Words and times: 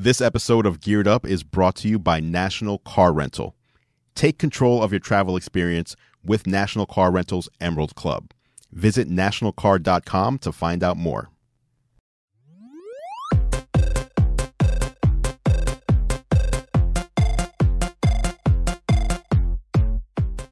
This 0.00 0.20
episode 0.20 0.64
of 0.64 0.80
Geared 0.80 1.08
Up 1.08 1.26
is 1.26 1.42
brought 1.42 1.74
to 1.78 1.88
you 1.88 1.98
by 1.98 2.20
National 2.20 2.78
Car 2.78 3.12
Rental. 3.12 3.56
Take 4.14 4.38
control 4.38 4.80
of 4.80 4.92
your 4.92 5.00
travel 5.00 5.36
experience 5.36 5.96
with 6.22 6.46
National 6.46 6.86
Car 6.86 7.10
Rental's 7.10 7.48
Emerald 7.60 7.96
Club. 7.96 8.30
Visit 8.70 9.08
nationalcar.com 9.08 10.38
to 10.38 10.52
find 10.52 10.84
out 10.84 10.98
more. 10.98 11.30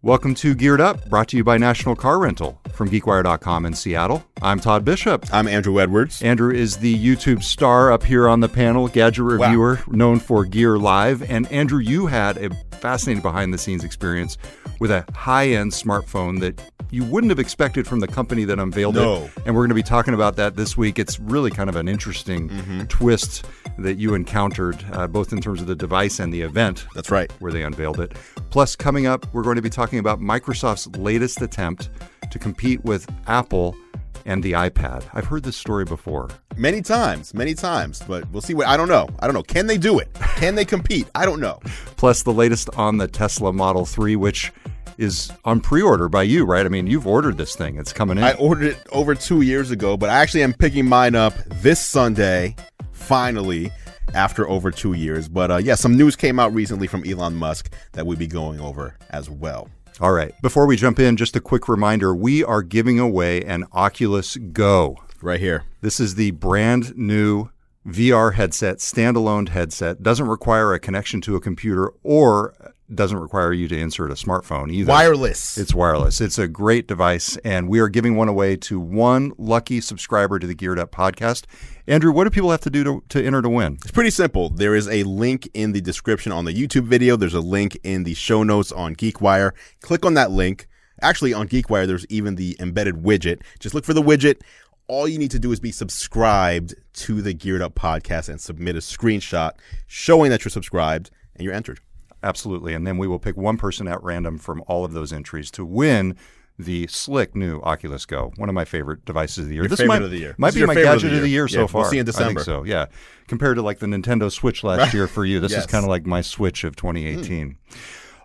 Welcome 0.07 0.37
to 0.37 0.55
Geared 0.55 0.81
Up, 0.81 1.11
brought 1.11 1.27
to 1.31 1.37
you 1.37 1.43
by 1.43 1.59
National 1.59 1.97
Car 1.97 2.21
Rental 2.21 2.61
from 2.71 2.89
GeekWire.com 2.89 3.67
in 3.67 3.75
Seattle. 3.75 4.25
I'm 4.41 4.61
Todd 4.61 4.85
Bishop. 4.85 5.27
I'm 5.33 5.47
Andru 5.47 5.83
Edwards. 5.83 6.21
Andru 6.21 6.55
is 6.55 6.77
the 6.77 6.97
YouTube 6.97 7.43
star 7.43 7.91
up 7.91 8.05
here 8.05 8.29
on 8.29 8.39
the 8.39 8.49
panel, 8.49 8.87
gadget 8.87 9.25
reviewer, 9.25 9.81
known 9.89 10.21
for 10.21 10.45
Gear 10.45 10.79
Live. 10.79 11.29
And 11.29 11.49
Andru, 11.49 11.85
you 11.85 12.07
had 12.07 12.37
a 12.37 12.55
fascinating 12.77 13.21
behind 13.21 13.53
the 13.53 13.59
scenes 13.59 13.83
experience 13.83 14.39
with 14.79 14.93
a 14.93 15.05
high 15.13 15.49
end 15.49 15.73
smartphone 15.73 16.39
that 16.39 16.63
you 16.91 17.05
wouldn't 17.05 17.31
have 17.31 17.39
expected 17.39 17.87
from 17.87 18.01
the 18.01 18.07
company 18.07 18.45
that 18.45 18.59
unveiled 18.59 18.95
No. 18.95 19.25
it. 19.25 19.31
And 19.45 19.55
we're 19.55 19.63
going 19.63 19.71
to 19.71 19.75
be 19.75 19.83
talking 19.83 20.15
about 20.15 20.37
that 20.37 20.57
this 20.57 20.77
week. 20.77 20.99
It's 20.99 21.19
really 21.21 21.51
kind 21.51 21.69
of 21.69 21.77
an 21.77 21.89
interesting 21.89 22.87
twist 22.89 23.45
that 23.79 23.95
you 23.99 24.15
encountered, 24.15 24.83
uh, 24.93 25.07
both 25.07 25.33
in 25.33 25.41
terms 25.41 25.61
of 25.61 25.67
the 25.67 25.75
device 25.75 26.19
and 26.21 26.33
the 26.33 26.41
event 26.43 26.87
That's 26.95 27.11
right. 27.11 27.31
where 27.41 27.53
they 27.53 27.63
unveiled 27.63 28.01
it. 28.01 28.13
Plus, 28.51 28.77
coming 28.77 29.07
up, 29.07 29.27
we're 29.35 29.43
going 29.43 29.57
to 29.57 29.63
be 29.63 29.71
talking 29.71 29.99
about 29.99 30.21
Microsoft's 30.21 30.87
latest 30.97 31.43
attempt 31.43 31.91
to 32.31 32.39
compete 32.39 32.85
with 32.85 33.11
Apple 33.27 33.77
and 34.25 34.43
the 34.43 34.53
iPad. 34.53 35.05
I've 35.15 35.27
heard 35.27 35.43
this 35.45 35.57
story 35.57 35.85
before. 35.85 36.29
Many 36.57 36.83
times, 36.83 37.35
many 37.35 37.55
times, 37.55 38.03
but 38.09 38.29
we'll 38.33 38.41
see 38.43 38.55
what 38.55 38.67
I 38.67 38.77
don't 38.77 38.89
know. 38.89 39.09
I 39.21 39.27
don't 39.27 39.35
know. 39.35 39.43
Can 39.43 39.67
they 39.67 39.79
do 39.79 39.99
it? 39.99 40.09
Can 40.37 40.55
they 40.55 40.65
compete? 40.65 41.07
I 41.15 41.25
don't 41.27 41.39
know. 41.41 41.61
Plus, 41.97 42.23
the 42.23 42.33
latest 42.33 42.69
on 42.77 42.97
the 42.97 43.07
Tesla 43.07 43.53
Model 43.53 43.85
3, 43.85 44.17
which 44.17 44.53
is 44.99 45.33
on 45.45 45.61
pre 45.61 45.83
order 45.83 46.09
by 46.09 46.23
you, 46.23 46.45
right? 46.45 46.65
I 46.65 46.69
mean, 46.69 46.87
you've 46.87 47.07
ordered 47.07 47.37
this 47.37 47.55
thing, 47.57 47.77
it's 47.77 47.93
coming 47.93 48.19
in. 48.19 48.25
I 48.25 48.35
ordered 48.35 48.67
it 48.67 48.79
over 48.93 49.15
two 49.15 49.43
years 49.43 49.71
ago, 49.71 49.97
but 49.97 50.09
I 50.09 50.15
actually 50.15 50.43
am 50.43 50.53
picking 50.53 50.87
mine 50.87 51.15
up 51.15 51.35
this 51.63 51.85
Sunday, 51.85 52.57
finally, 52.93 53.71
after 54.15 54.49
over 54.49 54.71
two 54.71 54.95
years. 54.95 55.29
But 55.29 55.51
uh, 55.51 55.57
yeah, 55.57 55.75
some 55.75 55.97
news 55.97 56.17
came 56.17 56.39
out 56.39 56.55
recently 56.55 56.87
from 56.87 57.05
Elon 57.07 57.35
Musk 57.35 57.73
that 57.93 58.07
we'll 58.07 58.17
be 58.17 58.27
going 58.27 58.61
over 58.61 58.97
as 59.11 59.29
well. 59.31 59.69
All 60.01 60.13
right. 60.13 60.35
Before 60.43 60.67
we 60.67 60.77
jump 60.77 60.99
in, 60.99 61.17
just 61.17 61.37
a 61.37 61.41
quick 61.41 61.69
reminder 61.69 62.15
we 62.15 62.45
are 62.45 62.63
giving 62.63 62.99
away 62.99 63.43
an 63.43 63.65
Oculus 63.73 64.37
Go. 64.37 64.99
Right 65.23 65.41
here. 65.41 65.65
This 65.81 65.99
is 65.99 66.17
the 66.17 66.33
brand 66.33 66.97
new 66.97 67.49
VR 67.87 68.35
headset, 68.35 68.79
standalone 68.79 69.49
headset. 69.49 70.03
Doesn't 70.03 70.27
require 70.27 70.75
a 70.75 70.79
connection 70.79 71.23
to 71.23 71.37
a 71.37 71.41
computer 71.41 71.93
or 72.03 72.75
doesn't 72.95 73.19
require 73.19 73.53
you 73.53 73.69
to 73.69 73.79
insert 73.79 74.11
a 74.11 74.15
smartphone 74.15 74.73
either. 74.73 74.91
Wireless. 74.91 75.59
It's 75.59 75.75
wireless. 75.75 76.21
It's 76.21 76.39
a 76.39 76.47
great 76.47 76.87
device, 76.87 77.37
and 77.39 77.69
we 77.69 77.81
are 77.81 77.89
giving 77.89 78.17
one 78.17 78.29
away 78.29 78.57
to 78.57 78.79
one 78.79 79.33
lucky 79.39 79.81
subscriber 79.81 80.39
to 80.39 80.47
the 80.47 80.55
Geared 80.55 80.79
Up 80.79 80.93
podcast. 80.93 81.45
Andru, 81.89 82.15
what 82.15 82.25
do 82.25 82.31
people 82.31 82.51
have 82.51 82.61
to 82.61 82.71
do 82.71 82.85
to, 82.85 83.03
to 83.09 83.25
enter 83.25 83.43
to 83.43 83.49
win? 83.49 83.75
It's 83.83 83.91
pretty 83.91 84.11
simple. 84.11 84.51
There 84.51 84.75
is 84.75 84.89
a 84.89 85.03
link 85.05 85.49
in 85.55 85.73
the 85.73 85.81
description 85.81 86.33
on 86.33 86.45
the 86.45 86.55
YouTube 86.55 86.87
video. 86.87 87.17
There's 87.17 87.35
a 87.35 87.41
link 87.41 87.79
in 87.83 88.05
the 88.05 88.15
show 88.15 88.43
notes 88.43 88.73
on 88.73 88.95
GeekWire. 88.95 89.53
Click 89.81 90.05
on 90.05 90.15
that 90.15 90.31
link. 90.31 90.69
Actually, 91.03 91.35
on 91.35 91.49
GeekWire, 91.49 91.87
there's 91.87 92.07
even 92.09 92.37
the 92.37 92.57
embedded 92.61 93.03
widget. 93.03 93.43
Just 93.59 93.75
look 93.75 93.85
for 93.85 93.95
the 93.95 94.03
widget. 94.03 94.41
All 94.89 95.09
you 95.09 95.19
need 95.19 95.33
to 95.33 95.39
do 95.41 95.51
is 95.51 95.59
be 95.59 95.73
subscribed 95.73 96.75
to 96.95 97.21
the 97.21 97.35
Geared 97.35 97.63
Up 97.63 97.75
podcast 97.75 98.29
and 98.29 98.41
submit 98.41 98.77
a 98.77 98.79
screenshot 98.79 99.53
showing 99.89 100.31
that 100.31 100.45
you're 100.45 100.51
subscribed 100.51 101.11
and 101.35 101.45
you're 101.45 101.55
entered. 101.55 101.81
Absolutely. 102.27 102.75
And 102.75 102.87
then 102.87 102.99
we 102.99 103.07
will 103.07 103.21
pick 103.21 103.37
one 103.37 103.57
person 103.57 103.87
at 103.87 104.03
random 104.03 104.37
from 104.39 104.63
all 104.67 104.85
of 104.85 104.93
those 104.93 105.13
entries 105.13 105.51
to 105.53 105.65
win 105.65 106.17
the 106.59 106.87
slick 106.89 107.37
new 107.37 107.61
Oculus 107.61 108.05
Go, 108.07 108.33
one 108.37 108.49
of 108.49 108.55
my 108.55 108.65
favorite 108.65 109.05
devices 109.05 109.39
of 109.39 109.49
the 109.49 109.55
year. 109.55 109.63
Your 109.65 109.69
this 109.69 109.79
favorite 109.79 110.01
might, 110.01 110.03
of 110.03 110.11
the 110.11 110.19
year. 110.19 110.35
Might 110.39 110.55
This 110.55 110.63
be 110.63 110.67
my 110.67 110.75
favorite 110.75 110.89
of 110.89 110.95
gadget 110.97 111.11
the 111.11 111.17
of 111.19 111.23
the 111.23 111.29
year. 111.29 111.43
year 111.43 111.49
so 111.49 111.61
Yeah, 111.61 111.67
far. 111.67 111.83
we'll 111.83 111.91
see 111.91 111.99
in 111.99 112.07
December. 112.07 112.41
I 112.41 112.45
think 112.45 112.45
so, 112.45 112.65
yeah. 112.65 112.87
Compared 113.29 113.57
to 113.57 113.63
like 113.63 113.79
the 113.79 113.87
Nintendo 113.87 114.33
Switch 114.33 114.65
last 114.65 114.93
year 114.95 115.07
for 115.07 115.25
you, 115.25 115.39
this 115.39 115.53
is 115.53 115.67
kind 115.67 115.85
of 115.85 115.89
like 115.89 116.07
my 116.07 116.23
Switch 116.23 116.65
of 116.65 116.75
hmm. 116.75 116.89
2018. 116.89 117.59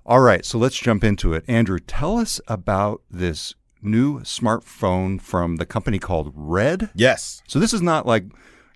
All 0.05 0.21
right, 0.21 0.43
so 0.43 0.57
let's 0.57 0.77
jump 0.77 1.03
into 1.03 1.33
it. 1.33 1.45
Andru, 1.45 1.79
tell 1.85 2.17
us 2.17 2.41
about 2.47 3.01
this 3.11 3.53
new 3.83 4.21
smartphone 4.21 5.21
from 5.21 5.57
the 5.57 5.65
company 5.65 5.99
called 5.99 6.31
Red. 6.35 6.89
Yes. 6.95 7.43
So 7.47 7.59
this 7.59 7.73
is 7.73 7.81
not 7.81 8.07
like 8.07 8.25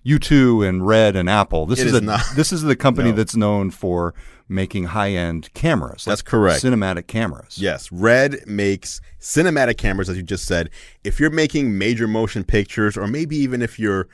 U2 0.04 0.68
and 0.68 0.86
Red 0.86 1.16
and 1.16 1.28
Apple. 1.28 1.66
This 1.66 1.80
is, 1.80 1.86
is 1.86 1.94
a, 1.94 2.00
not. 2.00 2.22
This 2.36 2.52
is 2.52 2.62
the 2.62 2.76
company 2.76 3.10
No. 3.10 3.16
that's 3.16 3.34
known 3.34 3.70
for 3.70 4.14
making 4.48 4.84
high-end 4.84 5.52
cameras. 5.54 6.04
That's 6.04 6.20
like 6.22 6.30
correct. 6.30 6.62
Cinematic 6.62 7.06
cameras. 7.06 7.58
Yes, 7.58 7.90
Red 7.90 8.46
makes 8.46 9.00
cinematic 9.20 9.76
cameras, 9.76 10.08
as 10.08 10.16
you 10.16 10.22
just 10.22 10.46
said. 10.46 10.70
If 11.04 11.18
you're 11.18 11.30
making 11.30 11.76
major 11.76 12.06
motion 12.06 12.44
pictures, 12.44 12.96
or 12.96 13.06
maybe 13.06 13.36
even 13.36 13.62
if 13.62 13.78
you're 13.78 14.08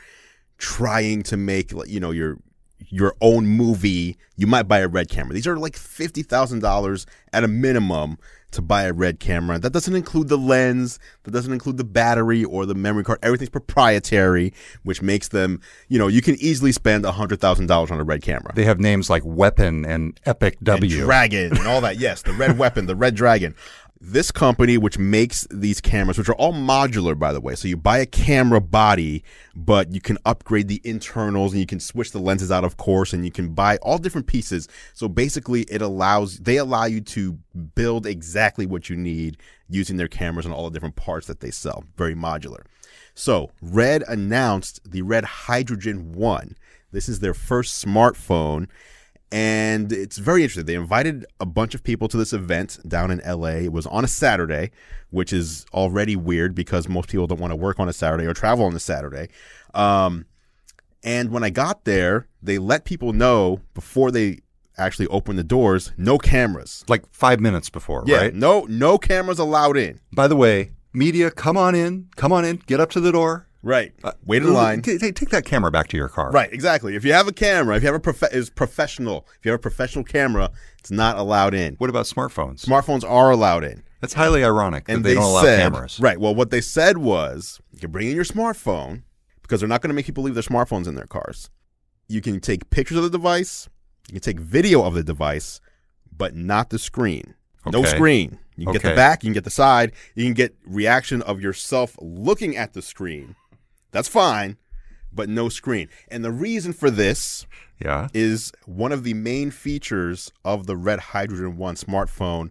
trying 0.59 1.22
to 1.25 1.37
make, 1.37 1.72
you 1.87 2.00
know, 2.00 2.10
your 2.12 2.38
your 2.88 3.15
own 3.20 3.47
movie, 3.47 4.16
you 4.37 4.47
might 4.47 4.65
buy 4.65 4.78
a 4.78 4.88
Red 4.88 5.09
camera. 5.09 5.34
These 5.34 5.47
are 5.47 5.56
like 5.56 5.76
fifty 5.76 6.22
thousand 6.22 6.60
dollars 6.60 7.06
at 7.32 7.44
a 7.44 7.48
minimum 7.48 8.19
to 8.53 8.60
buy 8.62 8.84
a 8.84 8.93
Red 8.93 9.19
camera. 9.19 9.59
That 9.59 9.72
doesn't 9.72 9.94
include 9.97 10.28
the 10.28 10.37
lens. 10.37 10.98
That 11.25 11.31
doesn't 11.31 11.53
include 11.53 11.78
the 11.78 11.84
battery 11.84 12.44
or 12.44 12.66
the 12.66 12.75
memory 12.75 13.03
card. 13.03 13.19
Everything's 13.22 13.50
proprietary, 13.50 14.53
which 14.82 15.00
makes 15.00 15.28
them, 15.28 15.60
you 15.88 15.98
know, 15.98 16.06
you 16.06 16.21
can 16.21 16.37
easily 16.37 16.72
spend 16.72 17.04
hundred 17.06 17.41
thousand 17.41 17.66
dollars 17.66 17.91
on 17.91 17.98
a 17.98 18.04
Red 18.04 18.22
camera. 18.22 18.53
They 18.54 18.65
have 18.65 18.78
names 18.78 19.09
like 19.09 19.22
Weapon 19.25 19.84
and 19.84 20.19
Epic 20.26 20.59
W. 20.62 20.82
and 20.82 20.91
W. 20.91 21.04
Dragon 21.04 21.56
and 21.56 21.66
all 21.66 21.81
that. 21.81 21.98
Yes, 21.98 22.22
the 22.22 22.32
red 22.32 22.59
weapon, 22.59 22.87
the 22.87 22.97
red 22.97 23.15
dragon. 23.15 23.54
This 24.04 24.32
company, 24.32 24.78
which 24.78 24.98
makes 24.98 25.46
these 25.48 25.80
cameras, 25.80 26.18
which 26.18 26.28
are 26.28 26.34
all 26.34 26.52
modular, 26.52 27.16
by 27.16 27.32
the 27.32 27.40
way, 27.40 27.54
so 27.54 27.68
you 27.68 27.76
buy 27.76 27.98
a 27.98 28.06
camera 28.06 28.60
body, 28.60 29.22
but 29.54 29.94
you 29.94 30.00
can 30.00 30.18
upgrade 30.24 30.66
the 30.66 30.80
internals 30.82 31.52
and 31.52 31.60
you 31.60 31.68
can 31.68 31.78
switch 31.78 32.10
the 32.10 32.18
lenses 32.18 32.50
out, 32.50 32.64
of 32.64 32.76
course, 32.76 33.12
and 33.12 33.24
you 33.24 33.30
can 33.30 33.54
buy 33.54 33.76
all 33.76 33.98
different 33.98 34.26
pieces. 34.26 34.66
So 34.92 35.06
basically, 35.06 35.62
it 35.70 35.82
allows 35.82 36.38
they 36.38 36.56
allow 36.56 36.86
you 36.86 37.00
to 37.00 37.38
build 37.76 38.04
exactly 38.04 38.66
what 38.66 38.91
you 38.91 38.96
need 38.96 39.36
using 39.68 39.98
their 39.98 40.08
cameras 40.08 40.46
and 40.46 40.52
all 40.52 40.68
the 40.68 40.74
different 40.74 40.96
parts 40.96 41.28
that 41.28 41.38
they 41.38 41.52
sell. 41.52 41.84
Very 41.96 42.16
modular. 42.16 42.64
So, 43.14 43.52
Red 43.62 44.02
announced 44.08 44.80
the 44.84 45.02
Red 45.02 45.24
Hydrogen 45.24 46.12
1. 46.12 46.56
This 46.91 47.08
is 47.08 47.20
their 47.20 47.34
first 47.34 47.84
smartphone 47.84 48.66
and 49.32 49.91
it's 49.93 50.19
very 50.19 50.43
interesting. 50.43 50.66
They 50.66 50.75
invited 50.75 51.25
a 51.41 51.47
bunch 51.47 51.75
of 51.75 51.82
people 51.82 52.06
to 52.09 52.16
this 52.16 52.32
event 52.32 52.78
down 52.87 53.10
in 53.10 53.19
LA. 53.26 53.65
It 53.65 53.72
was 53.72 53.87
on 53.87 54.04
a 54.04 54.09
Saturday, 54.09 54.70
which 55.10 55.32
is 55.32 55.65
already 55.72 56.15
weird 56.16 56.54
because 56.54 56.88
most 56.88 57.09
people 57.09 57.26
don't 57.26 57.41
want 57.41 57.50
to 57.50 57.56
work 57.56 57.81
on 57.81 57.88
a 57.88 57.92
Saturday 57.92 58.26
or 58.26 58.34
travel 58.34 58.66
on 58.66 58.75
a 58.75 58.81
Saturday. 58.81 59.28
Um, 59.75 60.26
and 61.03 61.31
when 61.31 61.42
I 61.42 61.50
got 61.50 61.84
there, 61.84 62.28
they 62.42 62.59
let 62.59 62.84
people 62.84 63.12
know 63.12 63.60
before 63.75 64.10
they 64.10 64.41
actually 64.78 65.06
opened 65.09 65.38
the 65.38 65.44
doors, 65.44 65.92
no 65.97 66.19
cameras. 66.19 66.84
Like 66.88 67.04
five 67.12 67.41
minutes 67.41 67.71
before, 67.71 68.04
Yeah, 68.06 68.16
right? 68.19 68.34
no, 68.34 68.66
no 68.69 68.98
cameras 68.98 69.38
allowed 69.38 69.76
in. 69.76 70.00
By 70.12 70.28
the 70.28 70.37
way, 70.37 70.72
media, 70.92 71.31
come 71.31 71.56
on 71.56 71.75
in. 71.75 72.09
Come 72.16 72.32
on 72.32 72.44
in. 72.44 72.56
Get 72.66 72.81
up 72.81 72.91
to 72.91 73.00
the 73.00 73.12
door. 73.12 73.48
Right. 73.62 73.92
Uh, 74.02 74.12
Wait 74.24 74.42
in 74.42 74.52
line. 74.52 74.82
T- 74.82 74.98
t- 74.98 75.12
take 75.12 75.30
that 75.30 75.44
camera 75.44 75.70
back 75.70 75.88
to 75.88 75.96
your 75.96 76.08
car. 76.08 76.30
Right, 76.32 76.52
exactly. 76.52 76.96
If 76.96 77.04
you 77.04 77.12
have 77.12 77.28
a 77.28 77.32
camera, 77.32 77.76
if 77.76 77.82
you 77.82 77.86
have 77.86 77.94
a 77.94 78.00
prof- 78.00 78.32
is 78.32 78.50
professional, 78.50 79.26
if 79.38 79.44
you 79.44 79.52
have 79.52 79.60
a 79.60 79.62
professional 79.62 80.04
camera, 80.04 80.50
it's 80.78 80.90
not 80.90 81.16
allowed 81.16 81.54
in. 81.54 81.76
What 81.76 81.88
about 81.88 82.06
smartphones? 82.06 82.64
Smartphones 82.64 83.08
are 83.08 83.30
allowed 83.30 83.62
in. 83.62 83.84
That's 84.00 84.14
highly 84.14 84.44
ironic 84.44 84.86
that 84.86 84.94
and 84.94 85.04
they, 85.04 85.14
don't 85.14 85.22
allow 85.22 85.42
said, 85.42 85.60
cameras. 85.60 86.00
Right. 86.00 86.18
Well, 86.18 86.34
what 86.34 86.50
they 86.50 86.60
said 86.60 86.98
was 86.98 87.60
you 87.72 87.78
can 87.78 87.92
bring 87.92 88.08
in 88.08 88.16
your 88.16 88.24
smartphone 88.24 89.04
because 89.42 89.60
they're 89.60 89.68
not 89.68 89.80
going 89.80 89.90
to 89.90 89.94
make 89.94 90.06
people 90.06 90.24
leave 90.24 90.34
their 90.34 90.42
smartphones 90.42 90.88
in 90.88 90.96
their 90.96 91.06
cars. 91.06 91.48
You 92.08 92.20
can 92.20 92.40
take 92.40 92.68
pictures 92.70 92.96
of 92.96 93.04
the 93.04 93.10
device, 93.10 93.68
you 94.08 94.15
can 94.15 94.22
take 94.22 94.41
video 94.41 94.82
of 94.82 94.94
the 94.94 95.04
device, 95.04 95.60
but 96.16 96.34
not 96.34 96.70
the 96.70 96.80
screen. 96.80 97.34
No 97.70 97.84
screen. 97.84 98.41
You 98.56 98.66
can 98.66 98.72
get 98.72 98.82
the 98.82 98.94
back, 98.97 99.22
you 99.22 99.28
can 99.28 99.34
get 99.34 99.44
the 99.44 99.50
side, 99.50 99.92
you 100.15 100.24
can 100.24 100.34
get 100.34 100.56
reaction 100.66 101.22
of 101.22 101.41
yourself 101.41 101.97
looking 102.00 102.56
at 102.56 102.72
the 102.72 102.82
screen. 102.82 103.36
That's 103.92 104.09
fine, 104.09 104.56
but 105.12 105.28
no 105.28 105.48
screen. 105.48 105.89
And 106.09 106.24
the 106.24 106.33
reason 106.33 106.72
for 106.72 106.91
this 106.91 107.47
Yeah. 107.80 108.09
is 108.12 108.53
one 108.66 108.91
of 108.92 109.04
the 109.04 109.15
main 109.15 109.50
features 109.50 110.33
of 110.44 110.66
the 110.66 110.77
Red 110.77 110.98
Hydrogen 110.98 111.56
1 111.56 111.74
smartphone 111.77 112.50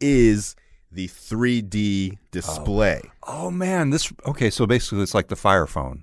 is 0.00 0.56
the 0.92 1.06
3D 1.08 2.18
display. 2.32 3.00
Oh, 3.26 3.46
oh 3.46 3.50
man, 3.50 3.90
this 3.90 4.12
okay. 4.26 4.50
So 4.50 4.66
basically, 4.66 5.02
it's 5.02 5.14
like 5.14 5.28
the 5.28 5.36
Fire 5.36 5.66
Phone. 5.68 6.02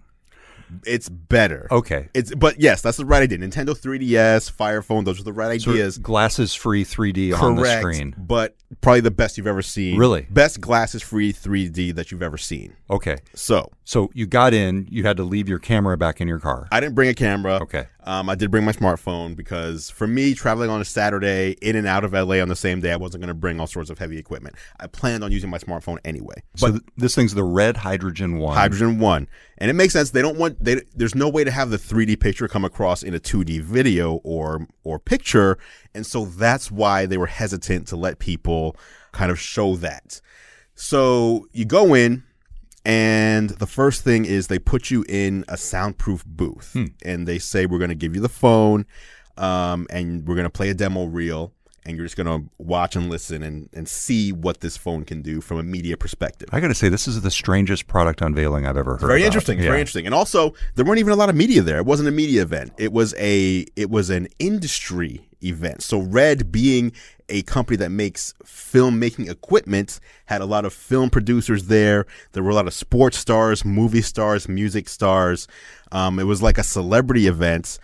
It's 0.85 1.09
better. 1.09 1.67
Okay. 1.71 2.07
It's 2.13 2.33
but 2.35 2.59
yes, 2.59 2.81
that's 2.81 2.95
the 2.97 3.05
right 3.05 3.21
idea. 3.21 3.37
Nintendo 3.39 3.69
3DS, 3.77 4.49
Fire 4.49 4.81
Phone, 4.81 5.03
those 5.03 5.19
are 5.19 5.23
the 5.23 5.33
right 5.33 5.61
So 5.61 5.71
ideas. 5.71 5.97
glasses 5.97 6.53
free 6.53 6.85
3D 6.85 7.33
on 7.33 7.55
the 7.57 7.79
screen. 7.79 8.15
But 8.17 8.55
probably 8.79 9.01
the 9.01 9.11
best 9.11 9.37
you've 9.37 9.47
ever 9.47 9.61
seen. 9.61 9.97
Really? 9.97 10.25
Best 10.29 10.61
glasses 10.61 11.01
free 11.01 11.33
3D 11.33 11.93
that 11.95 12.11
you've 12.11 12.23
ever 12.23 12.37
seen. 12.37 12.76
Okay. 12.89 13.17
So 13.33 13.69
So 13.83 14.09
you 14.13 14.25
got 14.25 14.53
in, 14.53 14.87
you 14.89 15.03
had 15.03 15.17
to 15.17 15.23
leave 15.23 15.49
your 15.49 15.59
camera 15.59 15.97
back 15.97 16.21
in 16.21 16.27
your 16.27 16.39
car. 16.39 16.67
I 16.71 16.79
didn't 16.79 16.95
bring 16.95 17.09
a 17.09 17.13
camera. 17.13 17.59
Okay. 17.61 17.87
Um, 18.03 18.29
I 18.29 18.35
did 18.35 18.49
bring 18.49 18.63
my 18.63 18.71
smartphone 18.71 19.35
because 19.35 19.89
for 19.89 20.07
me, 20.07 20.33
traveling 20.33 20.69
on 20.69 20.79
a 20.79 20.85
Saturday 20.85 21.57
in 21.61 21.75
and 21.75 21.85
out 21.85 22.05
of 22.05 22.13
LA 22.13 22.35
on 22.35 22.47
the 22.47 22.55
same 22.55 22.79
day, 22.79 22.93
I 22.93 22.95
wasn't 22.95 23.21
going 23.21 23.27
to 23.27 23.33
bring 23.33 23.59
all 23.59 23.67
sorts 23.67 23.89
of 23.89 23.99
heavy 23.99 24.17
equipment. 24.17 24.55
I 24.79 24.87
planned 24.87 25.25
on 25.25 25.33
using 25.33 25.49
my 25.49 25.57
smartphone 25.57 25.97
anyway. 26.05 26.35
So 26.55 26.71
th- 26.71 26.83
this 26.95 27.15
thing's 27.15 27.33
the 27.33 27.43
red 27.43 27.77
hydrogen 27.77 28.37
one. 28.37 28.55
Hydrogen 28.55 28.99
one, 28.99 29.27
and 29.57 29.69
it 29.69 29.73
makes 29.73 29.91
sense. 29.91 30.11
They 30.11 30.21
don't 30.21 30.37
want 30.37 30.63
they. 30.63 30.81
There's 30.95 31.15
no 31.15 31.27
way 31.27 31.43
to 31.43 31.51
have 31.51 31.69
the 31.69 31.77
3D 31.77 32.19
picture 32.21 32.47
come 32.47 32.63
across 32.63 33.03
in 33.03 33.13
a 33.13 33.19
2D 33.19 33.61
video 33.61 34.21
or 34.23 34.67
or 34.85 34.99
picture, 34.99 35.57
and 35.93 36.05
so 36.05 36.23
that's 36.25 36.71
why 36.71 37.05
they 37.05 37.17
were 37.17 37.27
hesitant 37.27 37.87
to 37.89 37.97
let 37.97 38.19
people 38.19 38.77
kind 39.11 39.31
of 39.31 39.39
show 39.39 39.75
that. 39.75 40.21
So 40.75 41.47
you 41.51 41.65
go 41.65 41.95
in, 41.95 42.23
and 42.89 43.49
the 43.51 43.67
first 43.67 44.03
thing 44.03 44.23
is 44.25 44.47
they 44.47 44.59
put 44.59 44.89
you 44.89 45.03
in 45.09 45.43
a 45.49 45.57
soundproof 45.57 46.25
booth 46.25 46.71
Hmm. 46.73 46.85
and 47.03 47.27
they 47.27 47.37
say 47.39 47.65
we're 47.65 47.79
going 47.79 47.89
to 47.89 47.95
give 47.95 48.15
you 48.15 48.21
the 48.21 48.29
phone 48.29 48.85
um, 49.37 49.85
and 49.89 50.27
we're 50.27 50.35
going 50.35 50.45
to 50.45 50.49
play 50.49 50.69
a 50.69 50.73
demo 50.73 51.05
reel 51.05 51.53
and 51.85 51.95
you're 51.95 52.05
just 52.05 52.17
going 52.17 52.27
to 52.27 52.49
watch 52.57 52.95
and 52.97 53.09
listen 53.09 53.43
and, 53.43 53.69
and 53.73 53.87
see 53.87 54.31
what 54.33 54.59
this 54.61 54.75
phone 54.75 55.05
can 55.05 55.21
do 55.21 55.39
from 55.41 55.57
a 55.57 55.63
media 55.63 55.95
perspective 55.95 56.49
I 56.51 56.59
got 56.59 56.67
to 56.69 56.75
say, 56.75 56.89
this 56.89 57.07
is 57.07 57.21
the 57.21 57.31
strangest 57.31 57.87
product 57.87 58.21
unveiling 58.21 58.65
I've 58.65 58.77
ever 58.77 58.97
heard. 58.97 59.07
very 59.07 59.21
about. 59.21 59.25
interesting 59.27 59.57
Yeah. 59.59 59.65
very 59.65 59.79
interesting 59.81 60.05
and 60.05 60.15
also 60.15 60.53
there 60.75 60.85
weren't 60.85 60.99
even 60.99 61.13
a 61.13 61.15
lot 61.17 61.29
of 61.29 61.35
media 61.35 61.61
there 61.61 61.77
it 61.77 61.85
wasn't 61.85 62.09
a 62.09 62.11
media 62.11 62.41
event 62.41 62.71
it 62.77 62.91
was 62.93 63.13
a 63.17 63.65
it 63.75 63.89
was 63.89 64.09
an 64.09 64.27
industry 64.39 65.26
event. 65.43 65.81
So 65.83 65.99
red 65.99 66.51
being 66.51 66.91
a 67.29 67.41
company 67.43 67.77
that 67.77 67.89
makes 67.89 68.33
filmmaking 68.45 69.29
equipment 69.29 69.99
had 70.25 70.41
a 70.41 70.45
lot 70.45 70.65
of 70.65 70.73
film 70.73 71.09
producers 71.09 71.65
there. 71.67 72.05
There 72.31 72.43
were 72.43 72.51
a 72.51 72.55
lot 72.55 72.67
of 72.67 72.73
sports 72.73 73.17
stars 73.17 73.65
movie 73.65 74.01
stars 74.01 74.47
music 74.47 74.87
stars. 74.89 75.47
Um, 75.91 76.19
it 76.19 76.23
was 76.23 76.41
like 76.41 76.57
a 76.57 76.63
celebrity 76.63 77.27
event. 77.27 77.79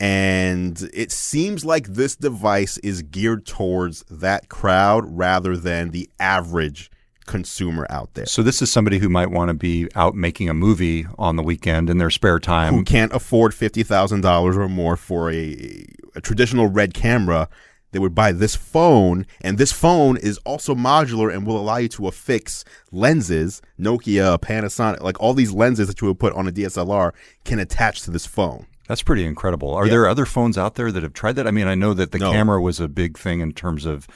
And 0.00 0.90
it 0.92 1.12
seems 1.12 1.64
like 1.64 1.86
this 1.86 2.16
device 2.16 2.78
is 2.78 3.02
geared 3.02 3.46
towards 3.46 4.04
that 4.10 4.48
crowd 4.48 5.04
rather 5.06 5.56
than 5.56 5.90
the 5.90 6.10
average 6.18 6.90
consumer 7.26 7.86
out 7.88 8.12
there. 8.14 8.26
So 8.26 8.42
this 8.42 8.60
is 8.60 8.70
somebody 8.70 8.98
who 8.98 9.08
might 9.08 9.30
want 9.30 9.48
to 9.48 9.54
be 9.54 9.88
out 9.94 10.14
making 10.14 10.48
a 10.48 10.54
movie 10.54 11.06
on 11.18 11.36
the 11.36 11.42
weekend 11.42 11.88
in 11.88 11.98
their 11.98 12.10
spare 12.10 12.38
time. 12.38 12.74
who 12.74 12.84
can't 12.84 13.12
afford 13.12 13.54
fifty 13.54 13.82
thousand 13.82 14.20
dollars 14.20 14.56
or 14.56 14.68
more 14.68 14.96
for 14.96 15.30
a, 15.30 15.86
a 16.14 16.20
traditional 16.20 16.66
red 16.68 16.94
camera, 16.94 17.48
they 17.92 17.98
would 18.00 18.14
buy 18.14 18.32
this 18.32 18.56
phone, 18.56 19.24
and 19.42 19.56
this 19.56 19.70
phone 19.72 20.16
is 20.16 20.38
also 20.38 20.74
modular 20.74 21.32
and 21.32 21.46
will 21.46 21.56
allow 21.58 21.76
you 21.76 21.88
to 21.90 22.08
affix 22.08 22.64
lenses. 22.90 23.62
Nokia, 23.78 24.38
Panasonic, 24.40 25.00
like 25.00 25.20
all 25.20 25.32
these 25.34 25.52
lenses 25.52 25.86
that 25.88 26.00
you 26.00 26.08
would 26.08 26.18
put 26.18 26.32
on 26.34 26.48
a 26.48 26.52
DSLR 26.52 27.12
can 27.44 27.58
attach 27.58 28.02
to 28.02 28.10
this 28.10 28.26
phone. 28.26 28.66
That's 28.88 29.02
pretty 29.02 29.24
incredible. 29.24 29.72
Are 29.72 29.88
there 29.88 30.06
other 30.08 30.26
phones 30.26 30.58
out 30.58 30.74
there 30.74 30.92
that 30.92 31.02
have 31.02 31.12
tried 31.14 31.36
that? 31.36 31.46
I 31.46 31.50
mean, 31.52 31.66
I 31.66 31.74
know 31.74 31.94
that 31.94 32.10
the 32.12 32.18
No. 32.18 32.32
camera 32.32 32.60
was 32.60 32.80
a 32.80 32.88
big 32.88 33.16
thing 33.16 33.40
in 33.40 33.52
terms 33.52 33.86
of 33.86 34.06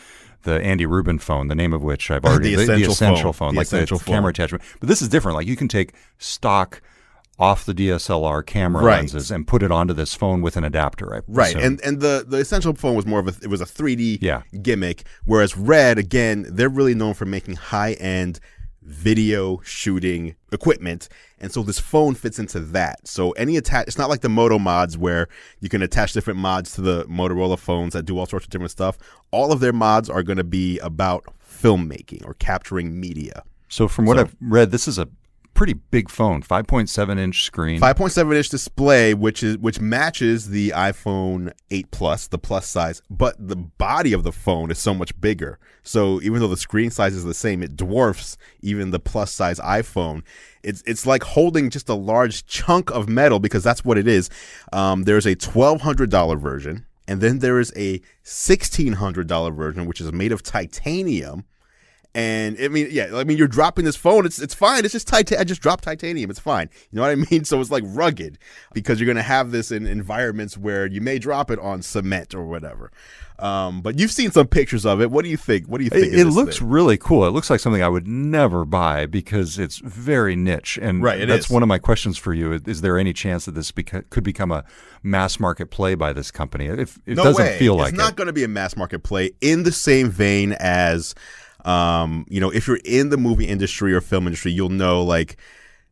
the 0.42 0.60
Andy 0.60 0.84
Rubin 0.84 1.18
phone, 1.18 1.48
the 1.48 1.54
name 1.54 1.72
of 1.72 1.82
which 1.82 2.10
I've 2.10 2.24
already 2.24 2.54
The 2.54 2.62
essential 2.62 2.94
phone. 3.32 3.32
phone, 3.32 3.54
The 3.54 3.58
like 3.60 3.66
essential 3.66 3.98
the 3.98 4.04
camera 4.04 4.30
attachment. 4.30 4.62
But 4.80 4.88
this 4.88 5.00
is 5.00 5.08
different. 5.08 5.36
Like 5.36 5.46
you 5.46 5.56
can 5.56 5.68
take 5.68 5.94
stock 6.18 6.82
off 7.38 7.64
the 7.64 7.72
DSLR 7.74 8.42
camera 8.44 8.82
Right. 8.82 8.96
lenses 9.00 9.30
and 9.30 9.46
put 9.46 9.62
it 9.62 9.70
onto 9.70 9.94
this 9.94 10.14
phone 10.14 10.42
with 10.42 10.56
an 10.56 10.64
adapter. 10.64 11.14
I 11.14 11.20
Right, 11.28 11.54
and 11.54 11.80
and 11.82 12.00
the 12.00 12.24
the 12.26 12.38
essential 12.38 12.74
phone 12.74 12.94
was 12.96 13.06
more 13.06 13.20
of 13.20 13.28
a 13.28 13.34
it 13.42 13.48
was 13.48 13.60
a 13.60 13.64
3D 13.66 14.18
Yeah. 14.20 14.42
gimmick, 14.62 15.04
whereas 15.24 15.56
Red 15.56 15.98
again 15.98 16.46
they're 16.48 16.68
really 16.68 16.94
known 16.94 17.14
for 17.14 17.26
making 17.26 17.56
high 17.56 17.92
end 17.94 18.40
video 18.82 19.60
shooting 19.64 20.34
equipment, 20.50 21.08
and 21.38 21.52
so 21.52 21.62
this 21.62 21.78
phone 21.78 22.14
fits 22.14 22.38
into 22.38 22.58
that. 22.58 23.06
So 23.06 23.32
any 23.32 23.56
attach, 23.58 23.86
it's 23.86 23.98
not 23.98 24.08
like 24.08 24.22
the 24.22 24.30
Moto 24.30 24.58
mods 24.58 24.96
where 24.96 25.28
you 25.60 25.68
can 25.68 25.82
attach 25.82 26.14
different 26.14 26.38
mods 26.40 26.72
to 26.72 26.80
the 26.80 27.04
Motorola 27.04 27.58
phones 27.58 27.92
that 27.92 28.04
do 28.06 28.18
all 28.18 28.24
sorts 28.26 28.46
of 28.46 28.50
different 28.50 28.70
stuff. 28.70 28.96
All 29.30 29.52
of 29.52 29.60
their 29.60 29.74
mods 29.74 30.08
are 30.08 30.22
going 30.22 30.38
to 30.38 30.44
be 30.44 30.78
about 30.78 31.24
filmmaking 31.46 32.24
or 32.26 32.34
capturing 32.34 32.98
media. 32.98 33.42
so 33.68 33.86
from 33.88 34.06
what 34.06 34.18
I've 34.18 34.34
read, 34.40 34.70
this 34.70 34.88
is 34.88 34.98
a 34.98 35.08
pretty 35.58 35.72
big 35.72 36.08
phone, 36.08 36.40
5.7 36.40 37.18
inch 37.18 37.42
screen. 37.42 37.80
5.7 37.80 38.36
inch 38.36 38.48
display, 38.48 39.12
which 39.12 39.42
is 39.42 39.58
which 39.58 39.80
matches 39.80 40.50
the 40.50 40.70
iPhone 40.70 41.52
8 41.72 41.90
Plus, 41.90 42.28
the 42.28 42.38
plus 42.38 42.68
size, 42.68 43.02
but 43.10 43.34
the 43.38 43.56
body 43.56 44.12
of 44.12 44.22
the 44.22 44.30
phone 44.30 44.70
is 44.70 44.78
so 44.78 44.94
much 44.94 45.20
bigger. 45.20 45.58
So 45.82 46.22
even 46.22 46.38
though 46.38 46.46
the 46.46 46.56
screen 46.56 46.92
size 46.92 47.12
is 47.12 47.24
the 47.24 47.34
same, 47.34 47.64
it 47.64 47.76
dwarfs 47.76 48.38
even 48.60 48.92
the 48.92 49.00
plus 49.00 49.32
size 49.32 49.58
iPhone. 49.58 50.22
It's 50.62 50.80
it's 50.86 51.04
like 51.04 51.24
holding 51.24 51.70
just 51.70 51.88
a 51.88 51.94
large 51.94 52.46
chunk 52.46 52.92
of 52.92 53.08
metal 53.08 53.40
because 53.40 53.64
that's 53.64 53.84
what 53.84 53.98
it 53.98 54.06
is. 54.06 54.30
Um, 54.72 55.02
there's 55.04 55.26
a 55.26 55.34
twelve 55.34 55.80
hundred 55.80 56.08
dollar 56.08 56.36
version, 56.36 56.86
and 57.08 57.20
then 57.20 57.40
there 57.40 57.58
is 57.58 57.72
a 57.74 58.00
sixteen 58.22 58.92
hundred 58.92 59.26
dollar 59.26 59.50
version, 59.50 59.86
which 59.86 60.00
is 60.00 60.12
made 60.12 60.30
of 60.30 60.44
titanium. 60.44 61.44
And 62.14 62.56
I 62.60 62.68
mean, 62.68 62.88
yeah, 62.90 63.10
I 63.14 63.24
mean, 63.24 63.36
you're 63.36 63.46
dropping 63.46 63.84
this 63.84 63.94
phone. 63.96 64.26
It's 64.26 64.40
it's 64.40 64.54
fine. 64.54 64.84
It's 64.84 64.92
just 64.92 65.06
titan. 65.06 65.38
I 65.38 65.44
just 65.44 65.60
dropped 65.60 65.84
titanium. 65.84 66.30
It's 66.30 66.40
fine. 66.40 66.68
You 66.90 66.96
know 66.96 67.02
what 67.02 67.10
I 67.10 67.14
mean? 67.30 67.44
So 67.44 67.60
it's 67.60 67.70
like 67.70 67.84
rugged 67.86 68.38
because 68.72 68.98
you're 68.98 69.06
gonna 69.06 69.22
have 69.22 69.50
this 69.50 69.70
in 69.70 69.86
environments 69.86 70.56
where 70.56 70.86
you 70.86 71.00
may 71.00 71.18
drop 71.18 71.50
it 71.50 71.58
on 71.58 71.82
cement 71.82 72.34
or 72.34 72.44
whatever. 72.46 72.90
Um, 73.38 73.82
but 73.82 74.00
you've 74.00 74.10
seen 74.10 74.32
some 74.32 74.48
pictures 74.48 74.84
of 74.84 75.00
it. 75.00 75.12
What 75.12 75.22
do 75.22 75.30
you 75.30 75.36
think? 75.36 75.66
What 75.66 75.78
do 75.78 75.84
you 75.84 75.90
think? 75.90 76.06
It, 76.12 76.18
it 76.18 76.24
looks 76.24 76.58
thing? 76.58 76.68
really 76.68 76.96
cool. 76.96 77.24
It 77.24 77.30
looks 77.30 77.50
like 77.50 77.60
something 77.60 77.82
I 77.82 77.88
would 77.88 78.08
never 78.08 78.64
buy 78.64 79.06
because 79.06 79.60
it's 79.60 79.78
very 79.78 80.34
niche. 80.34 80.76
And 80.82 81.04
Right, 81.04 81.28
that's 81.28 81.44
is. 81.46 81.50
one 81.50 81.62
of 81.62 81.68
my 81.68 81.78
questions 81.78 82.18
for 82.18 82.34
you. 82.34 82.60
Is 82.66 82.80
there 82.80 82.98
any 82.98 83.12
chance 83.12 83.44
that 83.44 83.54
this 83.54 83.70
beca- 83.70 84.10
could 84.10 84.24
become 84.24 84.50
a 84.50 84.64
mass 85.04 85.38
market 85.38 85.66
play 85.70 85.94
by 85.94 86.12
this 86.12 86.32
company? 86.32 86.66
If 86.66 86.98
it 87.06 87.16
no 87.16 87.22
doesn't 87.22 87.44
way. 87.44 87.58
feel 87.60 87.76
like 87.76 87.90
it's 87.90 87.96
not 87.98 88.16
going 88.16 88.26
to 88.26 88.32
be 88.32 88.42
a 88.42 88.48
mass 88.48 88.76
market 88.76 89.04
play 89.04 89.30
in 89.40 89.62
the 89.62 89.70
same 89.72 90.10
vein 90.10 90.56
as, 90.58 91.14
um, 91.64 92.24
you 92.28 92.40
know, 92.40 92.50
if 92.50 92.66
you're 92.66 92.80
in 92.84 93.10
the 93.10 93.16
movie 93.16 93.46
industry 93.46 93.92
or 93.94 94.00
film 94.00 94.26
industry, 94.26 94.52
you'll 94.52 94.68
know 94.68 95.02
like 95.02 95.36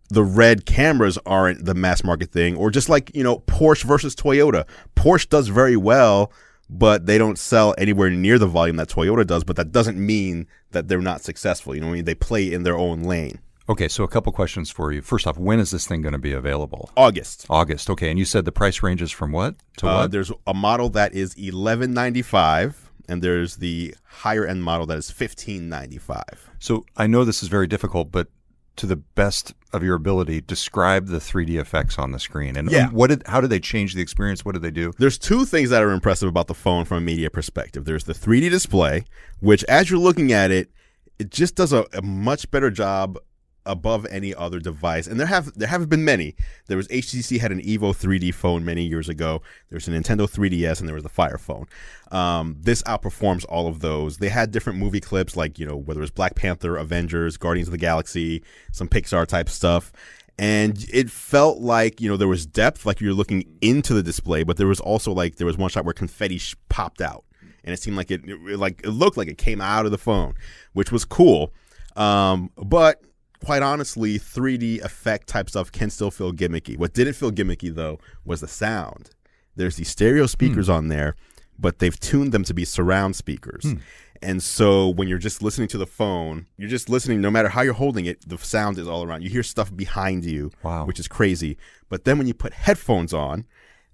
the 0.09 0.23
red 0.23 0.67
cameras 0.67 1.19
aren't 1.27 1.65
the 1.65 1.75
mass 1.75 2.05
market 2.05 2.31
thing, 2.31 2.57
or 2.57 2.71
just 2.71 2.89
like 2.89 3.11
you 3.15 3.25
know 3.25 3.41
Porsche 3.41 3.85
versus 3.85 4.15
Toyota. 4.15 4.65
Porsche 4.95 5.29
does 5.29 5.49
very 5.49 5.77
well, 5.77 6.33
but 6.71 7.07
they 7.07 7.19
don't 7.19 7.39
sell 7.39 7.75
anywhere 7.77 8.11
near 8.11 8.39
the 8.39 8.47
volume 8.47 8.77
that 8.77 8.89
Toyota 8.89 9.27
does. 9.27 9.45
But 9.45 9.57
that 9.57 9.73
doesn't 9.73 9.99
mean 9.99 10.47
that 10.71 10.89
they're 10.89 11.01
not 11.01 11.23
successful. 11.23 11.75
You 11.75 11.81
know, 11.81 11.89
what 11.89 11.95
I 11.95 11.97
mean, 11.97 12.05
they 12.05 12.15
play 12.15 12.53
in 12.53 12.63
their 12.63 12.77
own 12.77 13.03
lane. 13.03 13.41
Okay, 13.69 13.89
so 13.89 14.05
a 14.05 14.09
couple 14.09 14.31
questions 14.33 14.71
for 14.71 14.93
you. 14.93 15.03
First 15.03 15.27
off, 15.27 15.37
when 15.37 15.59
is 15.59 15.73
this 15.73 15.89
thing 15.89 16.01
going 16.01 16.13
to 16.13 16.21
be 16.21 16.33
available? 16.33 16.89
August. 16.97 17.47
August. 17.51 17.91
Okay, 17.91 18.11
and 18.11 18.17
you 18.17 18.25
said 18.25 18.45
the 18.45 18.53
price 18.53 18.81
ranges 18.81 19.11
from 19.11 19.33
what 19.33 19.57
to 19.79 19.89
Uh, 19.89 19.95
what? 20.03 20.13
there's 20.13 20.31
a 20.47 20.55
model 20.55 20.89
that 20.91 21.15
is 21.15 21.35
eleven 21.35 21.93
ninety 21.93 22.23
five, 22.23 22.86
and 23.09 23.23
there's 23.23 23.57
the 23.57 23.95
higher 24.05 24.47
end 24.47 24.63
model 24.65 24.87
that 24.87 24.99
is 24.99 25.11
fifteen 25.11 25.69
ninety 25.69 25.99
five. 25.99 26.51
So 26.59 26.85
I 26.97 27.07
know 27.07 27.25
this 27.25 27.43
is 27.43 27.49
very 27.49 27.67
difficult, 27.67 28.11
but 28.13 28.29
to 28.77 28.87
the 28.87 28.97
best 28.97 29.55
of 29.73 29.83
your 29.83 29.95
ability, 29.95 30.43
describe 30.43 31.07
the 31.07 31.17
3D 31.17 31.59
effects 31.59 31.99
on 31.99 32.13
the 32.13 32.19
screen 32.19 32.57
and 32.57 32.71
Yeah. 32.71 32.89
what 32.91 33.07
did 33.09 33.23
how 33.27 33.41
did 33.41 33.49
they 33.49 33.59
change 33.61 33.95
the 33.95 34.03
experience? 34.03 34.45
What 34.45 34.53
did 34.53 34.61
they 34.63 34.71
do? 34.71 34.93
There's 34.99 35.17
two 35.19 35.47
things 35.47 35.71
that 35.71 35.83
are 35.83 35.93
impressive 35.93 36.29
about 36.29 36.47
the 36.47 36.55
phone 36.55 36.85
from 36.85 36.99
a 36.99 37.01
media 37.01 37.31
perspective. 37.31 37.87
There's 37.87 38.05
the 38.05 38.13
3D 38.13 38.51
display, 38.51 39.05
which 39.41 39.65
as 39.65 39.89
you're 39.91 39.99
looking 39.99 40.31
at 40.33 40.51
it, 40.51 40.71
it 41.19 41.31
just 41.31 41.55
does 41.55 41.73
a, 41.73 41.87
a 41.95 42.03
much 42.03 42.51
better 42.51 42.71
job 42.71 43.19
above 43.67 44.07
any 44.07 44.35
other 44.35 44.59
device. 44.59 45.07
And 45.07 45.21
there 45.21 45.27
have 45.27 45.53
there 45.55 45.69
haven't 45.69 45.91
been 45.91 46.05
many. 46.05 46.35
There 46.67 46.77
was 46.77 46.89
HTC 46.89 47.41
had 47.41 47.53
an 47.53 47.61
Evo 47.61 47.95
3D 47.95 48.33
phone 48.33 48.65
many 48.65 48.85
years 48.85 49.09
ago. 49.09 49.43
There's 49.69 49.89
a 49.89 49.91
Nintendo 49.91 50.31
3DS 50.31 50.81
and 50.81 50.89
there 50.89 50.95
was 50.95 51.03
the 51.03 51.09
Fire 51.11 51.39
phone. 51.39 51.67
Um, 52.11 52.57
this 52.61 52.83
outperforms 52.85 53.45
all 53.49 53.67
of 53.67 53.81
those. 53.81 54.19
They 54.19 54.29
had 54.29 54.51
different 54.51 54.79
movie 54.79 55.01
clips 55.01 55.37
like, 55.37 55.59
you 55.59 55.67
know, 55.67 55.77
whether 55.77 56.01
it's 56.03 56.11
Black 56.11 56.35
Panther, 56.35 56.77
Avengers, 56.77 57.37
Guardians 57.37 57.69
of 57.69 57.73
the 57.73 57.79
Galaxy, 57.79 58.43
some 58.73 58.89
Pixar 58.89 59.27
type 59.27 59.49
stuff. 59.49 59.93
And 60.39 60.85
it 60.93 61.11
felt 61.11 61.61
like, 61.61 62.01
you 62.01 62.09
know, 62.11 62.17
there 62.17 62.29
was 62.29 62.45
depth, 62.45 62.85
like 62.85 63.01
you're 63.01 63.15
looking 63.15 63.45
into 63.63 63.95
the 63.95 64.03
display, 64.03 64.43
but 64.43 64.59
there 64.59 64.67
was 64.67 64.81
also 64.81 65.13
like, 65.13 65.37
there 65.37 65.47
was 65.47 65.57
one 65.57 65.71
shot 65.71 65.85
where 65.85 65.95
confetti 65.95 66.39
sh- 66.39 66.57
popped 66.69 67.01
out. 67.01 67.25
And 67.65 67.73
it 67.73 67.81
seemed 67.81 67.97
like 67.97 68.11
it, 68.11 68.21
it, 68.29 68.59
like, 68.59 68.83
it 68.85 68.91
looked 68.91 69.17
like 69.17 69.29
it 69.29 69.39
came 69.39 69.61
out 69.61 69.87
of 69.87 69.93
the 69.93 69.99
phone, 69.99 70.35
which 70.75 70.93
was 70.93 71.05
cool. 71.05 71.53
Um, 71.97 72.51
but 72.57 73.03
quite 73.45 73.63
honestly, 73.63 74.19
3D 74.19 74.83
effect 74.83 75.27
type 75.29 75.49
stuff 75.49 75.71
can 75.73 75.91
still 75.91 76.11
feel 76.11 76.33
gimmicky. 76.33 76.79
What 76.79 76.95
didn't 76.95 77.15
feel 77.15 77.31
gimmicky 77.31 77.75
though 77.75 77.99
was 78.25 78.41
the 78.41 78.49
sound. 78.49 79.11
There's 79.55 79.77
these 79.77 79.89
stereo 79.89 80.25
hmm. 80.25 80.29
speakers 80.29 80.69
on 80.69 80.89
there, 80.89 81.17
but 81.59 81.79
they've 81.79 81.99
tuned 81.99 82.33
them 82.33 82.45
to 82.45 82.55
be 82.55 82.65
surround 82.65 83.17
speakers. 83.17 83.65
Hmm. 83.65 83.79
And 84.23 84.43
so 84.43 84.89
when 84.89 85.09
you're 85.09 85.19
just 85.19 85.43
listening 85.43 85.69
to 85.69 85.79
the 85.79 85.87
phone, 85.87 86.47
you're 86.57 86.71
just 86.71 86.89
listening 86.89 87.21
no 87.21 87.31
matter 87.31 87.49
how 87.49 87.63
you're 87.63 87.75
holding 87.75 88.07
it, 88.07 88.27
the 88.29 88.39
sound 88.39 88.79
is 88.79 88.89
all 88.89 89.03
around. 89.03 89.23
You 89.23 89.31
hear 89.31 89.43
stuff 89.43 89.75
behind 89.75 90.25
you, 90.25 90.51
Wow. 90.63 90.87
which 90.87 90.99
is 90.99 91.09
crazy. 91.09 91.59
But 91.89 92.05
then 92.05 92.19
when 92.19 92.27
you 92.27 92.35
put 92.35 92.53
headphones 92.53 93.13
on, 93.13 93.45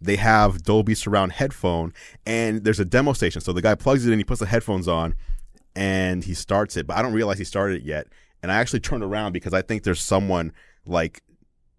they 0.00 0.16
have 0.16 0.62
Dolby 0.62 0.94
surround 0.94 1.32
headphone 1.32 1.92
and 2.26 2.64
there's 2.64 2.80
a 2.80 2.84
demo 2.84 3.12
station. 3.12 3.40
So 3.40 3.52
the 3.52 3.62
guy 3.62 3.74
plugs 3.74 4.06
it 4.06 4.12
in, 4.12 4.18
he 4.18 4.24
puts 4.24 4.40
the 4.40 4.46
headphones 4.46 4.88
on 4.88 5.14
and 5.74 6.24
he 6.24 6.34
starts 6.34 6.76
it, 6.76 6.86
but 6.86 6.96
I 6.96 7.02
don't 7.02 7.12
realize 7.12 7.38
he 7.38 7.44
started 7.44 7.82
it 7.82 7.84
yet. 7.84 8.08
And 8.42 8.50
I 8.50 8.56
actually 8.56 8.80
turned 8.80 9.04
around 9.04 9.32
because 9.32 9.54
I 9.54 9.62
think 9.62 9.84
there's 9.84 10.00
someone 10.00 10.52
like 10.84 11.22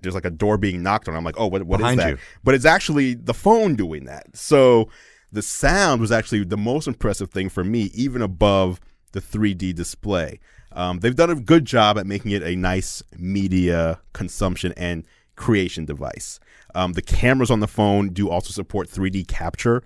there's 0.01 0.15
like 0.15 0.25
a 0.25 0.31
door 0.31 0.57
being 0.57 0.83
knocked 0.83 1.07
on. 1.07 1.15
I'm 1.15 1.23
like, 1.23 1.39
oh, 1.39 1.47
what, 1.47 1.63
what 1.63 1.79
is 1.81 1.97
that? 1.97 2.09
you. 2.09 2.17
But 2.43 2.55
it's 2.55 2.65
actually 2.65 3.13
the 3.13 3.33
phone 3.33 3.75
doing 3.75 4.05
that. 4.05 4.35
So 4.35 4.89
the 5.31 5.41
sound 5.41 6.01
was 6.01 6.11
actually 6.11 6.43
the 6.43 6.57
most 6.57 6.87
impressive 6.87 7.31
thing 7.31 7.49
for 7.49 7.63
me, 7.63 7.89
even 7.93 8.21
above 8.21 8.79
the 9.13 9.21
3D 9.21 9.73
display. 9.73 10.39
Um, 10.73 10.99
they've 10.99 11.15
done 11.15 11.29
a 11.29 11.35
good 11.35 11.65
job 11.65 11.97
at 11.97 12.05
making 12.05 12.31
it 12.31 12.43
a 12.43 12.55
nice 12.55 13.01
media 13.17 14.01
consumption 14.11 14.73
and 14.75 15.05
creation 15.35 15.85
device. 15.85 16.39
Um, 16.75 16.93
the 16.93 17.01
cameras 17.01 17.51
on 17.51 17.59
the 17.59 17.67
phone 17.67 18.09
do 18.09 18.29
also 18.29 18.51
support 18.51 18.89
3D 18.89 19.27
capture. 19.27 19.83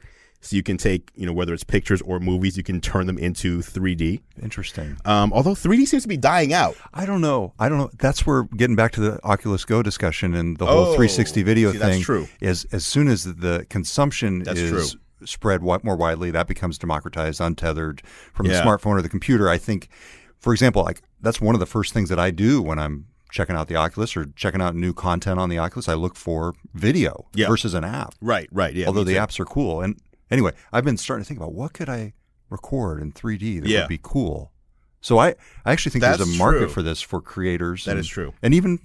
So 0.47 0.55
you 0.55 0.63
can 0.63 0.77
take, 0.77 1.11
you 1.15 1.25
know, 1.25 1.33
whether 1.33 1.53
it's 1.53 1.65
pictures 1.65 2.01
or 2.03 2.21
movies, 2.21 2.55
you 2.55 2.63
can 2.63 2.79
turn 2.79 3.05
them 3.05 3.17
into 3.17 3.59
3D. 3.59 4.21
Interesting. 4.41 4.97
Um, 5.03 5.33
although 5.33 5.53
3D 5.55 5.85
seems 5.85 6.03
to 6.03 6.07
be 6.09 6.15
dying 6.15 6.53
out. 6.53 6.75
I 6.93 7.05
don't 7.05 7.19
know. 7.19 7.53
I 7.59 7.67
don't 7.67 7.77
know. 7.79 7.89
That's 7.99 8.25
where 8.25 8.43
getting 8.55 8.77
back 8.77 8.93
to 8.93 9.01
the 9.01 9.19
Oculus 9.25 9.65
Go 9.65 9.83
discussion 9.83 10.33
and 10.33 10.57
the 10.57 10.65
whole 10.65 10.85
Oh, 10.85 10.95
360 10.95 11.43
video 11.43 11.73
see, 11.73 11.79
that's 11.79 11.95
thing 11.95 12.01
true. 12.01 12.27
is 12.39 12.65
as 12.71 12.85
soon 12.85 13.09
as 13.09 13.25
the 13.25 13.65
consumption 13.69 14.43
That's 14.43 14.57
is 14.59 14.91
true. 14.93 15.01
spread 15.27 15.61
more 15.61 15.97
widely, 15.97 16.31
that 16.31 16.47
becomes 16.47 16.77
democratized, 16.77 17.41
untethered 17.41 18.01
from 18.33 18.45
Yeah. 18.45 18.53
the 18.53 18.63
smartphone 18.65 18.97
or 18.97 19.01
the 19.01 19.09
computer. 19.09 19.49
I 19.49 19.57
think, 19.57 19.89
for 20.39 20.53
example, 20.53 20.83
like 20.83 21.01
that's 21.19 21.41
one 21.41 21.55
of 21.55 21.59
the 21.59 21.65
first 21.65 21.93
things 21.93 22.07
that 22.07 22.19
I 22.19 22.31
do 22.31 22.61
when 22.61 22.79
I'm 22.79 23.07
checking 23.33 23.57
out 23.57 23.67
the 23.67 23.75
Oculus 23.75 24.15
or 24.15 24.27
checking 24.37 24.61
out 24.61 24.73
new 24.75 24.93
content 24.93 25.37
on 25.39 25.49
the 25.49 25.57
Oculus. 25.59 25.89
I 25.89 25.95
look 25.95 26.15
for 26.15 26.53
video 26.73 27.25
Yeah. 27.35 27.49
versus 27.49 27.73
an 27.73 27.83
app. 27.83 28.13
Right, 28.21 28.47
right. 28.53 28.73
Yeah. 28.73 28.87
Although 28.87 29.03
the 29.03 29.15
apps 29.15 29.37
are 29.41 29.45
cool. 29.45 29.81
And 29.81 29.99
anyway, 30.31 30.51
I've 30.71 30.83
been 30.85 30.97
starting 30.97 31.23
to 31.23 31.27
think 31.27 31.39
about 31.39 31.53
what 31.53 31.73
could 31.73 31.89
I 31.89 32.13
record 32.49 33.01
in 33.01 33.11
3D 33.11 33.61
that 33.61 33.69
Yeah. 33.69 33.81
would 33.81 33.89
be 33.89 33.99
cool. 34.01 34.51
So 35.01 35.19
I, 35.19 35.35
I 35.65 35.71
actually 35.71 35.91
think 35.91 36.03
there's 36.03 36.19
a 36.21 36.37
market 36.37 36.59
true. 36.59 36.69
for 36.69 36.81
this 36.81 37.01
for 37.01 37.21
creators. 37.21 37.85
That 37.85 37.91
and, 37.91 37.99
is 37.99 38.07
true. 38.07 38.33
and 38.41 38.53
even 38.53 38.79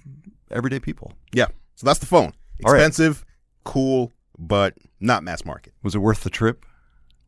everyday 0.51 0.79
people. 0.79 1.13
Yeah. 1.31 1.47
So 1.75 1.85
that's 1.85 1.99
the 1.99 2.05
phone. 2.05 2.33
All 2.65 2.71
right. 2.73 2.77
Expensive, 2.79 3.25
cool, 3.63 4.11
but 4.37 4.75
not 4.99 5.23
mass 5.23 5.43
market. 5.43 5.73
Was 5.81 5.95
it 5.95 5.99
worth 5.99 6.23
the 6.23 6.29
trip? 6.29 6.65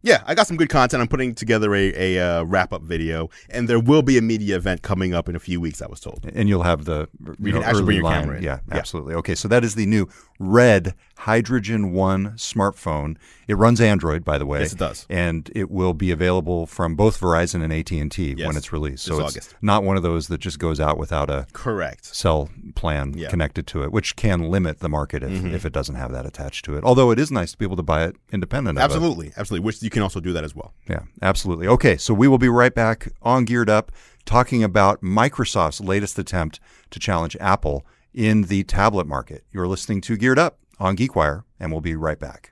Yeah, 0.03 0.21
I 0.27 0.35
got 0.35 0.45
some 0.45 0.55
good 0.55 0.69
content. 0.69 1.01
I'm 1.01 1.07
putting 1.07 1.33
together 1.33 1.73
a, 1.73 1.91
a 2.17 2.19
uh, 2.39 2.43
wrap 2.43 2.71
up 2.71 2.83
video, 2.83 3.31
and 3.49 3.67
there 3.67 3.79
will 3.79 4.03
be 4.03 4.19
a 4.19 4.21
media 4.21 4.55
event 4.55 4.83
coming 4.83 5.15
up 5.15 5.27
in 5.27 5.35
a 5.35 5.39
few 5.39 5.59
weeks. 5.59 5.81
I 5.81 5.87
was 5.87 5.99
told. 5.99 6.29
And 6.35 6.47
you'll 6.47 6.61
have 6.61 6.85
the 6.85 7.09
you 7.25 7.35
You 7.39 7.53
can 7.53 7.63
actually 7.63 7.85
bring 7.85 7.95
your 7.97 8.03
line. 8.03 8.21
camera 8.21 8.37
in. 8.37 8.43
Yeah, 8.43 8.59
Yeah. 8.69 8.75
absolutely. 8.77 9.15
Okay, 9.15 9.33
so 9.33 9.47
that 9.47 9.63
is 9.63 9.73
the 9.73 9.87
new 9.87 10.07
Red 10.37 10.93
Hydrogen 11.25 11.91
One 11.91 12.33
smartphone. 12.33 13.17
It 13.47 13.55
runs 13.55 13.81
Android, 13.81 14.23
by 14.23 14.37
the 14.37 14.45
way. 14.45 14.59
Yes, 14.59 14.73
it 14.73 14.77
does. 14.79 15.07
And 15.09 15.49
it 15.55 15.71
will 15.71 15.95
be 15.95 16.11
available 16.11 16.67
from 16.67 16.93
both 16.95 17.19
Verizon 17.19 17.63
and 17.63 17.73
AT 17.73 17.91
and 17.91 18.11
T 18.11 18.35
Yes, 18.37 18.45
when 18.45 18.55
it's 18.55 18.71
released. 18.71 19.05
So 19.05 19.19
it's 19.25 19.35
August. 19.35 19.55
not 19.59 19.83
one 19.83 19.97
of 19.97 20.03
those 20.03 20.27
that 20.27 20.37
just 20.39 20.59
goes 20.59 20.79
out 20.79 20.99
without 20.99 21.31
a 21.31 21.47
Correct. 21.51 22.05
cell 22.05 22.49
plan 22.75 23.13
Yeah. 23.15 23.23
Mm-hmm. 23.25 23.29
connected 23.31 23.65
to 23.67 23.81
it, 23.83 23.91
which 23.91 24.15
can 24.15 24.51
limit 24.51 24.79
the 24.81 24.89
market 24.89 25.23
if, 25.23 25.43
if 25.45 25.65
it 25.65 25.73
doesn't 25.73 25.95
have 25.95 26.11
that 26.11 26.27
attached 26.27 26.63
to 26.65 26.77
it. 26.77 26.83
Although 26.83 27.09
it 27.09 27.17
is 27.17 27.31
nice 27.31 27.53
to 27.53 27.57
be 27.57 27.65
able 27.65 27.77
to 27.77 27.83
buy 27.83 28.03
it 28.03 28.15
independent 28.31 28.77
of 28.77 28.81
it. 28.83 28.85
Absolutely, 28.85 29.31
absolutely. 29.35 29.65
Which 29.65 29.81
you 29.81 29.89
can 29.89 30.03
also 30.03 30.19
do 30.19 30.31
that 30.33 30.43
as 30.43 30.53
well. 30.55 30.73
Yeah, 30.87 31.01
absolutely. 31.23 31.65
Okay, 31.67 31.97
so 31.97 32.13
we 32.13 32.27
will 32.27 32.37
be 32.37 32.49
right 32.49 32.73
back 32.75 33.07
on 33.23 33.45
Geared 33.45 33.69
Up 33.69 33.91
talking 34.25 34.63
about 34.63 35.01
Microsoft's 35.01 35.81
latest 35.81 36.19
attempt 36.19 36.59
to 36.91 36.99
challenge 36.99 37.35
Apple 37.41 37.83
in 38.13 38.43
the 38.43 38.63
tablet 38.63 39.05
market. 39.07 39.43
You're 39.51 39.67
listening 39.67 39.99
to 40.01 40.15
Geared 40.15 40.39
Up 40.39 40.57
on 40.79 40.97
GeekWire, 40.97 41.43
and 41.59 41.71
we'll 41.71 41.81
be 41.81 41.95
right 41.95 42.19
back. 42.19 42.51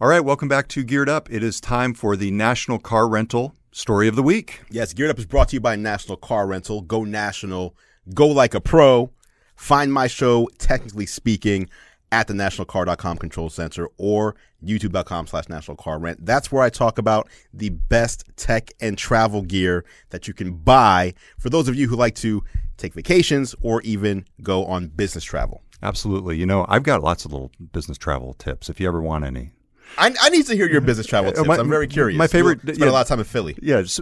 All 0.00 0.08
right, 0.08 0.20
welcome 0.20 0.48
back 0.48 0.68
to 0.68 0.82
Geared 0.82 1.08
Up. 1.08 1.30
It 1.30 1.42
is 1.42 1.60
time 1.60 1.94
for 1.94 2.16
the 2.16 2.30
National 2.30 2.78
Car 2.78 3.08
Rental 3.08 3.54
Story 3.70 4.08
of 4.08 4.16
the 4.16 4.22
Week. 4.22 4.60
Yes, 4.70 4.92
Geared 4.92 5.10
Up 5.10 5.18
is 5.18 5.26
brought 5.26 5.50
to 5.50 5.56
you 5.56 5.60
by 5.60 5.76
National 5.76 6.16
Car 6.16 6.46
Rental. 6.46 6.80
Go 6.80 7.04
national. 7.04 7.76
Go 8.12 8.26
like 8.26 8.54
a 8.54 8.60
pro. 8.60 9.10
Find 9.54 9.92
my 9.92 10.08
show, 10.08 10.48
technically 10.58 11.06
speaking, 11.06 11.70
at 12.10 12.26
the 12.26 12.34
nationalcar.com 12.34 13.16
control 13.16 13.48
center 13.48 13.88
or 13.96 14.36
youtube.com 14.62 15.26
slash 15.26 15.48
national 15.48 15.76
car 15.76 15.98
rent. 15.98 16.24
That's 16.24 16.52
where 16.52 16.62
I 16.62 16.68
talk 16.68 16.98
about 16.98 17.28
the 17.54 17.70
best 17.70 18.24
tech 18.36 18.70
and 18.80 18.98
travel 18.98 19.42
gear 19.42 19.84
that 20.10 20.28
you 20.28 20.34
can 20.34 20.52
buy 20.52 21.14
for 21.38 21.48
those 21.48 21.68
of 21.68 21.74
you 21.74 21.88
who 21.88 21.96
like 21.96 22.14
to 22.16 22.44
take 22.76 22.92
vacations 22.92 23.54
or 23.62 23.80
even 23.82 24.26
go 24.42 24.66
on 24.66 24.88
business 24.88 25.24
travel. 25.24 25.61
Absolutely. 25.82 26.36
You 26.36 26.46
know, 26.46 26.64
I've 26.68 26.84
got 26.84 27.02
lots 27.02 27.24
of 27.24 27.32
little 27.32 27.50
business 27.72 27.98
travel 27.98 28.34
tips 28.34 28.68
if 28.68 28.78
you 28.80 28.86
ever 28.86 29.02
want 29.02 29.24
any. 29.24 29.50
I, 29.98 30.14
I 30.20 30.28
need 30.30 30.46
to 30.46 30.54
hear 30.56 30.68
your 30.68 30.80
business 30.80 31.06
travel 31.06 31.30
Uh, 31.30 31.34
tips. 31.34 31.46
my- 31.48 31.56
I'm 31.58 31.68
very 31.68 31.86
curious. 31.86 32.16
my 32.18 32.26
favorite- 32.26 32.60
You 32.64 32.74
spent 32.74 32.78
yeah. 32.86 32.90
a 32.90 32.92
lot 32.92 33.02
of 33.02 33.08
time 33.08 33.18
in 33.18 33.24
Philly. 33.24 33.56
Yeah, 33.60 33.82
just, 33.82 34.00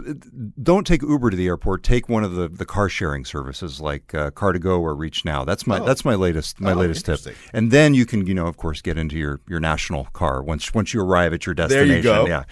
don't 0.61 0.87
take 0.87 1.01
Uber 1.01 1.29
to 1.31 1.37
the 1.37 1.47
airport. 1.47 1.83
Take 1.83 2.07
one 2.09 2.23
of 2.23 2.33
the, 2.33 2.47
the 2.47 2.65
car 2.65 2.89
sharing 2.89 3.25
services 3.25 3.81
like 3.81 4.13
uh, 4.15 4.31
Car2Go 4.31 4.79
or 4.79 4.95
Reach 4.95 5.25
Now. 5.25 5.43
That's 5.45 5.67
my 5.67 5.79
Oh. 5.79 5.85
that's 5.85 6.03
my 6.05 6.15
latest 6.15 6.59
my 6.59 6.71
Oh, 6.71 6.75
latest 6.75 7.05
tip. 7.05 7.19
And 7.53 7.71
then 7.71 7.93
you 7.93 8.05
can 8.05 8.25
you 8.25 8.33
know 8.33 8.47
of 8.47 8.57
course 8.57 8.81
get 8.81 8.97
into 8.97 9.17
your, 9.17 9.41
your 9.47 9.59
national 9.59 10.05
car 10.13 10.41
once 10.41 10.73
once 10.73 10.93
you 10.93 11.01
arrive 11.01 11.33
at 11.33 11.45
your 11.45 11.55
destination. 11.55 11.87
There 11.89 11.97
you 11.97 12.03
go. 12.03 12.25
Yeah. 12.27 12.43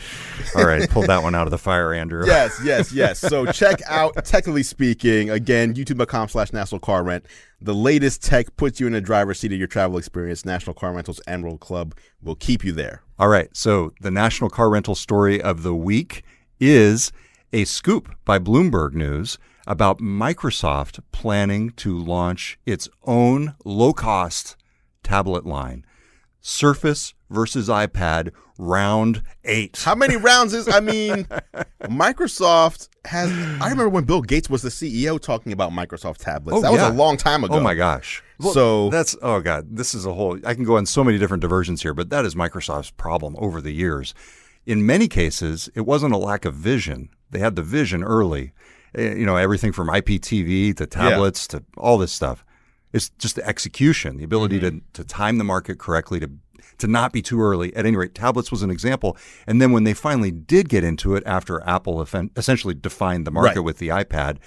All 0.56 0.66
right, 0.66 0.90
pull 0.90 1.04
that 1.04 1.24
one 1.24 1.36
out 1.36 1.48
of 1.48 1.52
the 1.52 1.58
fire, 1.58 1.90
Andru. 1.90 2.26
yes, 2.28 2.60
yes, 2.64 2.92
yes. 2.92 3.20
So 3.20 3.46
check 3.52 3.82
out, 3.88 4.26
technically 4.26 4.64
speaking, 4.64 5.30
again, 5.30 5.74
youtube.com 5.76 6.28
slash 6.30 6.52
national 6.54 6.80
car 6.80 7.04
rent. 7.04 7.26
The 7.62 7.74
latest 7.76 8.24
tech 8.24 8.56
puts 8.56 8.80
you 8.80 8.88
in 8.88 8.94
the 8.94 9.02
driver's 9.02 9.40
seat 9.40 9.52
of 9.52 9.58
your 9.60 9.68
travel 9.68 9.98
experience. 9.98 10.46
National 10.46 10.74
Car 10.74 10.94
Rentals 10.94 11.20
and 11.28 11.34
Emerald 11.40 11.60
Club 11.60 11.94
will 12.24 12.36
keep 12.36 12.64
you 12.64 12.72
there. 12.72 13.02
All 13.20 13.28
right. 13.28 13.50
So 13.56 13.92
the 14.00 14.12
national 14.12 14.50
car 14.50 14.70
rental 14.70 14.96
story 14.96 15.42
of 15.42 15.62
the 15.62 15.76
week 15.76 16.24
is 16.58 17.12
a 17.52 17.66
scoop 17.66 18.16
by 18.24 18.40
Bloomberg 18.40 18.94
News 18.94 19.38
about 19.68 20.00
Microsoft 20.00 21.02
planning 21.12 21.72
to 21.72 21.98
launch 21.98 22.58
its 22.66 22.88
own 23.04 23.56
low 23.66 23.92
cost 23.92 24.56
tablet 25.04 25.46
line. 25.46 25.86
Surface 26.40 27.14
versus 27.30 27.70
iPad 27.70 28.32
round 28.58 29.24
eight. 29.46 29.82
How 29.86 29.96
many 29.96 30.16
rounds 30.30 30.54
is, 30.54 30.68
I 30.68 30.80
mean, 30.80 31.26
Microsoft 31.84 32.90
has, 33.06 33.32
I 33.62 33.70
remember 33.70 33.90
when 33.90 34.04
Bill 34.04 34.22
Gates 34.22 34.50
was 34.50 34.62
the 34.62 34.70
CEO 34.70 35.20
talking 35.20 35.52
about 35.52 35.72
Microsoft 35.72 36.18
tablets. 36.18 36.58
Oh, 36.58 36.62
that 36.62 36.72
was 36.72 36.82
a 36.82 36.90
long 36.94 37.18
time 37.18 37.44
ago. 37.44 37.56
Oh 37.56 37.60
my 37.60 37.74
gosh. 37.74 38.24
So- 38.54 38.90
that's 38.90 39.16
oh 39.22 39.42
god, 39.42 39.68
this 39.76 39.94
is 39.94 40.06
a 40.06 40.14
whole 40.14 40.40
I 40.46 40.54
can 40.54 40.64
go 40.64 40.78
on 40.78 40.86
so 40.86 41.04
many 41.04 41.18
different 41.18 41.42
diversions 41.42 41.82
here, 41.82 41.94
but 41.94 42.10
that 42.10 42.26
is 42.26 42.36
Microsoft's 42.36 42.92
problem 42.92 43.36
over 43.38 43.60
the 43.62 43.72
years. 43.72 44.14
In 44.66 44.86
many 44.86 45.08
cases, 45.08 45.70
it 45.76 45.82
wasn't 45.82 46.14
a 46.14 46.18
lack 46.18 46.46
of 46.46 46.54
vision. 46.54 47.10
They 47.32 47.40
had 47.40 47.56
the 47.56 47.64
vision 47.64 48.04
early. 48.04 48.54
Eh, 48.96 49.14
You 49.16 49.26
know, 49.26 49.36
everything 49.36 49.72
from 49.72 49.88
IPTV 49.90 50.76
to 50.78 50.86
tablets 50.86 51.48
to 51.48 51.64
all 51.78 51.98
this 51.98 52.12
stuff. 52.12 52.46
It's 52.94 53.10
just 53.20 53.36
the 53.36 53.46
execution, 53.48 54.18
the 54.18 54.24
ability 54.24 54.60
Mm-hmm. 54.60 54.78
to 54.94 55.04
to 55.04 55.04
time 55.04 55.38
the 55.38 55.44
market 55.44 55.78
correctly 55.80 56.20
to 56.22 56.30
to 56.80 56.88
not 56.88 57.14
be 57.14 57.22
too 57.22 57.42
early. 57.42 57.76
At 57.76 57.86
any 57.86 57.96
rate, 57.96 58.16
tablets 58.16 58.52
was 58.52 58.64
an 58.64 58.72
example. 58.72 59.18
And 59.48 59.62
then 59.62 59.72
when 59.72 59.84
they 59.84 59.94
finally 59.94 60.32
did 60.32 60.70
get 60.70 60.84
into 60.84 61.16
it 61.16 61.24
after 61.26 61.62
Apple 61.68 62.02
essentially 62.36 62.74
defined 62.74 63.26
the 63.28 63.32
market 63.32 63.60
Right. 63.60 63.66
with 63.66 63.78
the 63.78 63.90
iPad, 63.90 64.38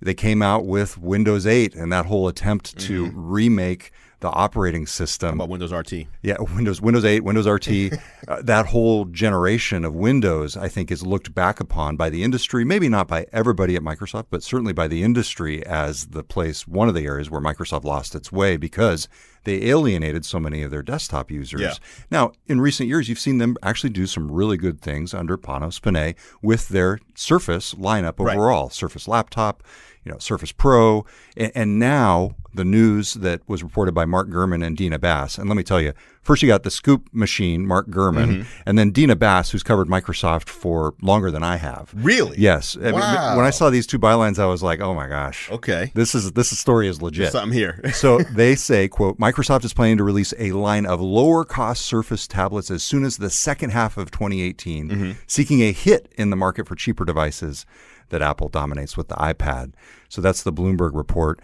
they 0.00 0.14
came 0.14 0.42
out 0.42 0.66
with 0.66 0.98
Windows 0.98 1.46
8 1.46 1.74
and 1.74 1.92
that 1.92 2.06
whole 2.06 2.28
attempt 2.28 2.78
to 2.78 3.06
mm-hmm. 3.06 3.18
remake 3.18 3.90
the 4.20 4.28
operating 4.30 4.86
system. 4.86 5.34
about 5.34 5.48
Windows 5.48 5.72
RT. 5.72 6.06
Yeah, 6.22 6.36
Windows 6.40 6.80
Windows 6.80 7.04
8, 7.04 7.20
Windows 7.22 7.46
RT, 7.46 7.68
uh, 8.28 8.42
that 8.42 8.66
whole 8.66 9.04
generation 9.04 9.84
of 9.84 9.94
Windows, 9.94 10.56
I 10.56 10.68
think, 10.68 10.90
is 10.90 11.06
looked 11.06 11.34
back 11.34 11.60
upon 11.60 11.96
by 11.96 12.10
the 12.10 12.24
industry. 12.24 12.64
Maybe 12.64 12.88
not 12.88 13.06
by 13.06 13.26
everybody 13.32 13.76
at 13.76 13.82
Microsoft, 13.82 14.26
but 14.30 14.42
certainly 14.42 14.72
by 14.72 14.88
the 14.88 15.02
industry 15.04 15.64
as 15.64 16.06
the 16.06 16.24
place, 16.24 16.66
one 16.66 16.88
of 16.88 16.94
the 16.94 17.04
areas 17.06 17.30
where 17.30 17.40
Microsoft 17.40 17.84
lost 17.84 18.14
its 18.14 18.32
way 18.32 18.56
because 18.56 19.08
they 19.44 19.66
alienated 19.66 20.24
so 20.24 20.40
many 20.40 20.62
of 20.62 20.70
their 20.72 20.82
desktop 20.82 21.30
users. 21.30 21.60
Yeah. 21.60 21.74
Now, 22.10 22.32
in 22.48 22.60
recent 22.60 22.88
years, 22.88 23.08
you've 23.08 23.20
seen 23.20 23.38
them 23.38 23.56
actually 23.62 23.90
do 23.90 24.06
some 24.06 24.30
really 24.32 24.56
good 24.56 24.80
things 24.80 25.14
under 25.14 25.38
Panos 25.38 25.80
Panay 25.80 26.14
with 26.42 26.68
their 26.68 26.98
Surface 27.14 27.72
lineup 27.74 28.18
Right. 28.18 28.36
overall, 28.36 28.68
Surface 28.68 29.06
laptop, 29.06 29.62
you 30.04 30.10
know, 30.12 30.18
Surface 30.18 30.52
Pro, 30.52 31.06
and, 31.36 31.52
and 31.54 31.78
now 31.78 32.34
the 32.54 32.64
news 32.64 33.14
that 33.14 33.40
was 33.46 33.62
reported 33.62 33.92
by 33.94 34.04
Mark 34.04 34.28
Gurman 34.30 34.64
and 34.66 34.76
Dina 34.76 34.98
Bass. 34.98 35.36
And 35.38 35.48
let 35.50 35.56
me 35.56 35.62
tell 35.62 35.80
you, 35.80 35.92
first 36.22 36.42
you 36.42 36.48
got 36.48 36.62
the 36.62 36.70
scoop 36.70 37.08
machine, 37.12 37.66
Mark 37.66 37.88
Gurman, 37.88 38.28
Mm-hmm. 38.28 38.62
and 38.66 38.78
then 38.78 38.90
Dina 38.90 39.16
Bass, 39.16 39.50
who's 39.50 39.62
covered 39.62 39.86
Microsoft 39.86 40.48
for 40.48 40.94
longer 41.02 41.30
than 41.30 41.42
I 41.42 41.56
have. 41.56 41.92
Really? 41.94 42.38
Yes. 42.38 42.76
I 42.76 42.84
mean, 42.84 42.94
Wow. 42.94 43.36
when 43.36 43.44
I 43.44 43.50
saw 43.50 43.68
these 43.70 43.86
two 43.86 43.98
bylines, 43.98 44.38
I 44.38 44.46
was 44.46 44.62
like, 44.62 44.80
oh 44.80 44.94
my 44.94 45.06
gosh. 45.08 45.50
Okay. 45.50 45.92
This 45.94 46.14
is 46.14 46.32
this 46.32 46.48
story 46.58 46.88
is 46.88 47.02
legit. 47.02 47.32
Something 47.32 47.52
here. 47.56 47.80
so 47.92 48.18
they 48.34 48.54
say, 48.54 48.88
quote, 48.88 49.18
Microsoft 49.18 49.64
is 49.64 49.74
planning 49.74 49.98
to 49.98 50.04
release 50.04 50.32
a 50.38 50.52
line 50.52 50.86
of 50.86 51.00
lower 51.00 51.44
cost 51.44 51.82
Surface 51.82 52.26
tablets 52.26 52.70
as 52.70 52.82
soon 52.82 53.04
as 53.04 53.18
the 53.18 53.30
second 53.30 53.70
half 53.70 53.96
of 53.98 54.10
2018, 54.10 54.88
Mm-hmm. 54.88 55.12
seeking 55.26 55.60
a 55.60 55.72
hit 55.72 56.10
in 56.16 56.30
the 56.30 56.36
market 56.36 56.66
for 56.66 56.74
cheaper 56.74 57.04
devices 57.04 57.66
that 58.10 58.22
Apple 58.22 58.48
dominates 58.48 58.96
with 58.96 59.08
the 59.08 59.14
iPad. 59.16 59.72
So 60.08 60.22
that's 60.22 60.42
the 60.42 60.52
Bloomberg 60.52 60.92
report. 60.94 61.40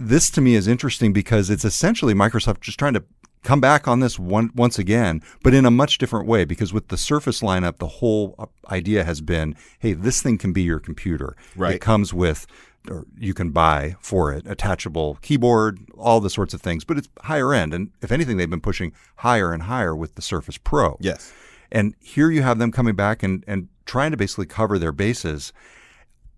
This 0.00 0.30
to 0.30 0.40
me 0.40 0.54
is 0.54 0.66
interesting 0.66 1.12
because 1.12 1.50
it's 1.50 1.64
essentially 1.64 2.14
Microsoft 2.14 2.62
just 2.62 2.78
trying 2.78 2.94
to 2.94 3.04
come 3.42 3.60
back 3.60 3.86
on 3.86 4.00
this 4.00 4.18
one, 4.18 4.50
once 4.54 4.78
again, 4.78 5.22
but 5.42 5.54
in 5.54 5.66
a 5.66 5.70
much 5.70 5.98
different 5.98 6.26
way. 6.26 6.44
Because 6.44 6.72
with 6.72 6.88
the 6.88 6.96
Surface 6.96 7.40
lineup, 7.42 7.78
the 7.78 7.86
whole 7.86 8.34
uh, 8.38 8.46
idea 8.70 9.04
has 9.04 9.20
been, 9.20 9.54
hey, 9.78 9.92
this 9.92 10.22
thing 10.22 10.38
can 10.38 10.52
be 10.52 10.62
your 10.62 10.80
computer. 10.80 11.36
Right. 11.54 11.74
It 11.74 11.80
comes 11.80 12.14
with 12.14 12.46
or 12.88 13.04
you 13.18 13.34
can 13.34 13.50
buy 13.50 13.96
for 14.00 14.32
it 14.32 14.46
attachable 14.46 15.18
keyboard, 15.20 15.80
all 15.98 16.20
the 16.20 16.30
sorts 16.30 16.54
of 16.54 16.62
things, 16.62 16.82
but 16.82 16.96
it's 16.96 17.08
higher 17.20 17.52
end. 17.52 17.74
And 17.74 17.90
if 18.00 18.10
anything, 18.10 18.36
they've 18.36 18.48
been 18.48 18.60
pushing 18.60 18.92
higher 19.16 19.52
and 19.52 19.64
higher 19.64 19.94
with 19.94 20.14
the 20.14 20.22
Surface 20.22 20.56
Pro. 20.56 20.96
Yes. 20.98 21.32
And 21.70 21.94
here 22.00 22.30
you 22.30 22.42
have 22.42 22.58
them 22.58 22.72
coming 22.72 22.96
back 22.96 23.22
and, 23.22 23.44
and 23.46 23.68
trying 23.84 24.10
to 24.12 24.16
basically 24.16 24.46
cover 24.46 24.78
their 24.78 24.92
bases. 24.92 25.52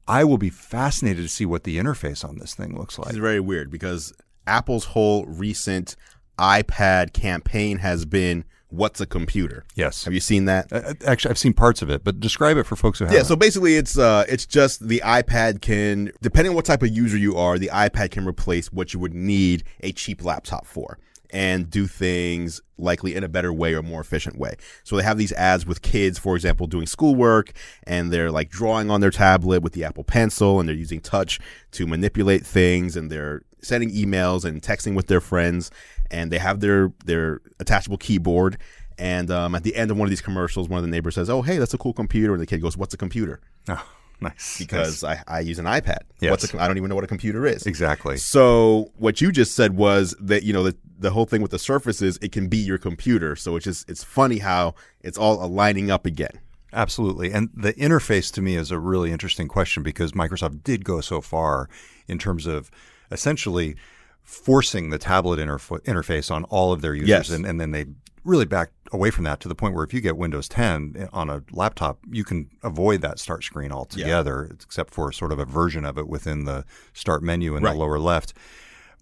I 0.08 0.24
will 0.24 0.38
be 0.38 0.50
fascinated 0.50 1.22
to 1.22 1.28
see 1.28 1.46
what 1.46 1.64
the 1.64 1.78
interface 1.78 2.24
on 2.28 2.38
this 2.38 2.54
thing 2.54 2.76
looks 2.76 2.98
like. 2.98 3.10
It's 3.10 3.18
very 3.18 3.40
weird 3.40 3.70
because 3.70 4.12
Apple's 4.46 4.86
whole 4.86 5.24
recent 5.26 5.96
iPad 6.38 7.12
campaign 7.12 7.78
has 7.78 8.04
been 8.04 8.44
what's 8.68 9.00
a 9.00 9.06
computer? 9.06 9.64
Yes. 9.74 10.04
Have 10.04 10.14
you 10.14 10.20
seen 10.20 10.46
that? 10.46 10.72
Uh, 10.72 10.94
actually, 11.06 11.30
I've 11.30 11.38
seen 11.38 11.52
parts 11.52 11.82
of 11.82 11.90
it, 11.90 12.02
but 12.02 12.20
describe 12.20 12.56
it 12.56 12.64
for 12.64 12.74
folks 12.74 12.98
who 12.98 13.04
haven't. 13.04 13.18
Yeah, 13.18 13.22
so 13.24 13.36
basically 13.36 13.76
it's 13.76 13.98
uh 13.98 14.24
it's 14.28 14.46
just 14.46 14.86
the 14.88 15.02
iPad 15.04 15.60
can 15.60 16.10
depending 16.20 16.50
on 16.50 16.56
what 16.56 16.64
type 16.64 16.82
of 16.82 16.88
user 16.88 17.16
you 17.16 17.36
are, 17.36 17.58
the 17.58 17.70
iPad 17.72 18.10
can 18.10 18.26
replace 18.26 18.72
what 18.72 18.92
you 18.94 19.00
would 19.00 19.14
need 19.14 19.64
a 19.80 19.92
cheap 19.92 20.24
laptop 20.24 20.66
for 20.66 20.98
and 21.32 21.70
do 21.70 21.86
things 21.86 22.60
likely 22.78 23.14
in 23.14 23.24
a 23.24 23.28
better 23.28 23.52
way 23.52 23.74
or 23.74 23.82
more 23.82 24.00
efficient 24.00 24.36
way. 24.36 24.54
So 24.84 24.96
they 24.96 25.02
have 25.02 25.18
these 25.18 25.32
ads 25.32 25.66
with 25.66 25.82
kids, 25.82 26.18
for 26.18 26.36
example, 26.36 26.66
doing 26.66 26.86
schoolwork 26.86 27.52
and 27.84 28.12
they're 28.12 28.30
like 28.30 28.50
drawing 28.50 28.90
on 28.90 29.00
their 29.00 29.10
tablet 29.10 29.62
with 29.62 29.72
the 29.72 29.84
Apple 29.84 30.04
Pencil 30.04 30.60
and 30.60 30.68
they're 30.68 30.76
using 30.76 31.00
touch 31.00 31.40
to 31.72 31.86
manipulate 31.86 32.44
things 32.44 32.96
and 32.96 33.10
they're 33.10 33.42
sending 33.62 33.90
emails 33.90 34.44
and 34.44 34.60
texting 34.60 34.94
with 34.94 35.06
their 35.06 35.20
friends 35.20 35.70
and 36.10 36.30
they 36.30 36.38
have 36.38 36.60
their 36.60 36.92
their 37.04 37.40
attachable 37.60 37.96
keyboard 37.96 38.58
and 38.98 39.30
um, 39.30 39.54
at 39.54 39.62
the 39.62 39.74
end 39.74 39.90
of 39.90 39.96
one 39.96 40.06
of 40.06 40.10
these 40.10 40.20
commercials, 40.20 40.68
one 40.68 40.78
of 40.78 40.84
the 40.84 40.90
neighbors 40.90 41.14
says, 41.14 41.30
"Oh, 41.30 41.42
hey, 41.42 41.56
that's 41.56 41.74
a 41.74 41.78
cool 41.78 41.94
computer," 41.94 42.34
and 42.34 42.42
the 42.42 42.46
kid 42.46 42.60
goes, 42.60 42.76
"What's 42.76 42.94
a 42.94 42.98
computer?" 42.98 43.40
Oh, 43.68 43.84
nice. 44.20 44.58
Because 44.58 45.02
I, 45.04 45.22
I 45.26 45.40
use 45.40 45.58
an 45.58 45.66
iPad. 45.66 46.00
Yes. 46.20 46.54
I 46.54 46.66
don't 46.66 46.76
even 46.76 46.88
know 46.88 46.94
what 46.94 47.04
a 47.04 47.08
computer 47.08 47.46
is. 47.46 47.66
exactly. 47.66 48.16
So 48.16 48.92
what 48.96 49.20
you 49.20 49.32
just 49.32 49.54
said 49.54 49.76
was 49.76 50.14
that 50.20 50.42
you 50.42 50.52
know 50.52 50.62
the 50.62 50.76
the 50.98 51.10
whole 51.10 51.26
thing 51.26 51.42
with 51.42 51.50
the 51.50 51.58
Surface 51.58 52.00
is 52.00 52.18
it 52.22 52.32
can 52.32 52.48
be 52.48 52.58
your 52.58 52.78
computer. 52.78 53.36
So 53.36 53.56
it's 53.56 53.64
just 53.64 53.88
it's 53.90 54.04
funny 54.04 54.38
how 54.38 54.74
it's 55.00 55.18
all 55.18 55.44
aligning 55.44 55.90
up 55.90 56.06
again. 56.06 56.40
Absolutely. 56.72 57.32
And 57.32 57.50
the 57.54 57.74
interface 57.74 58.32
to 58.32 58.42
me 58.42 58.56
is 58.56 58.70
a 58.70 58.78
really 58.78 59.12
interesting 59.12 59.46
question 59.46 59.82
because 59.82 60.12
Microsoft 60.12 60.62
did 60.64 60.84
go 60.84 61.00
so 61.00 61.20
far 61.20 61.68
in 62.08 62.18
terms 62.18 62.46
of 62.46 62.70
essentially 63.10 63.76
forcing 64.22 64.90
the 64.90 64.98
tablet 64.98 65.38
interf- 65.38 65.82
interface 65.82 66.30
on 66.30 66.44
all 66.44 66.72
of 66.72 66.80
their 66.80 66.94
users. 66.94 67.08
Yes. 67.08 67.30
And, 67.30 67.44
and 67.46 67.60
then 67.60 67.70
they 67.72 67.86
really 68.24 68.44
backed 68.44 68.72
away 68.92 69.10
from 69.10 69.24
that 69.24 69.40
to 69.40 69.48
the 69.48 69.54
point 69.54 69.74
where 69.74 69.84
if 69.84 69.92
you 69.92 70.00
get 70.00 70.16
Windows 70.16 70.48
10 70.48 70.94
eh, 70.96 71.06
on 71.12 71.28
a 71.28 71.42
laptop, 71.50 71.98
you 72.10 72.22
can 72.24 72.48
avoid 72.62 73.00
that 73.02 73.18
start 73.18 73.42
screen 73.42 73.72
altogether, 73.72 74.48
except 74.62 74.94
for 74.94 75.10
sort 75.10 75.32
of 75.32 75.38
a 75.38 75.44
version 75.44 75.84
of 75.84 75.98
it 75.98 76.06
within 76.08 76.44
the 76.44 76.64
start 76.92 77.22
menu 77.22 77.56
in 77.56 77.62
Right. 77.64 77.72
the 77.72 77.78
lower 77.78 77.98
left. 77.98 78.32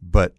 But 0.02 0.34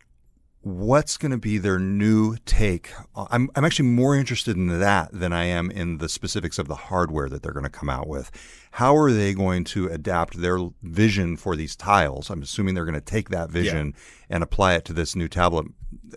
what's 0.62 1.18
going 1.18 1.32
to 1.32 1.38
be 1.38 1.58
their 1.58 1.80
new 1.80 2.38
take? 2.46 2.92
I'm, 3.16 3.50
I'm 3.56 3.66
actually 3.66 3.90
more 3.90 4.16
interested 4.16 4.56
in 4.56 4.80
that 4.80 5.10
than 5.12 5.34
I 5.34 5.46
am 5.46 5.72
in 5.72 5.98
the 5.98 6.08
specifics 6.08 6.60
of 6.60 6.68
the 6.68 6.76
hardware 6.76 7.30
that 7.30 7.42
they're 7.42 7.52
going 7.52 7.64
to 7.64 7.70
come 7.70 7.90
out 7.90 8.08
with. 8.08 8.32
How 8.72 8.96
are 8.96 9.12
they 9.12 9.34
going 9.34 9.64
to 9.66 9.88
adapt 9.88 10.40
their 10.40 10.60
vision 10.84 11.36
for 11.36 11.56
these 11.56 11.76
tiles? 11.76 12.30
I'm 12.30 12.44
assuming 12.44 12.76
they're 12.76 12.86
going 12.86 12.94
to 12.94 13.02
take 13.02 13.30
that 13.30 13.50
vision 13.50 13.96
and 14.30 14.44
apply 14.44 14.76
it 14.76 14.86
to 14.86 14.94
this 14.94 15.16
new 15.16 15.28
tablet, 15.28 15.66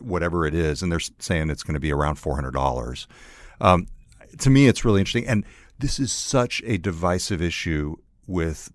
whatever 0.01 0.47
it 0.47 0.55
is. 0.55 0.83
And 0.83 0.93
they're 0.93 1.01
saying 1.19 1.49
it's 1.49 1.63
going 1.63 1.75
to 1.75 1.81
be 1.81 1.93
around 1.93 2.17
$400. 2.17 3.07
Um, 3.61 3.87
to 4.39 4.51
me, 4.51 4.67
it's 4.67 4.85
really 4.85 5.01
interesting. 5.01 5.27
And 5.27 5.45
this 5.79 5.99
is 5.99 6.13
such 6.13 6.63
a 6.67 6.77
divisive 6.77 7.41
issue 7.41 7.97
with 8.27 8.71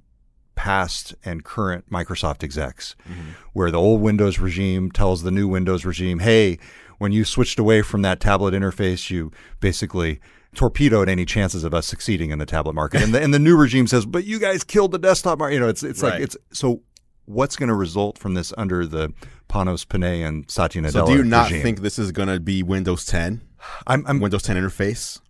past 0.60 1.16
and 1.24 1.46
current 1.46 1.90
Microsoft 1.90 2.44
execs, 2.44 2.94
mm-hmm. 3.10 3.30
where 3.54 3.72
the 3.72 3.80
old 3.80 4.02
Windows 4.02 4.40
regime 4.40 4.92
tells 4.92 5.24
the 5.24 5.32
new 5.32 5.48
Windows 5.48 5.86
regime, 5.86 6.20
hey, 6.20 6.60
when 6.98 7.14
you 7.14 7.24
switched 7.24 7.60
away 7.60 7.82
from 7.82 8.02
that 8.02 8.20
tablet 8.20 8.54
interface, 8.54 9.10
you 9.10 9.32
basically 9.62 10.20
torpedoed 10.54 11.08
any 11.08 11.24
chances 11.24 11.64
of 11.64 11.74
us 11.74 11.88
succeeding 11.88 12.32
in 12.32 12.40
the 12.40 12.46
tablet 12.46 12.74
market. 12.74 13.02
And 13.02 13.16
the, 13.16 13.22
and 13.22 13.34
the 13.34 13.40
new 13.40 13.56
regime 13.56 13.88
says, 13.88 14.06
but 14.06 14.26
you 14.26 14.38
guys 14.38 14.66
killed 14.66 14.92
the 14.92 15.00
desktop 15.00 15.40
market. 15.40 15.54
You 15.54 15.62
know, 15.62 15.70
it's, 15.70 15.82
it's 15.82 16.04
like, 16.04 16.20
it's 16.20 16.36
so 16.52 16.82
what's 17.24 17.56
going 17.56 17.70
to 17.70 17.76
result 17.76 18.18
from 18.18 18.34
this 18.34 18.52
under 18.58 18.86
the 18.86 19.14
Panos 19.48 19.88
Panay 19.88 20.24
and 20.24 20.52
Satya 20.52 20.82
Nadella 20.82 20.92
So 20.92 21.06
do 21.06 21.14
you 21.14 21.24
not 21.24 21.46
regime? 21.46 21.64
think 21.64 21.80
this 21.80 21.98
is 21.98 22.12
going 22.12 22.28
to 22.28 22.42
be 22.42 22.64
Windows 22.64 23.06
10, 23.06 23.40
I'm, 23.88 24.06
I'm 24.06 24.20
Windows 24.20 24.44
10 24.44 24.58
interface, 24.58 25.22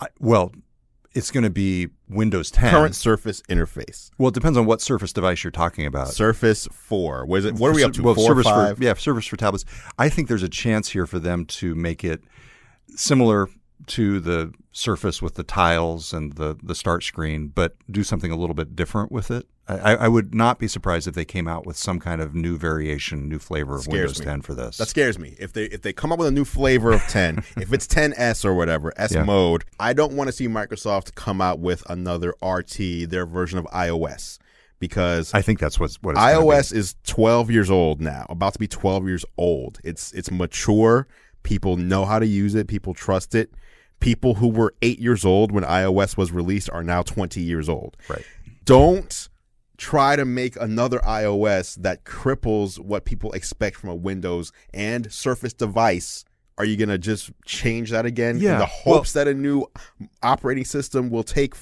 I, 0.00 0.06
well, 0.20 0.52
it's 1.18 1.30
going 1.30 1.44
to 1.44 1.50
be 1.50 1.88
Windows 2.08 2.50
10. 2.50 2.70
current 2.70 2.94
Surface 2.94 3.42
interface, 3.42 4.10
Well, 4.18 4.28
it 4.28 4.34
depends 4.34 4.56
on 4.56 4.66
what 4.66 4.80
Surface 4.80 5.12
device 5.12 5.42
you're 5.42 5.50
talking 5.50 5.84
about. 5.84 6.08
Surface 6.08 6.68
4? 6.72 7.26
Was 7.26 7.44
it? 7.44 7.54
What 7.56 7.70
are 7.70 7.74
we 7.74 7.84
up 7.84 7.92
to? 7.94 8.02
Well, 8.02 8.14
Four, 8.14 8.28
Surface 8.28 8.46
five? 8.46 8.78
For, 8.78 8.84
yeah, 8.84 8.94
Surface 8.94 9.26
for 9.26 9.36
tablets. 9.36 9.64
I 9.98 10.08
think 10.08 10.28
there's 10.28 10.42
a 10.42 10.48
chance 10.48 10.90
here 10.90 11.06
for 11.06 11.18
them 11.18 11.44
to 11.46 11.74
make 11.74 12.04
it 12.04 12.22
similar 12.94 13.48
to 13.86 14.20
the 14.20 14.52
Surface 14.72 15.20
with 15.20 15.34
the 15.34 15.42
tiles 15.42 16.12
and 16.12 16.34
the 16.34 16.56
the 16.62 16.74
start 16.74 17.02
screen, 17.02 17.48
but 17.48 17.74
do 17.90 18.04
something 18.04 18.30
a 18.30 18.36
little 18.36 18.54
bit 18.54 18.76
different 18.76 19.10
with 19.10 19.30
it. 19.30 19.46
I, 19.68 19.94
I 19.96 20.08
would 20.08 20.34
not 20.34 20.58
be 20.58 20.66
surprised 20.66 21.06
if 21.06 21.14
they 21.14 21.24
came 21.26 21.46
out 21.46 21.66
with 21.66 21.76
some 21.76 22.00
kind 22.00 22.20
of 22.22 22.34
new 22.34 22.56
variation, 22.56 23.28
new 23.28 23.38
flavor 23.38 23.76
of 23.76 23.82
Scares 23.82 23.94
Windows 23.94 24.20
me. 24.20 24.24
10 24.24 24.40
for 24.42 24.54
this. 24.54 24.78
That 24.78 24.88
scares 24.88 25.18
me. 25.18 25.36
If 25.38 25.52
they 25.52 25.64
if 25.64 25.82
they 25.82 25.92
come 25.92 26.10
up 26.10 26.18
with 26.18 26.28
a 26.28 26.32
new 26.32 26.44
flavor 26.44 26.92
of 26.92 27.02
10, 27.02 27.38
if 27.58 27.72
it's 27.72 27.86
10s 27.86 28.44
or 28.44 28.54
whatever, 28.54 28.92
S 28.96 29.12
Yeah. 29.12 29.24
mode, 29.24 29.64
I 29.78 29.92
don't 29.92 30.14
want 30.14 30.28
to 30.28 30.32
see 30.32 30.48
Microsoft 30.48 31.14
come 31.14 31.40
out 31.40 31.58
with 31.58 31.88
another 31.90 32.34
RT, 32.42 32.78
their 33.10 33.26
version 33.26 33.58
of 33.58 33.66
iOS, 33.66 34.38
because 34.78 35.34
I 35.34 35.42
think 35.42 35.58
that's 35.60 35.78
what's 35.78 35.96
what 36.02 36.12
it's 36.12 36.20
gonna 36.20 36.40
be. 36.40 36.46
iOS 36.46 36.72
is 36.72 36.94
12 37.04 37.50
years 37.50 37.70
old 37.70 38.00
now, 38.00 38.24
about 38.30 38.54
to 38.54 38.58
be 38.58 38.68
12 38.68 39.06
years 39.06 39.24
old. 39.36 39.80
It's 39.84 40.12
it's 40.12 40.30
mature. 40.30 41.06
People 41.42 41.76
know 41.76 42.04
how 42.06 42.18
to 42.18 42.26
use 42.26 42.54
it. 42.54 42.68
People 42.68 42.94
trust 42.94 43.34
it. 43.34 43.52
People 44.00 44.34
who 44.34 44.48
were 44.48 44.74
eight 44.80 44.98
years 44.98 45.24
old 45.24 45.52
when 45.52 45.64
iOS 45.64 46.16
was 46.16 46.30
released 46.32 46.70
are 46.70 46.82
now 46.84 47.02
20 47.02 47.40
years 47.40 47.68
old. 47.68 47.96
Right. 48.08 48.24
Don't 48.64 49.28
try 49.78 50.16
to 50.16 50.24
make 50.24 50.56
another 50.56 50.98
iOS 50.98 51.76
that 51.76 52.04
cripples 52.04 52.78
what 52.78 53.04
people 53.04 53.32
expect 53.32 53.76
from 53.76 53.88
a 53.88 53.94
Windows 53.94 54.52
and 54.74 55.10
Surface 55.10 55.54
device. 55.54 56.24
Are 56.58 56.64
you 56.64 56.76
going 56.76 56.88
to 56.88 56.98
just 56.98 57.30
change 57.46 57.90
that 57.90 58.04
again 58.04 58.36
in 58.36 58.42
Yeah, 58.42 58.58
the 58.58 58.66
hopes 58.66 59.12
that 59.12 59.28
a 59.28 59.34
new 59.34 59.64
operating 60.22 60.64
system 60.64 61.08
will 61.08 61.22
take 61.22 61.54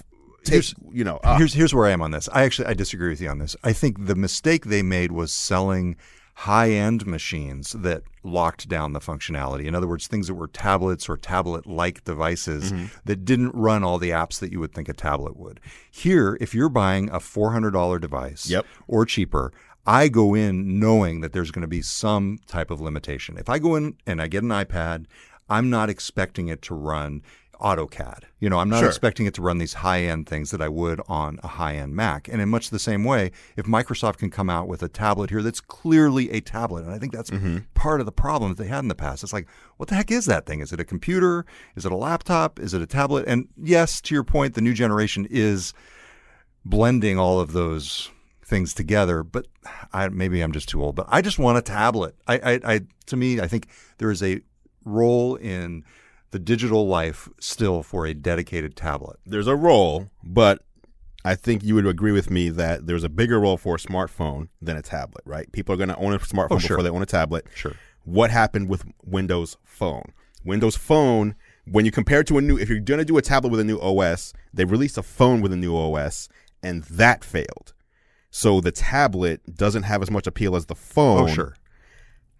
take 0.42 0.64
you 0.92 1.04
know 1.04 1.18
uh, 1.22 1.36
here's 1.36 1.52
here's 1.52 1.74
where 1.74 1.86
I 1.86 1.90
am 1.90 2.00
on 2.00 2.12
this. 2.12 2.28
I 2.32 2.44
actually 2.44 2.68
I 2.68 2.74
disagree 2.74 3.10
with 3.10 3.20
you 3.20 3.28
on 3.28 3.38
this. 3.38 3.54
I 3.62 3.72
think 3.72 4.06
the 4.06 4.14
mistake 4.14 4.64
they 4.64 4.82
made 4.82 5.12
was 5.12 5.32
selling 5.32 5.96
high-end 6.40 7.06
machines 7.06 7.72
that 7.72 8.02
locked 8.22 8.68
down 8.68 8.92
the 8.92 9.00
functionality. 9.00 9.64
In 9.64 9.74
other 9.74 9.88
words, 9.88 10.06
things 10.06 10.26
that 10.26 10.34
were 10.34 10.46
tablets 10.48 11.08
or 11.08 11.16
tablet-like 11.16 12.04
devices 12.04 12.72
Mm-hmm. 12.72 12.86
that 13.06 13.24
didn't 13.24 13.54
run 13.54 13.82
all 13.82 13.96
the 13.98 14.10
apps 14.10 14.38
that 14.40 14.52
you 14.52 14.60
would 14.60 14.74
think 14.74 14.88
a 14.88 14.92
tablet 14.92 15.36
would. 15.36 15.60
Here, 15.90 16.36
if 16.40 16.54
you're 16.54 16.68
buying 16.68 17.08
a 17.08 17.20
$400 17.20 18.00
device 18.00 18.50
Yep. 18.50 18.66
or 18.86 19.06
cheaper, 19.06 19.50
I 19.86 20.08
go 20.08 20.34
in 20.34 20.78
knowing 20.78 21.20
that 21.22 21.32
there's 21.32 21.50
going 21.50 21.62
to 21.62 21.68
be 21.68 21.80
some 21.82 22.38
type 22.46 22.70
of 22.70 22.80
limitation. 22.82 23.38
If 23.38 23.48
I 23.48 23.58
go 23.58 23.74
in 23.76 23.96
and 24.06 24.20
I 24.20 24.26
get 24.26 24.42
an 24.42 24.50
iPad, 24.50 25.06
I'm 25.48 25.70
not 25.70 25.88
expecting 25.88 26.48
it 26.48 26.60
to 26.62 26.74
run 26.74 27.22
AutoCAD. 27.60 28.24
You 28.38 28.50
know, 28.50 28.58
I'm 28.58 28.68
not 28.68 28.80
Sure. 28.80 28.88
expecting 28.88 29.26
it 29.26 29.34
to 29.34 29.42
run 29.42 29.58
these 29.58 29.74
high 29.74 30.02
end 30.02 30.28
things 30.28 30.50
that 30.50 30.60
I 30.60 30.68
would 30.68 31.00
on 31.08 31.38
a 31.42 31.48
high 31.48 31.76
end 31.76 31.94
Mac. 31.94 32.28
And 32.28 32.40
in 32.40 32.48
much 32.48 32.70
the 32.70 32.78
same 32.78 33.04
way, 33.04 33.30
if 33.56 33.66
Microsoft 33.66 34.18
can 34.18 34.30
come 34.30 34.50
out 34.50 34.68
with 34.68 34.82
a 34.82 34.88
tablet 34.88 35.30
here 35.30 35.42
that's 35.42 35.60
clearly 35.60 36.30
a 36.30 36.40
tablet, 36.40 36.84
and 36.84 36.92
I 36.92 36.98
think 36.98 37.12
that's 37.12 37.30
mm-hmm. 37.30 37.58
part 37.74 38.00
of 38.00 38.06
the 38.06 38.12
problem 38.12 38.54
that 38.54 38.62
they 38.62 38.68
had 38.68 38.80
in 38.80 38.88
the 38.88 38.94
past. 38.94 39.22
It's 39.22 39.32
like, 39.32 39.48
what 39.76 39.88
the 39.88 39.94
heck 39.94 40.10
is 40.10 40.26
that 40.26 40.46
thing? 40.46 40.60
Is 40.60 40.72
it 40.72 40.80
a 40.80 40.84
computer? 40.84 41.46
Is 41.74 41.86
it 41.86 41.92
a 41.92 41.96
laptop? 41.96 42.58
Is 42.60 42.74
it 42.74 42.82
a 42.82 42.86
tablet? 42.86 43.24
And 43.26 43.48
yes, 43.56 44.00
to 44.02 44.14
your 44.14 44.24
point, 44.24 44.54
the 44.54 44.60
new 44.60 44.74
generation 44.74 45.26
is 45.30 45.72
blending 46.64 47.18
all 47.18 47.40
of 47.40 47.52
those 47.52 48.10
things 48.44 48.74
together. 48.74 49.22
But 49.22 49.46
I, 49.92 50.08
maybe 50.08 50.40
I'm 50.40 50.52
just 50.52 50.68
too 50.68 50.82
old. 50.82 50.96
But 50.96 51.06
I 51.08 51.22
just 51.22 51.38
want 51.38 51.58
a 51.58 51.62
tablet. 51.62 52.16
I, 52.26 52.34
I, 52.36 52.60
I 52.74 52.80
to 53.06 53.16
me, 53.16 53.40
I 53.40 53.48
think 53.48 53.68
there 53.98 54.10
is 54.10 54.22
a 54.22 54.40
role 54.84 55.36
in 55.36 55.84
the 56.36 56.44
digital 56.44 56.86
life 56.86 57.30
still 57.40 57.82
for 57.82 58.04
a 58.04 58.12
dedicated 58.12 58.76
tablet. 58.76 59.16
there's 59.24 59.46
a 59.46 59.56
role, 59.56 60.10
but 60.22 60.62
I 61.24 61.34
think 61.34 61.64
you 61.64 61.74
would 61.76 61.86
agree 61.86 62.12
with 62.12 62.30
me 62.30 62.50
that 62.50 62.86
there's 62.86 63.04
a 63.04 63.08
bigger 63.08 63.40
role 63.40 63.56
for 63.56 63.76
a 63.76 63.78
smartphone 63.78 64.48
than 64.60 64.76
a 64.76 64.82
tablet, 64.82 65.22
right? 65.24 65.50
People 65.50 65.72
are 65.74 65.78
going 65.78 65.88
to 65.88 65.96
own 65.96 66.12
a 66.12 66.18
smartphone 66.18 66.48
Oh, 66.50 66.58
sure. 66.58 66.76
before 66.76 66.82
they 66.82 66.90
own 66.94 67.00
a 67.00 67.06
tablet. 67.06 67.46
Sure. 67.54 67.72
What 68.04 68.30
happened 68.30 68.68
with 68.68 68.84
Windows 69.02 69.56
Phone? 69.64 70.12
Windows 70.44 70.76
Phone, 70.76 71.34
when 71.64 71.86
you 71.86 71.90
compare 71.90 72.20
it 72.20 72.26
to 72.26 72.36
a 72.36 72.42
new, 72.42 72.58
if 72.58 72.68
you're 72.68 72.80
going 72.80 72.98
to 72.98 73.04
do 73.06 73.16
a 73.16 73.22
tablet 73.22 73.48
with 73.48 73.60
a 73.60 73.64
new 73.64 73.80
OS, 73.80 74.34
they 74.52 74.66
released 74.66 74.98
a 74.98 75.02
phone 75.02 75.40
with 75.40 75.52
a 75.54 75.56
new 75.56 75.74
OS, 75.74 76.28
and 76.62 76.84
that 76.84 77.24
failed. 77.24 77.72
So 78.30 78.60
the 78.60 78.72
tablet 78.72 79.40
doesn't 79.56 79.84
have 79.84 80.02
as 80.02 80.10
much 80.10 80.26
appeal 80.26 80.54
as 80.54 80.66
the 80.66 80.74
oh, 80.74 80.76
phone. 80.94 81.30
Oh, 81.30 81.32
sure. 81.32 81.56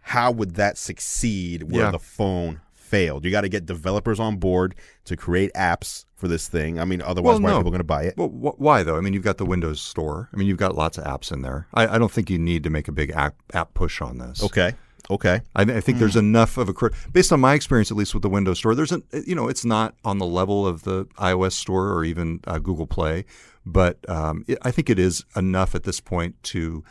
How 0.01 0.31
would 0.31 0.55
that 0.57 0.77
succeed 0.77 1.73
where 1.73 1.85
Yeah. 1.87 1.91
the 1.93 1.99
phone 1.99 2.61
failed. 2.87 3.25
You 3.25 3.31
got 3.31 3.42
to 3.42 3.49
get 3.49 3.66
developers 3.66 4.18
on 4.20 4.37
board 4.37 4.75
to 5.05 5.16
create 5.16 5.51
apps 5.55 6.05
for 6.14 6.29
this 6.29 6.49
thing. 6.49 6.79
I 6.81 6.85
mean, 6.85 7.03
otherwise, 7.03 7.35
Well, 7.35 7.42
why 7.42 7.51
no. 7.51 7.57
are 7.57 7.61
people 7.61 7.70
going 7.72 7.81
to 7.81 7.85
buy 7.85 8.05
it? 8.05 8.14
Well, 8.16 8.29
wh- 8.29 8.61
why 8.61 8.83
though? 8.83 8.96
I 8.96 9.01
mean, 9.01 9.12
you've 9.12 9.25
got 9.25 9.38
the 9.38 9.44
Windows 9.44 9.81
Store. 9.81 10.29
I 10.33 10.37
mean, 10.37 10.46
you've 10.49 10.57
got 10.59 10.75
lots 10.75 10.96
of 10.99 11.05
apps 11.05 11.33
in 11.33 11.42
there. 11.42 11.66
I, 11.75 11.87
I 11.94 11.99
don't 11.99 12.11
think 12.12 12.31
you 12.31 12.38
need 12.38 12.62
to 12.64 12.70
make 12.70 12.88
a 12.88 12.92
big 12.92 13.11
app, 13.11 13.35
app 13.53 13.75
push 13.75 14.01
on 14.01 14.18
this. 14.18 14.42
Okay, 14.42 14.72
okay, 15.11 15.40
I, 15.55 15.62
I 15.62 15.81
think 15.81 15.99
there's 15.99 16.16
enough 16.16 16.57
of 16.59 16.68
a 16.68 16.75
based 17.12 17.33
on 17.33 17.40
my 17.40 17.55
experience, 17.55 17.90
at 17.90 17.96
least 17.96 18.14
with 18.14 18.22
the 18.22 18.31
Windows 18.31 18.59
Store. 18.59 18.75
There's 18.75 18.92
an 18.92 19.03
you 19.27 19.35
know 19.35 19.49
it's 19.49 19.64
not 19.64 19.94
on 20.05 20.18
the 20.18 20.27
level 20.27 20.66
of 20.66 20.85
the 20.85 21.05
iOS 21.18 21.53
Store 21.53 21.92
or 21.92 22.05
even 22.05 22.40
uh, 22.46 22.59
Google 22.59 22.87
Play, 22.87 23.25
but 23.66 23.99
um, 24.09 24.44
it, 24.49 24.59
I 24.62 24.70
think 24.70 24.88
it 24.88 24.99
is 24.99 25.25
enough 25.35 25.75
at 25.75 25.83
this 25.85 26.01
point 26.01 26.42
to 26.44 26.83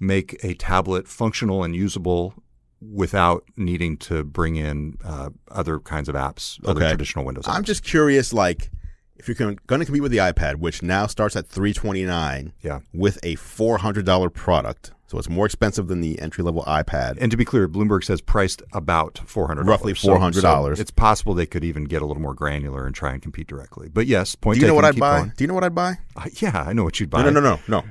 make 0.00 0.38
a 0.44 0.54
tablet 0.54 1.08
functional 1.08 1.64
and 1.64 1.74
usable 1.74 2.34
without 2.80 3.44
needing 3.56 3.96
to 3.96 4.24
bring 4.24 4.56
in 4.56 4.96
uh, 5.04 5.30
other 5.50 5.78
kinds 5.78 6.08
of 6.08 6.14
apps, 6.14 6.58
other 6.66 6.80
Okay. 6.80 6.90
traditional 6.90 7.24
Windows 7.24 7.44
apps. 7.44 7.54
I'm 7.54 7.64
just 7.64 7.82
curious, 7.84 8.32
like, 8.32 8.70
if 9.16 9.26
you're 9.26 9.34
going 9.34 9.56
to 9.56 9.84
compete 9.86 10.02
with 10.02 10.12
the 10.12 10.18
iPad, 10.18 10.56
which 10.56 10.82
now 10.82 11.06
starts 11.06 11.34
at 11.34 11.46
329 11.48 12.52
yeah. 12.62 12.80
with 12.94 13.18
a 13.24 13.34
$400 13.36 14.32
product, 14.32 14.92
so 15.08 15.18
it's 15.18 15.28
more 15.28 15.46
expensive 15.46 15.88
than 15.88 16.00
the 16.02 16.20
entry 16.20 16.44
level 16.44 16.62
iPad. 16.64 17.16
And 17.20 17.30
to 17.30 17.36
be 17.36 17.44
clear, 17.44 17.66
Bloomberg 17.66 18.04
says 18.04 18.20
priced 18.20 18.62
about 18.74 19.18
four 19.24 19.46
hundred, 19.48 19.66
Roughly 19.66 19.94
$400. 19.94 20.78
it's 20.78 20.90
possible 20.90 21.32
they 21.34 21.46
could 21.46 21.64
even 21.64 21.84
get 21.84 22.02
a 22.02 22.06
little 22.06 22.22
more 22.22 22.34
granular 22.34 22.84
and 22.86 22.94
try 22.94 23.12
and 23.12 23.22
compete 23.22 23.46
directly. 23.46 23.88
But 23.88 24.06
yes, 24.06 24.34
point 24.34 24.56
Do 24.56 24.60
you 24.60 24.66
know 24.68 24.74
what 24.74 24.84
I'd 24.84 25.00
buy? 25.00 25.18
going. 25.20 25.32
Do 25.36 25.44
you 25.44 25.48
know 25.48 25.54
what 25.54 25.64
I'd 25.64 25.74
buy? 25.74 25.94
Uh, 26.14 26.26
yeah, 26.34 26.62
I 26.66 26.74
know 26.74 26.84
what 26.84 27.00
you'd 27.00 27.08
buy. 27.10 27.22
No, 27.22 27.30
no, 27.30 27.40
no, 27.40 27.58
no, 27.68 27.80
no, 27.80 27.84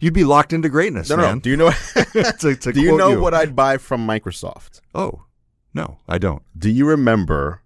You'd 0.00 0.14
be 0.14 0.24
locked 0.24 0.52
into 0.52 0.68
greatness, 0.68 1.10
no, 1.10 1.16
man. 1.16 1.34
no. 1.36 1.40
Do 1.40 1.50
you 1.50 1.56
know? 1.56 1.70
to, 2.12 2.56
to 2.56 2.72
do 2.72 2.80
you 2.80 2.96
know 2.96 3.20
what 3.20 3.34
I'd 3.34 3.56
buy 3.56 3.78
from 3.78 4.06
Microsoft? 4.06 4.80
Oh, 4.94 5.24
no, 5.72 5.98
I 6.08 6.18
don't. 6.18 6.42
Do 6.56 6.70
you 6.70 6.86
remember 6.86 7.62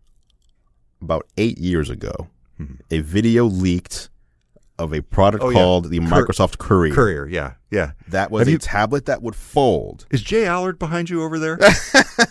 about 1.01 1.27
eight 1.37 1.59
years 1.59 1.91
ago, 1.91 2.29
hmm. 2.57 2.75
a 2.91 3.01
video 3.01 3.45
leaked 3.45 4.11
of 4.79 4.93
a 4.95 5.03
product. 5.03 5.43
Oh, 5.43 5.51
yeah. 5.51 5.55
called 5.55 5.91
the 5.91 5.99
Cur- 5.99 6.07
Microsoft 6.07 6.59
Courier? 6.59 6.95
Courier, 6.95 7.27
yeah, 7.27 7.55
yeah. 7.71 7.93
That 8.09 8.31
was 8.31 8.43
Have 8.43 8.49
a 8.49 8.53
you- 8.53 8.59
tablet 8.59 9.07
that 9.07 9.23
would 9.23 9.35
fold. 9.35 10.07
Is 10.11 10.23
J 10.23 10.47
Allard 10.47 10.79
behind 10.79 11.11
you 11.11 11.23
over 11.23 11.39
there? 11.39 11.59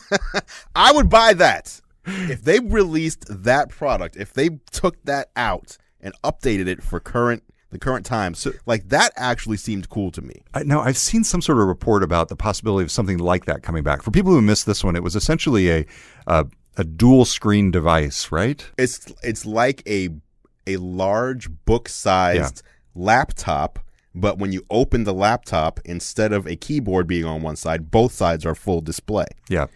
I 0.76 0.92
would 0.92 1.10
buy 1.10 1.34
that. 1.34 1.82
If 2.06 2.44
they 2.44 2.60
released 2.60 3.26
that 3.44 3.68
product, 3.70 4.16
if 4.16 4.34
they 4.34 4.60
took 4.72 5.04
that 5.04 5.30
out 5.36 5.78
and 6.00 6.14
updated 6.24 6.68
it 6.68 6.82
for 6.82 7.02
current 7.02 7.44
the 7.69 7.80
current 7.80 8.06
times, 8.06 8.47
like 8.65 8.89
that 8.89 9.12
actually 9.15 9.58
seemed 9.58 9.89
cool 9.89 10.12
to 10.12 10.21
me. 10.21 10.41
I, 10.53 10.63
now, 10.63 10.82
I've 10.82 10.97
seen 10.97 11.23
some 11.23 11.41
sort 11.41 11.60
of 11.60 11.67
report 11.67 12.03
about 12.03 12.30
the 12.30 12.36
possibility 12.36 12.84
of 12.84 12.91
something 12.91 13.17
like 13.17 13.45
that 13.45 13.62
coming 13.63 13.84
back. 13.84 14.01
For 14.01 14.12
people 14.12 14.32
who 14.32 14.41
missed 14.41 14.65
this 14.65 14.84
one, 14.84 14.95
it 14.95 15.03
was 15.03 15.15
essentially 15.15 15.69
a 15.71 15.86
a, 16.27 16.45
a 16.77 16.84
dual 16.84 17.25
screen 17.25 17.71
device, 17.71 18.32
right? 18.32 18.65
It's 18.77 19.12
it's 19.21 19.45
like 19.45 19.84
a 19.88 20.10
a 20.65 20.77
large 20.77 21.49
book 21.65 21.89
sized 21.89 22.63
laptop, 22.95 23.80
but 24.15 24.38
when 24.38 24.51
you 24.51 24.65
open 24.69 25.03
the 25.03 25.13
laptop, 25.13 25.80
instead 25.86 26.34
of 26.34 26.47
a 26.47 26.56
keyboard 26.56 27.08
being 27.08 27.25
on 27.25 27.41
one 27.41 27.56
side, 27.56 27.91
both 27.91 28.12
sides 28.13 28.45
are 28.45 28.56
full 28.56 28.82
display. 28.82 29.27
Yeah. 29.49 29.67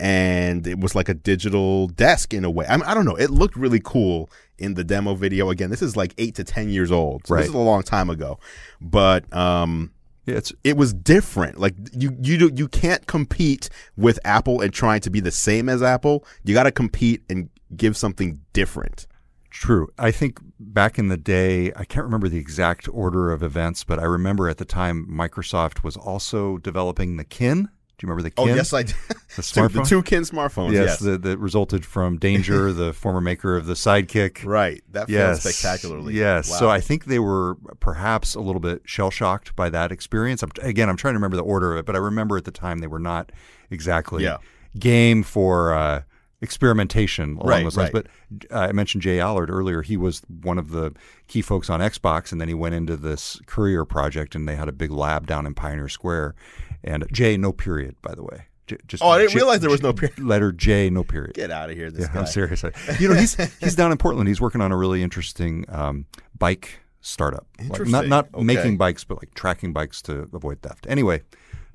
And 0.00 0.66
it 0.66 0.80
was 0.80 0.94
like 0.94 1.08
a 1.08 1.14
digital 1.14 1.86
desk 1.88 2.32
in 2.34 2.44
a 2.44 2.50
way. 2.50 2.66
I, 2.68 2.76
mean, 2.76 2.86
I 2.86 2.94
don't 2.94 3.04
know. 3.04 3.14
It 3.16 3.30
looked 3.30 3.54
really 3.56 3.80
cool 3.84 4.30
in 4.58 4.74
the 4.74 4.82
demo 4.84 5.14
video. 5.14 5.50
Again, 5.50 5.70
this 5.70 5.82
is 5.82 5.96
like 5.96 6.14
eight 6.18 6.34
to 6.36 6.44
ten 6.44 6.70
years 6.70 6.90
old, 6.90 7.26
so 7.26 7.34
Right. 7.34 7.40
this 7.42 7.50
is 7.50 7.54
a 7.54 7.58
long 7.58 7.82
time 7.82 8.10
ago. 8.10 8.38
But 8.80 9.30
um, 9.34 9.92
Yeah, 10.26 10.36
it's 10.36 10.52
it 10.64 10.76
was 10.76 10.92
different. 10.94 11.58
Like 11.58 11.74
you, 11.92 12.16
you, 12.22 12.38
do, 12.38 12.50
you 12.54 12.66
can't 12.68 13.06
compete 13.06 13.68
with 13.96 14.18
Apple 14.24 14.60
and 14.60 14.72
trying 14.72 15.00
to 15.02 15.10
be 15.10 15.20
the 15.20 15.30
same 15.30 15.68
as 15.68 15.82
Apple. 15.82 16.24
You 16.44 16.54
got 16.54 16.64
to 16.64 16.72
compete 16.72 17.22
and 17.28 17.48
give 17.76 17.96
something 17.96 18.40
different. 18.52 19.06
True. 19.50 19.88
I 19.98 20.12
think 20.12 20.38
back 20.60 20.98
in 20.98 21.08
the 21.08 21.16
day, 21.16 21.72
I 21.74 21.84
can't 21.84 22.04
remember 22.04 22.28
the 22.28 22.38
exact 22.38 22.88
order 22.92 23.32
of 23.32 23.42
events, 23.42 23.82
but 23.82 23.98
I 23.98 24.04
remember 24.04 24.48
at 24.48 24.58
the 24.58 24.64
time 24.64 25.06
Microsoft 25.10 25.82
was 25.82 25.96
also 25.96 26.58
developing 26.58 27.16
the 27.16 27.24
Kin. 27.24 27.68
Do 28.00 28.06
you 28.06 28.10
remember 28.10 28.30
the 28.30 28.34
Oh 28.38 28.46
yes, 28.46 28.72
I 28.72 28.82
did. 28.84 28.96
The 29.36 29.42
So 29.42 29.68
the 29.68 29.82
two 29.82 30.02
kin 30.02 30.22
smartphones. 30.22 30.72
yes, 30.72 30.84
Yes, 30.86 30.98
That, 31.00 31.22
that 31.22 31.38
resulted 31.38 31.84
from 31.84 32.16
Danger, 32.16 32.72
the 32.72 32.94
former 32.94 33.20
maker 33.20 33.56
of 33.56 33.66
the 33.66 33.74
Sidekick. 33.74 34.42
right. 34.44 34.82
That 34.90 35.10
Yes, 35.10 35.42
spectacularly. 35.42 36.14
Yes. 36.14 36.50
Wow. 36.50 36.56
So 36.56 36.70
I 36.70 36.80
think 36.80 37.04
they 37.04 37.18
were 37.18 37.56
perhaps 37.78 38.34
a 38.34 38.40
little 38.40 38.60
bit 38.60 38.80
shell 38.86 39.10
shocked 39.10 39.54
by 39.54 39.68
that 39.68 39.92
experience. 39.92 40.42
I'm, 40.42 40.50
again, 40.62 40.88
I'm 40.88 40.96
trying 40.96 41.12
to 41.12 41.18
remember 41.18 41.36
the 41.36 41.42
order 41.44 41.72
of 41.74 41.78
it, 41.80 41.84
but 41.84 41.94
I 41.94 41.98
remember 41.98 42.38
at 42.38 42.44
the 42.46 42.50
time 42.50 42.78
they 42.78 42.86
were 42.86 42.98
not 42.98 43.30
exactly 43.70 44.24
Yeah. 44.24 44.38
game 44.78 45.22
for 45.22 45.74
uh, 45.74 46.02
experimentation 46.40 47.36
along 47.36 47.46
Right, 47.48 47.62
those 47.64 47.76
lines. 47.76 47.92
right. 47.94 48.04
But 48.40 48.50
uh, 48.54 48.60
I 48.68 48.72
mentioned 48.72 49.02
J 49.02 49.20
Allard 49.20 49.50
earlier. 49.50 49.82
He 49.82 49.96
was 49.96 50.22
one 50.42 50.58
of 50.58 50.70
the 50.70 50.92
key 51.28 51.42
folks 51.42 51.70
on 51.70 51.80
Xbox, 51.80 52.32
and 52.32 52.40
then 52.40 52.48
he 52.48 52.54
went 52.54 52.74
into 52.74 52.96
this 52.96 53.40
Courier 53.46 53.84
project, 53.84 54.34
and 54.34 54.48
they 54.48 54.56
had 54.56 54.68
a 54.68 54.72
big 54.72 54.90
lab 54.90 55.26
down 55.26 55.46
in 55.46 55.54
Pioneer 55.54 55.88
Square. 55.88 56.34
And 56.84 57.04
J, 57.12 57.36
no 57.36 57.52
period, 57.52 57.96
by 58.02 58.14
the 58.14 58.22
way. 58.22 58.46
J- 58.66 58.76
Just 58.86 59.02
Oh, 59.02 59.08
I 59.08 59.18
didn't 59.18 59.32
J- 59.32 59.36
realize 59.38 59.60
there 59.60 59.70
was 59.70 59.82
no 59.82 59.92
period. 59.92 60.18
Letter 60.18 60.52
J, 60.52 60.90
no 60.90 61.02
period. 61.04 61.34
Get 61.34 61.50
out 61.50 61.70
of 61.70 61.76
here, 61.76 61.90
this 61.90 62.06
Yeah, 62.06 62.14
guy. 62.14 62.20
I'm 62.20 62.26
serious. 62.26 62.62
You 62.98 63.08
know, 63.08 63.14
he's 63.14 63.34
he's 63.60 63.74
down 63.74 63.92
in 63.92 63.98
Portland. 63.98 64.28
He's 64.28 64.40
working 64.40 64.60
on 64.60 64.72
a 64.72 64.76
really 64.76 65.02
interesting 65.02 65.64
um, 65.68 66.06
bike 66.38 66.80
startup. 67.00 67.46
Like, 67.68 67.86
not 67.86 68.06
not 68.06 68.28
Okay. 68.34 68.44
making 68.44 68.76
bikes, 68.78 69.04
but 69.04 69.18
like 69.18 69.34
tracking 69.34 69.72
bikes 69.72 70.00
to 70.02 70.28
avoid 70.32 70.62
theft. 70.62 70.86
Anyway, 70.88 71.22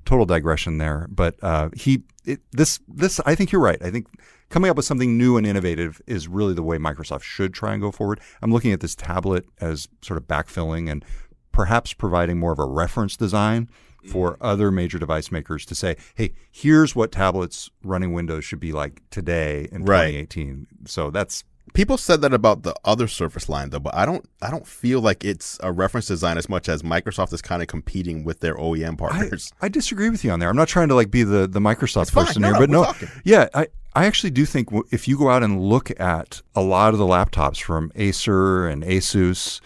total 0.06 0.26
digression 0.26 0.78
there. 0.78 1.08
But 1.10 1.36
uh, 1.44 1.70
he 1.76 2.04
it, 2.26 2.40
this 2.52 2.80
this 2.88 3.20
I 3.26 3.36
think 3.36 3.52
you're 3.52 3.62
right. 3.62 3.82
I 3.84 3.92
think 3.92 4.08
coming 4.50 4.70
up 4.72 4.78
with 4.78 4.86
something 4.86 5.18
new 5.18 5.38
and 5.38 5.46
innovative 5.46 6.02
is 6.08 6.28
really 6.28 6.54
the 6.54 6.64
way 6.64 6.78
Microsoft 6.78 7.24
should 7.24 7.54
try 7.54 7.74
and 7.74 7.82
go 7.82 7.92
forward. 7.92 8.20
I'm 8.42 8.52
looking 8.54 8.72
at 8.72 8.80
this 8.80 8.96
tablet 8.96 9.46
as 9.60 9.88
sort 10.02 10.18
of 10.18 10.28
backfilling 10.28 10.90
and 10.90 11.04
perhaps 11.52 11.94
providing 11.94 12.38
more 12.40 12.52
of 12.52 12.60
a 12.60 12.66
reference 12.66 13.18
design 13.18 13.70
for 14.08 14.38
other 14.42 14.72
major 14.72 14.98
device 15.00 15.32
makers 15.32 15.66
to 15.66 15.76
say, 15.76 15.96
hey, 16.16 16.34
here's 16.52 16.96
what 16.96 17.12
tablets 17.12 17.70
running 17.84 18.14
Windows 18.14 18.46
should 18.46 18.60
be 18.60 18.72
like 18.72 19.02
today 19.10 19.68
in 19.72 19.86
Right. 19.86 20.12
2018. 20.12 20.68
So 20.86 21.10
that's 21.12 21.44
People 21.74 21.98
said 21.98 22.22
that 22.22 22.34
about 22.34 22.62
the 22.64 22.74
other 22.86 23.06
Surface 23.08 23.50
line 23.50 23.70
though, 23.72 23.80
but 23.80 23.94
I 23.96 24.06
don't 24.06 24.24
I 24.42 24.50
don't 24.52 24.66
feel 24.68 25.02
like 25.02 25.26
it's 25.26 25.60
a 25.62 25.72
reference 25.74 26.06
design 26.08 26.38
as 26.38 26.48
much 26.48 26.70
as 26.70 26.84
Microsoft 26.84 27.34
is 27.34 27.42
kind 27.42 27.62
of 27.62 27.68
competing 27.68 28.24
with 28.24 28.40
their 28.40 28.56
OEM 28.56 28.98
partners. 28.98 29.52
I 29.62 29.68
disagree 29.68 30.10
with 30.10 30.24
you 30.24 30.32
on 30.32 30.40
there. 30.40 30.48
I'm 30.48 30.56
not 30.56 30.68
trying 30.70 30.88
to 30.90 30.96
like 30.96 31.12
be 31.12 31.24
the 31.24 31.48
the 31.48 31.60
Microsoft 31.60 32.12
fine. 32.12 32.28
person 32.28 32.44
No, 32.44 32.50
here, 32.50 32.54
no, 32.54 32.60
but 32.60 32.70
no, 32.70 32.84
talking. 32.86 33.10
yeah, 33.26 33.50
I 33.54 33.68
I 33.94 34.06
actually 34.06 34.30
do 34.30 34.46
think 34.46 34.70
if 34.92 35.08
you 35.08 35.18
go 35.18 35.30
out 35.30 35.44
and 35.44 35.60
look 35.60 35.92
at 36.00 36.42
a 36.56 36.62
lot 36.62 36.94
of 36.94 37.00
the 37.00 37.06
laptops 37.06 37.60
from 37.62 37.92
Acer 37.96 38.68
and 38.68 38.84
Asus, 38.84 39.60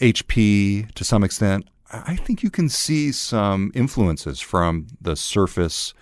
HP 0.00 0.92
to 0.94 1.04
some 1.04 1.24
extent, 1.24 1.68
I 1.92 2.16
think 2.16 2.42
you 2.42 2.50
can 2.50 2.68
see 2.68 3.12
some 3.12 3.70
influences 3.74 4.40
from 4.40 4.88
the 5.00 5.14
Surface 5.16 5.94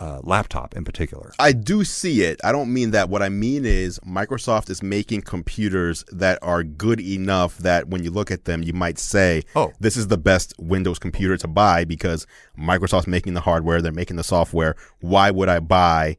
uh, 0.00 0.18
laptop 0.24 0.74
in 0.74 0.82
particular. 0.84 1.32
I 1.38 1.52
do 1.52 1.84
see 1.84 2.22
it. 2.22 2.40
I 2.42 2.50
don't 2.50 2.72
mean 2.72 2.90
that. 2.90 3.08
What 3.08 3.22
I 3.22 3.28
mean 3.28 3.64
is 3.64 4.00
Microsoft 4.00 4.68
is 4.68 4.82
making 4.82 5.22
computers 5.22 6.04
that 6.10 6.40
are 6.42 6.64
good 6.64 6.98
enough 7.00 7.58
that 7.58 7.86
when 7.88 8.02
you 8.02 8.10
look 8.10 8.32
at 8.32 8.46
them, 8.46 8.64
you 8.64 8.72
might 8.72 8.98
say, 8.98 9.42
Oh. 9.54 9.72
this 9.78 9.96
is 9.96 10.08
the 10.08 10.18
best 10.18 10.54
Windows 10.58 10.98
computer 10.98 11.36
to 11.36 11.46
buy 11.46 11.84
because 11.84 12.26
Microsoft's 12.58 13.06
making 13.06 13.34
the 13.34 13.40
hardware, 13.42 13.80
they're 13.80 13.92
making 13.92 14.16
the 14.16 14.24
software. 14.24 14.74
Why 15.00 15.30
would 15.30 15.48
I 15.48 15.60
buy 15.60 16.16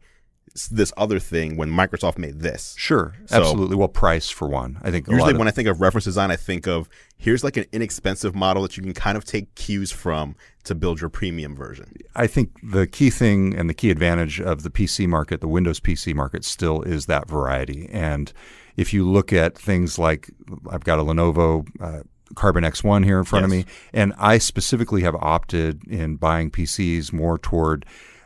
this 0.70 0.94
other 0.98 1.20
thing 1.20 1.58
when 1.58 1.70
Microsoft 1.70 2.18
made 2.18 2.40
this?" 2.42 2.76
Sure, 2.78 3.16
So- 3.26 3.38
absolutely. 3.38 3.76
Well, 3.76 3.88
price 3.88 4.30
for 4.30 4.48
one. 4.48 4.78
I 4.84 4.92
think 4.92 5.08
Usually, 5.08 5.22
lot 5.22 5.32
of- 5.32 5.38
when 5.40 5.48
I 5.48 5.52
think 5.52 5.68
of 5.68 5.82
reference 5.82 6.06
design, 6.06 6.32
I 6.32 6.36
think 6.36 6.68
of 6.68 6.88
here's 7.18 7.44
like 7.44 7.58
an 7.58 7.66
inexpensive 7.72 8.36
model 8.36 8.62
that 8.64 8.76
you 8.78 8.84
can 8.84 8.94
kind 8.94 9.18
of 9.18 9.24
take 9.26 9.56
cues 9.56 9.92
from 9.92 10.36
to 10.66 10.76
build 10.76 11.02
your 11.02 11.10
premium 11.10 11.56
version. 11.56 11.94
I 12.16 12.28
think 12.28 12.52
the 12.64 12.86
key 12.88 13.10
thing 13.10 13.56
and 13.56 13.70
the 13.70 13.74
key 13.74 13.90
advantage 13.92 14.40
of 14.42 14.64
the 14.64 14.70
PC 14.70 15.08
market, 15.08 15.42
the 15.42 15.48
Windows 15.48 15.80
PC 15.80 16.14
market, 16.14 16.44
still 16.46 16.82
is 16.82 17.06
that 17.08 17.30
variety. 17.30 17.90
And 17.92 18.32
if 18.78 18.94
you 18.94 19.10
look 19.10 19.32
at 19.34 19.58
things 19.58 19.98
like 20.00 20.30
I've 20.70 20.84
got 20.84 21.00
a 21.00 21.04
Lenovo 21.04 21.66
uh, 21.80 22.02
Carbon 22.36 22.64
X1 22.64 23.04
here 23.06 23.20
in 23.20 23.26
front 23.26 23.46
of 23.46 23.52
me, 23.52 23.66
and 23.94 24.14
I 24.18 24.38
specifically 24.40 25.02
have 25.04 25.16
opted 25.16 25.88
in 25.88 26.16
buying 26.16 26.50
PCs 26.50 27.14
more 27.14 27.38
toward 27.38 27.86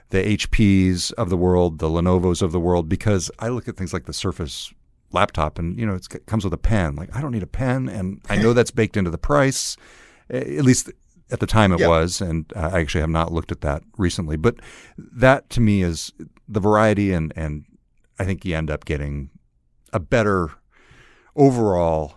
the 0.10 0.38
HPs 0.38 1.12
of 1.14 1.30
the 1.30 1.38
world, 1.38 1.80
the 1.80 1.90
Lenovo's 1.90 2.42
of 2.42 2.52
the 2.52 2.60
world, 2.60 2.88
because 2.90 3.30
I 3.40 3.50
look 3.50 3.68
at 3.68 3.76
things 3.78 3.94
like 3.94 4.06
the 4.06 4.14
Surface 4.14 4.74
laptop 5.12 5.58
and 5.58 5.80
you 5.80 5.86
know 5.86 5.96
it's, 5.96 6.08
it 6.14 6.26
comes 6.26 6.44
with 6.44 6.54
a 6.54 6.58
pen 6.58 6.94
like 6.98 7.08
i 7.16 7.22
don't 7.22 7.32
need 7.32 7.42
a 7.42 7.48
pen 7.48 7.88
and 7.88 8.20
i 8.30 8.36
know 8.36 8.52
that's 8.52 8.72
baked 8.72 8.98
into 8.98 9.10
the 9.10 9.18
price 9.18 9.78
at 10.30 10.66
least 10.66 10.92
at 11.32 11.40
the 11.40 11.48
time 11.48 11.72
it 11.72 11.80
Yeah. 11.80 11.88
was, 11.88 12.20
and 12.22 12.46
uh, 12.56 12.72
I 12.74 12.80
actually 12.82 13.02
have 13.02 13.10
not 13.10 13.32
looked 13.34 13.52
at 13.52 13.62
that 13.62 13.84
recently. 13.98 14.36
But 14.38 14.56
that 14.98 15.50
to 15.52 15.62
me 15.62 15.82
is 15.82 16.12
the 16.48 16.60
variety, 16.60 17.12
and 17.14 17.32
and 17.36 17.64
I 18.20 18.26
think 18.26 18.44
you 18.46 18.56
end 18.56 18.70
up 18.72 18.86
getting 18.86 19.30
a 19.94 20.00
better 20.00 20.52
overall 21.36 22.16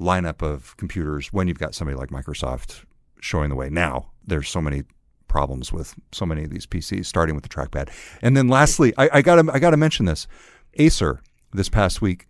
lineup 0.00 0.42
of 0.42 0.76
computers 0.76 1.32
when 1.32 1.48
you've 1.48 1.58
got 1.58 1.74
somebody 1.74 1.96
like 1.96 2.10
Microsoft 2.10 2.84
showing 3.20 3.48
the 3.50 3.56
way. 3.56 3.68
Now 3.70 4.10
there's 4.26 4.48
so 4.48 4.60
many 4.60 4.82
problems 5.36 5.70
with 5.70 5.94
so 6.12 6.24
many 6.24 6.44
of 6.44 6.50
these 6.50 6.66
PCs, 6.66 7.04
starting 7.04 7.34
with 7.34 7.44
the 7.44 7.50
trackpad, 7.50 7.90
and 8.22 8.34
then 8.34 8.48
lastly, 8.48 8.94
I, 8.96 9.10
I 9.18 9.22
gotta 9.22 9.44
I 9.52 9.58
gotta 9.58 9.76
mention 9.76 10.06
this. 10.06 10.26
Acer 10.78 11.20
this 11.52 11.68
past 11.68 12.00
week 12.00 12.26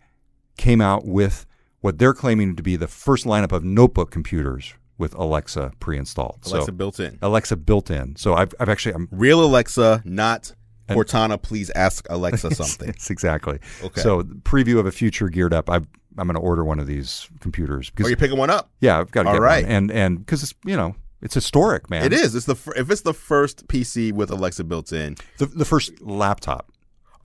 came 0.57 0.81
out 0.81 1.07
with 1.07 1.47
what 1.83 1.99
they're 1.99 2.15
claiming 2.15 2.57
to 2.57 2.63
be 2.65 2.75
the 2.75 2.89
first 2.89 3.25
lineup 3.25 3.53
of 3.53 3.63
notebook 3.63 4.11
computers 4.11 4.75
with 4.99 5.15
Alexa 5.15 5.73
pre-installed. 5.79 6.41
Alexa 6.47 6.67
so, 6.67 6.73
built 6.73 6.99
in. 6.99 7.19
Alexa 7.23 7.57
built 7.57 7.91
in. 7.91 8.17
So 8.17 8.35
I've, 8.35 8.53
I've 8.59 8.69
actually 8.69 8.95
I'm 8.95 9.09
Real 9.13 9.45
Alexa, 9.45 10.03
not 10.05 10.53
Cortana. 10.89 11.41
Please 11.41 11.71
ask 11.71 12.07
Alexa 12.11 12.55
something. 12.57 12.89
Yes, 12.89 13.11
exactly. 13.11 13.61
Okay. 13.85 14.01
So 14.01 14.23
preview 14.23 14.81
of 14.81 14.87
a 14.87 14.93
future 14.93 15.29
geared 15.29 15.55
up. 15.55 15.71
I, 15.71 15.77
I'm 15.77 16.27
going 16.27 16.35
to 16.35 16.41
order 16.41 16.65
one 16.65 16.81
of 16.81 16.87
these 16.89 17.29
computers 17.41 17.93
Are 18.03 18.11
you 18.11 18.17
picking 18.17 18.39
one 18.39 18.51
up? 18.51 18.71
yeah, 18.81 18.99
I've 18.99 19.13
got 19.13 19.25
to 19.25 19.29
All 19.29 19.35
get 19.37 19.43
right. 19.43 19.65
one. 19.65 19.73
And 19.73 19.91
and 19.93 20.19
because 20.19 20.43
it's 20.43 20.55
you 20.65 20.77
know 20.77 20.97
it's 21.27 21.35
historic, 21.35 21.91
man. 21.91 22.05
It 22.05 22.15
is. 22.15 22.35
It's 22.35 22.47
the 22.47 22.55
fir- 22.55 22.73
if 22.77 22.91
it's 22.91 23.03
the 23.03 23.13
first 23.13 23.69
PC 23.69 24.13
with 24.13 24.31
Alexa 24.31 24.65
built 24.65 24.93
in. 24.93 25.17
the, 25.37 25.45
the 25.45 25.65
first 25.67 26.01
laptop. 26.01 26.73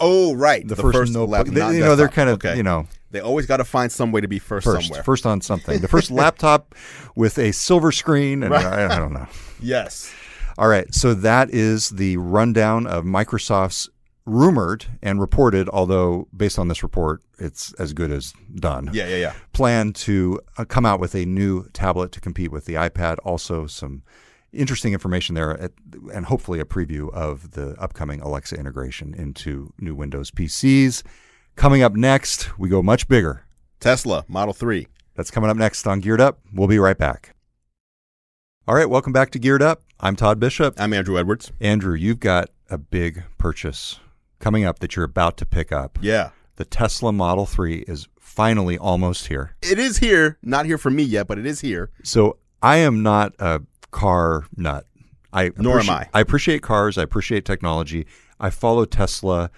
Oh, 0.01 0.33
right. 0.33 0.67
The, 0.67 0.75
first, 0.75 1.13
notebook. 1.13 1.29
lap- 1.29 1.45
They- 1.47 1.75
you 1.77 1.83
know, 1.83 1.95
they're 1.95 2.09
kind 2.09 2.29
of 2.29 2.43
you 2.57 2.63
know 2.63 2.87
They 3.11 3.19
always 3.19 3.45
got 3.45 3.57
to 3.57 3.63
find 3.63 3.91
some 3.91 4.11
way 4.11 4.19
to 4.19 4.27
be 4.27 4.39
first, 4.39 4.65
first 4.65 4.87
somewhere. 4.87 5.03
first 5.03 5.25
on 5.27 5.41
something. 5.41 5.79
The 5.79 5.87
first 5.87 6.09
laptop 6.21 6.73
with 7.15 7.37
a 7.37 7.51
silver 7.53 7.91
screen 7.91 8.41
and 8.43 8.53
I, 8.53 8.85
I 8.95 8.99
don't 8.99 9.13
know. 9.13 9.27
Yes. 9.61 10.11
All 10.57 10.67
right, 10.67 10.91
so 10.93 11.13
that 11.13 11.49
is 11.51 11.89
the 11.91 12.17
rundown 12.17 12.85
of 12.87 13.03
Microsoft's 13.05 13.89
rumored 14.25 14.85
and 15.01 15.19
reported, 15.19 15.67
although 15.69 16.27
based 16.35 16.59
on 16.59 16.67
this 16.67 16.83
report, 16.83 17.21
it's 17.39 17.73
as 17.73 17.93
good 17.93 18.11
as 18.11 18.33
done. 18.55 18.89
Yeah, 18.93 19.07
yeah, 19.07 19.17
yeah. 19.17 19.33
Plan 19.53 19.93
to 19.93 20.39
uh, 20.57 20.65
come 20.65 20.85
out 20.85 20.99
with 20.99 21.15
a 21.15 21.25
new 21.25 21.67
tablet 21.69 22.11
to 22.13 22.21
compete 22.21 22.51
with 22.51 22.65
the 22.65 22.75
iPad. 22.75 23.17
Also, 23.23 23.67
some 23.67 24.03
interesting 24.53 24.93
information 24.93 25.35
there, 25.35 25.59
at, 25.59 25.71
and 26.13 26.25
hopefully 26.25 26.59
a 26.59 26.65
preview 26.65 27.11
of 27.13 27.51
the 27.51 27.75
upcoming 27.79 28.21
Alexa 28.21 28.55
integration 28.55 29.13
into 29.13 29.73
new 29.79 29.95
Windows 29.95 30.31
PCs. 30.31 31.03
Coming 31.55 31.83
up 31.83 31.93
next, 31.93 32.57
we 32.57 32.69
go 32.69 32.81
much 32.81 33.07
bigger. 33.07 33.45
Tesla 33.79 34.25
Model 34.27 34.53
3. 34.53 34.87
That's 35.15 35.31
coming 35.31 35.49
up 35.49 35.57
next 35.57 35.85
on 35.87 35.99
Geared 35.99 36.21
Up. 36.21 36.39
We'll 36.53 36.67
be 36.67 36.79
right 36.79 36.97
back. 36.97 37.35
All 38.67 38.75
right, 38.75 38.89
welcome 38.89 39.11
back 39.11 39.31
to 39.31 39.39
Geared 39.39 39.61
Up. 39.61 39.81
I'm 39.99 40.15
Todd 40.15 40.39
Bishop. 40.39 40.79
I'm 40.79 40.91
Andru 40.91 41.19
Edwards. 41.19 41.51
Andru, 41.59 41.99
you've 41.99 42.19
got 42.19 42.49
a 42.69 42.77
big 42.77 43.23
purchase 43.37 43.99
coming 44.41 44.65
up 44.65 44.79
that 44.79 44.95
you're 44.95 45.05
about 45.05 45.37
to 45.37 45.45
pick 45.45 45.71
up. 45.71 45.97
Yeah. 46.01 46.31
The 46.57 46.65
Tesla 46.65 47.13
Model 47.13 47.45
3 47.45 47.85
is 47.87 48.07
finally 48.19 48.77
almost 48.77 49.27
here. 49.27 49.55
It 49.61 49.79
is 49.79 49.97
here. 49.97 50.37
Not 50.41 50.65
here 50.65 50.77
for 50.77 50.89
me 50.89 51.03
yet, 51.03 51.27
but 51.27 51.37
it 51.37 51.45
is 51.45 51.61
here. 51.61 51.91
So 52.03 52.37
I 52.61 52.77
am 52.77 53.01
not 53.03 53.33
a 53.39 53.61
car 53.91 54.45
nut. 54.55 54.85
I 55.33 55.51
Nor 55.55 55.79
am 55.79 55.89
I. 55.89 56.09
I 56.13 56.19
appreciate 56.19 56.61
cars. 56.61 56.97
I 56.97 57.03
appreciate 57.03 57.45
technology. 57.45 58.05
I 58.39 58.49
follow 58.49 58.85
Tesla 58.85 59.49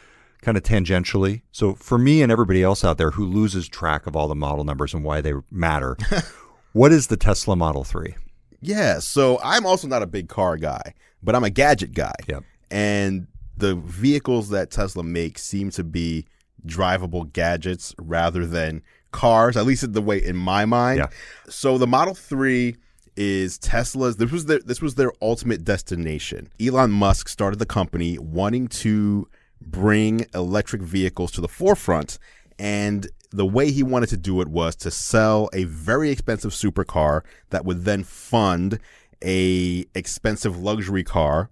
kind 0.42 0.58
of 0.58 0.64
tangentially. 0.64 1.42
So 1.52 1.74
for 1.74 1.98
me 1.98 2.22
and 2.22 2.32
everybody 2.32 2.62
else 2.62 2.84
out 2.84 2.98
there 2.98 3.12
who 3.12 3.26
loses 3.26 3.68
track 3.68 4.06
of 4.06 4.16
all 4.16 4.28
the 4.28 4.36
model 4.36 4.64
numbers 4.64 4.94
and 4.94 5.04
why 5.04 5.22
they 5.22 5.34
matter, 5.50 5.98
what 6.74 6.92
is 6.92 7.08
the 7.08 7.18
Tesla 7.18 7.56
Model 7.56 7.84
3? 7.84 8.16
Yeah. 8.62 9.00
So 9.00 9.40
I'm 9.44 9.66
also 9.66 9.88
not 9.88 10.04
a 10.04 10.08
big 10.08 10.30
car 10.30 10.58
guy, 10.58 10.94
but 11.24 11.34
I'm 11.36 11.44
a 11.44 11.50
gadget 11.50 11.94
guy. 11.94 12.14
Yep. 12.28 12.44
And 12.70 13.28
the 13.64 13.76
vehicles 13.76 14.50
that 14.50 14.72
Tesla 14.72 15.04
makes 15.04 15.42
seem 15.42 15.70
to 15.70 15.86
be 15.86 16.26
drivable 16.68 17.32
gadgets 17.32 17.96
rather 17.98 18.46
than 18.46 18.82
cars, 19.14 19.56
at 19.56 19.66
least 19.66 19.94
the 19.94 20.02
way 20.02 20.18
in 20.18 20.36
my 20.36 20.66
mind. 20.66 21.00
Yeah. 21.00 21.08
So 21.48 21.78
the 21.78 21.88
Model 21.88 22.14
3 22.14 22.76
is 23.16 23.58
Tesla's 23.58 24.18
this 24.18 24.32
was 24.32 24.48
their 24.48 24.60
this 24.60 24.82
was 24.82 24.96
their 24.96 25.14
ultimate 25.22 25.64
destination. 25.64 26.50
Elon 26.60 26.92
Musk 26.92 27.30
started 27.30 27.58
the 27.58 27.66
company 27.66 28.18
wanting 28.18 28.68
to 28.68 29.30
bring 29.62 30.26
electric 30.34 30.82
vehicles 30.82 31.32
to 31.32 31.40
the 31.40 31.48
forefront 31.48 32.20
and 32.60 33.08
the 33.30 33.46
way 33.46 33.72
he 33.72 33.82
wanted 33.82 34.10
to 34.10 34.18
do 34.18 34.42
it 34.42 34.50
was 34.50 34.76
to 34.76 34.92
sell 34.92 35.50
a 35.54 35.64
very 35.64 36.10
expensive 36.10 36.52
supercar 36.52 37.22
that 37.52 37.64
would 37.64 37.86
then 37.86 38.04
fund 38.04 38.78
a 39.24 39.86
expensive 39.96 40.58
luxury 40.58 41.04
car 41.04 41.50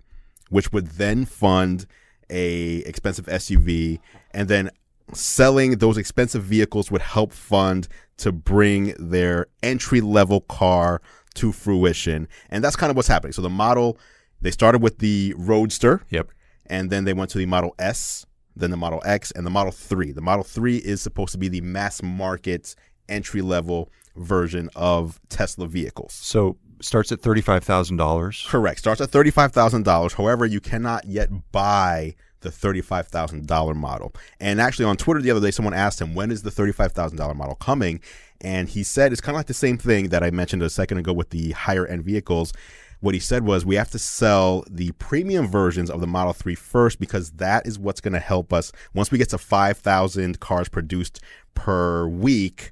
which 0.50 0.74
would 0.74 0.88
then 0.88 1.24
fund 1.24 1.86
a 2.32 2.78
expensive 2.88 3.26
SUV 3.28 4.00
and 4.32 4.48
then 4.48 4.70
selling 5.14 5.78
those 5.78 5.98
expensive 5.98 6.44
vehicles 6.44 6.90
would 6.90 7.02
help 7.02 7.34
fund 7.34 7.88
to 8.18 8.32
bring 8.32 8.94
their 8.98 9.48
entry 9.62 10.00
level 10.02 10.42
car 10.42 11.02
to 11.34 11.52
fruition 11.52 12.28
and 12.50 12.64
that's 12.64 12.76
kind 12.76 12.90
of 12.90 12.96
what's 12.96 13.08
happening 13.08 13.34
so 13.34 13.42
the 13.42 13.50
model 13.50 13.98
they 14.42 14.52
started 14.52 14.82
with 14.82 14.98
the 15.00 15.34
roadster 15.38 16.02
Yep. 16.10 16.30
and 16.66 16.90
then 16.90 17.04
they 17.04 17.14
went 17.14 17.30
to 17.32 17.38
the 17.38 17.46
Model 17.46 17.76
S, 17.78 18.26
then 18.56 18.72
the 18.72 18.78
Model 18.78 19.02
X, 19.06 19.32
and 19.32 19.46
the 19.46 19.52
Model 19.52 19.72
3. 19.72 20.12
The 20.14 20.22
Model 20.22 20.44
3 20.44 20.78
is 20.78 21.00
supposed 21.02 21.32
to 21.34 21.38
be 21.38 21.48
the 21.48 21.62
mass 21.62 22.02
market 22.02 22.76
entry 23.08 23.42
level 23.42 23.92
version 24.16 24.70
of 24.76 25.20
Tesla 25.30 25.68
vehicles. 25.68 26.14
So 26.14 26.58
starts 26.84 27.12
at 27.12 27.22
$35,000. 27.22 28.48
Correct. 28.48 28.80
Starts 28.80 29.02
at 29.02 29.12
$35,000. 29.12 30.14
However, 30.14 30.46
you 30.46 30.60
cannot 30.60 31.06
yet 31.06 31.30
buy 31.52 32.16
the 32.42 32.50
$35,000 32.50 33.76
model. 33.76 34.14
And 34.40 34.60
actually, 34.60 34.86
on 34.86 34.98
Twitter 34.98 35.22
the 35.22 35.32
other 35.32 35.42
day, 35.42 35.52
someone 35.52 35.74
asked 35.74 36.02
him, 36.02 36.14
when 36.14 36.32
is 36.32 36.44
the 36.44 36.50
$35,000 36.50 37.36
model 37.36 37.56
coming? 37.56 38.02
And 38.42 38.68
he 38.68 38.84
said 38.84 39.12
it's 39.12 39.22
kind 39.22 39.36
of 39.36 39.40
like 39.40 39.48
the 39.48 39.54
same 39.54 39.78
thing 39.78 40.10
that 40.10 40.24
I 40.24 40.32
mentioned 40.32 40.64
a 40.64 40.70
second 40.70 40.98
ago 40.98 41.14
with 41.14 41.30
the 41.30 41.52
higher 41.52 41.86
end 41.86 42.04
vehicles. 42.04 42.54
What 43.00 43.14
he 43.16 43.20
said 43.20 43.46
was, 43.46 43.66
we 43.66 43.76
have 43.76 43.90
to 43.92 44.00
sell 44.00 44.64
the 44.70 44.92
premium 44.94 45.48
versions 45.48 45.90
of 45.90 46.02
the 46.02 46.08
Model 46.08 46.34
3 46.34 46.54
first 46.54 47.00
because 47.00 47.32
that 47.32 47.66
is 47.66 47.80
what's 47.80 48.02
going 48.02 48.14
to 48.14 48.20
help 48.20 48.54
us. 48.54 48.72
Once 48.94 49.12
we 49.12 49.18
get 49.18 49.30
to 49.30 49.40
5,000 49.40 50.40
cars 50.40 50.70
produced 50.70 51.20
per 51.56 52.08
week, 52.08 52.72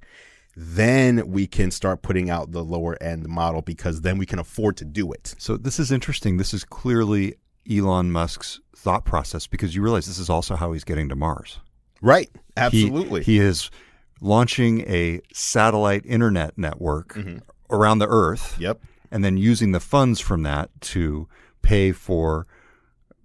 then 0.61 1.31
we 1.31 1.47
can 1.47 1.71
start 1.71 2.01
putting 2.01 2.29
out 2.29 2.51
the 2.51 2.61
lower 2.61 3.01
end 3.01 3.25
model 3.29 3.61
because 3.61 4.01
then 4.01 4.17
we 4.17 4.25
can 4.25 4.39
afford 4.39 4.75
to 4.75 4.83
do 4.83 5.09
it. 5.13 5.33
So 5.37 5.55
this 5.55 5.79
is 5.79 5.89
interesting. 5.89 6.35
This 6.35 6.53
is 6.53 6.65
clearly 6.65 7.35
Elon 7.71 8.11
Musk's 8.11 8.59
thought 8.75 9.05
process 9.05 9.47
because 9.47 9.73
you 9.73 9.81
realize 9.81 10.05
this 10.05 10.19
is 10.19 10.29
also 10.29 10.57
how 10.57 10.73
he's 10.73 10.83
getting 10.83 11.07
to 11.07 11.15
Mars. 11.15 11.59
Right. 12.01 12.29
Absolutely. 12.57 13.23
He, 13.23 13.39
is 13.39 13.71
launching 14.19 14.81
a 14.81 15.21
satellite 15.31 16.05
internet 16.05 16.57
network 16.57 17.13
mm-hmm. 17.13 17.37
around 17.69 17.99
the 17.99 18.07
Earth 18.09 18.57
yep. 18.59 18.81
and 19.11 19.23
then 19.23 19.37
using 19.37 19.71
the 19.71 19.79
funds 19.79 20.19
from 20.19 20.43
that 20.43 20.69
to 20.81 21.29
pay 21.61 21.93
for 21.93 22.47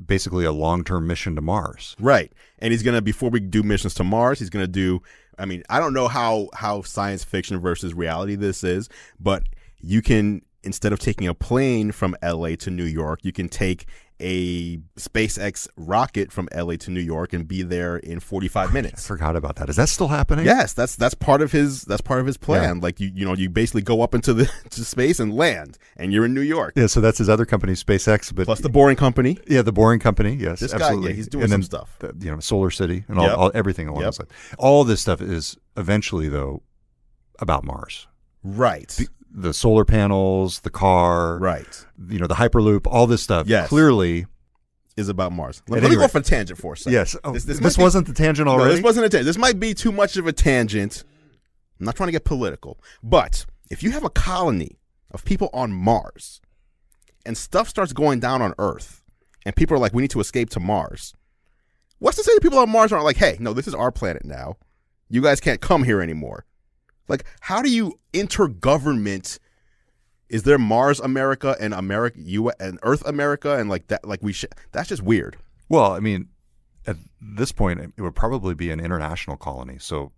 basically 0.06 0.44
a 0.44 0.52
long-term 0.52 1.06
mission 1.06 1.34
to 1.36 1.40
Mars. 1.40 1.96
Right. 1.98 2.32
And 2.58 2.72
he's 2.72 2.82
going 2.82 2.94
to 2.94 3.02
before 3.02 3.30
we 3.30 3.40
do 3.40 3.62
missions 3.62 3.94
to 3.94 4.04
Mars, 4.04 4.38
he's 4.38 4.50
going 4.50 4.64
to 4.64 4.70
do 4.70 5.02
I 5.38 5.46
mean, 5.46 5.62
I 5.68 5.80
don't 5.80 5.94
know 5.94 6.08
how 6.08 6.48
how 6.54 6.82
science 6.82 7.24
fiction 7.24 7.58
versus 7.58 7.94
reality 7.94 8.36
this 8.36 8.64
is, 8.64 8.88
but 9.18 9.44
you 9.80 10.02
can 10.02 10.42
instead 10.62 10.92
of 10.92 10.98
taking 10.98 11.28
a 11.28 11.34
plane 11.34 11.92
from 11.92 12.16
LA 12.22 12.56
to 12.56 12.70
New 12.70 12.84
York, 12.84 13.20
you 13.22 13.32
can 13.32 13.48
take 13.48 13.86
a 14.20 14.76
SpaceX 14.96 15.66
rocket 15.76 16.30
from 16.30 16.48
LA 16.54 16.76
to 16.76 16.90
New 16.90 17.00
York 17.00 17.32
and 17.32 17.48
be 17.48 17.62
there 17.62 17.96
in 17.96 18.20
45 18.20 18.72
minutes. 18.72 19.04
I 19.04 19.08
forgot 19.08 19.34
about 19.36 19.56
that. 19.56 19.68
Is 19.68 19.76
that 19.76 19.88
still 19.88 20.08
happening? 20.08 20.44
Yes, 20.46 20.72
that's 20.72 20.94
that's 20.96 21.14
part 21.14 21.42
of 21.42 21.50
his 21.52 21.82
that's 21.82 22.00
part 22.00 22.20
of 22.20 22.26
his 22.26 22.36
plan. 22.36 22.80
Like 22.80 23.00
you 23.00 23.10
you 23.12 23.24
know, 23.24 23.34
you 23.34 23.50
basically 23.50 23.82
go 23.82 24.02
up 24.02 24.14
into 24.14 24.32
the 24.32 24.50
to 24.70 24.84
space 24.84 25.18
and 25.18 25.34
land 25.34 25.78
and 25.96 26.12
you're 26.12 26.24
in 26.24 26.32
New 26.32 26.40
York. 26.42 26.74
Yeah, 26.76 26.86
so 26.86 27.00
that's 27.00 27.18
his 27.18 27.28
other 27.28 27.44
company, 27.44 27.72
SpaceX. 27.72 28.32
But 28.34 28.46
Plus 28.46 28.60
the 28.60 28.68
boring 28.68 28.96
company. 28.96 29.38
yeah, 29.48 29.62
the 29.62 29.72
Boring 29.72 29.98
Company. 30.00 30.34
Yes, 30.34 30.60
This 30.60 30.72
guy, 30.72 30.78
yeah, 30.78 30.84
absolutely. 30.86 31.14
he's 31.14 31.28
doing 31.28 31.44
and 31.44 31.52
some 31.52 31.62
stuff. 31.64 31.96
the- 31.98 32.14
you 32.20 32.30
know, 32.30 32.38
Solar 32.40 32.70
City 32.70 33.04
and 33.08 33.18
all, 33.18 33.26
Yep. 33.26 33.36
all 33.38 33.50
everything 33.54 33.88
along 33.88 34.02
Yep. 34.04 34.14
All 34.58 34.84
this 34.84 35.00
stuff 35.00 35.20
is 35.20 35.56
eventually, 35.76 36.28
though, 36.28 36.62
about 37.40 37.64
Mars. 37.64 38.06
Right. 38.44 38.96
The 39.36 39.52
solar 39.52 39.84
panels, 39.84 40.60
the 40.60 40.70
car, 40.70 41.38
right. 41.38 41.86
you 42.08 42.20
know, 42.20 42.28
the 42.28 42.36
Hyperloop, 42.36 42.86
all 42.86 43.06
this 43.08 43.20
stuff. 43.20 43.48
Yes. 43.48 43.68
Clearly, 43.68 44.26
Is 44.96 45.08
about 45.08 45.32
Mars. 45.32 45.60
Let, 45.68 45.82
let 45.82 45.90
me 45.90 45.96
go 45.96 46.04
off 46.04 46.14
a 46.14 46.20
tangent 46.20 46.58
for 46.60 46.74
a 46.74 46.76
second. 46.76 46.92
yes. 46.92 47.16
Oh, 47.24 47.32
This- 47.32 47.44
this 47.44 47.58
this 47.58 47.76
wasn't 47.76 48.06
the 48.06 48.14
tangent 48.14 48.46
No, 48.46 48.52
already. 48.52 48.76
this 48.76 48.84
wasn't 48.84 49.06
a 49.06 49.08
tangent. 49.08 49.26
This 49.26 49.36
might 49.38 49.58
be 49.58 49.74
too 49.74 49.90
much 49.90 50.16
of 50.16 50.28
a 50.28 50.32
tangent. 50.32 51.02
I'm 51.80 51.86
not 51.86 51.96
trying 51.96 52.06
to 52.06 52.12
get 52.12 52.24
political, 52.24 52.78
but 53.02 53.44
if 53.70 53.82
you 53.82 53.90
have 53.90 54.04
a 54.04 54.10
colony 54.10 54.78
of 55.10 55.24
people 55.24 55.50
on 55.52 55.72
Mars 55.72 56.40
and 57.26 57.36
stuff 57.36 57.68
starts 57.68 57.92
going 57.92 58.20
down 58.20 58.40
on 58.40 58.54
Earth 58.58 59.02
and 59.44 59.56
people 59.56 59.76
are 59.76 59.80
like, 59.80 59.92
we 59.92 60.02
need 60.02 60.10
to 60.12 60.20
escape 60.20 60.50
to 60.50 60.60
Mars, 60.60 61.12
what's 61.98 62.16
to 62.18 62.22
say 62.22 62.32
the 62.36 62.40
people 62.40 62.60
on 62.60 62.70
Mars 62.70 62.92
aren't 62.92 63.04
like, 63.04 63.16
hey, 63.16 63.36
no, 63.40 63.52
this 63.52 63.66
is 63.66 63.74
our 63.74 63.90
planet 63.90 64.24
now. 64.24 64.56
You 65.08 65.20
guys 65.22 65.40
can't 65.40 65.60
come 65.60 65.82
here 65.82 66.00
anymore. 66.00 66.44
Like, 67.08 67.24
how 67.40 67.62
do 67.62 67.70
you 67.70 67.98
intergovernment? 68.12 69.38
Is 70.28 70.42
there 70.44 70.58
Mars 70.58 71.00
America 71.00 71.56
and 71.60 71.74
America 71.74 72.18
you 72.20 72.50
and 72.58 72.78
Earth 72.82 73.06
America 73.06 73.56
and 73.56 73.68
like 73.68 73.88
that? 73.88 74.06
Like 74.06 74.22
we 74.22 74.32
should. 74.32 74.52
That's 74.72 74.88
just 74.88 75.02
weird. 75.02 75.36
well, 75.68 75.92
I 75.92 76.00
mean, 76.00 76.28
at 76.86 76.96
this 77.20 77.52
point, 77.52 77.80
it 77.96 78.02
would 78.02 78.14
probably 78.14 78.54
be 78.54 78.70
an 78.70 78.80
international 78.80 79.36
colony. 79.36 79.76
So 79.78 80.12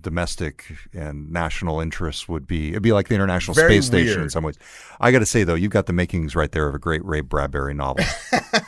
domestic 0.00 0.64
and 0.94 1.30
national 1.30 1.78
interests 1.78 2.26
would 2.26 2.46
be 2.46 2.70
it'd 2.70 2.82
be 2.82 2.92
like 2.92 3.08
the 3.08 3.14
International 3.14 3.54
Very 3.54 3.74
Space 3.74 3.86
Station 3.86 4.22
in 4.22 4.30
some 4.30 4.42
ways. 4.42 4.58
I 4.98 5.12
got 5.12 5.18
to 5.18 5.26
say 5.26 5.44
though, 5.44 5.54
you've 5.54 5.72
got 5.72 5.86
the 5.86 5.92
makings 5.92 6.34
right 6.34 6.50
there 6.50 6.66
of 6.66 6.74
a 6.74 6.78
great 6.78 7.04
Ray 7.04 7.20
Bradbury 7.20 7.74
novel. 7.74 8.04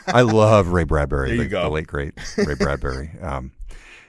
I 0.07 0.21
love 0.21 0.67
Ray 0.67 0.83
Bradbury, 0.83 1.29
There 1.29 1.37
the, 1.37 1.43
you 1.43 1.49
go. 1.49 1.63
the 1.63 1.69
late 1.69 1.87
great 1.87 2.13
Ray 2.37 2.53
Bradbury. 2.53 3.11
Um, 3.21 3.51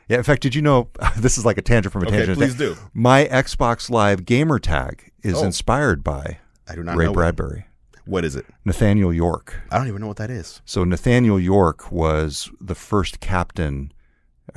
Yeah, 0.08 0.16
in 0.18 0.22
fact, 0.22 0.42
did 0.42 0.54
you 0.54 0.62
know 0.62 0.88
this 1.18 1.36
is 1.38 1.44
like 1.44 1.58
a 1.58 1.62
tangent 1.62 1.92
from 1.92 2.02
a 2.02 2.06
Okay, 2.06 2.16
tangent? 2.18 2.38
please 2.38 2.54
do. 2.54 2.76
My 2.94 3.26
Xbox 3.26 3.90
Live 3.90 4.24
gamer 4.24 4.58
tag 4.58 5.12
is 5.22 5.34
Oh. 5.36 5.44
inspired 5.44 6.02
by 6.02 6.38
I 6.66 6.74
do 6.74 6.82
not 6.82 6.96
Ray. 6.96 7.08
Bradbury, 7.08 7.66
What 8.04 8.24
is 8.24 8.34
it? 8.36 8.46
Nathaniel 8.64 9.12
York. 9.12 9.54
I 9.70 9.78
don't 9.78 9.88
even 9.88 10.00
know 10.00 10.06
what 10.08 10.16
that 10.18 10.30
is. 10.30 10.60
So 10.64 10.84
Nathaniel 10.84 11.38
York 11.40 11.90
was 11.92 12.50
the 12.60 12.74
first 12.74 13.20
captain, 13.20 13.92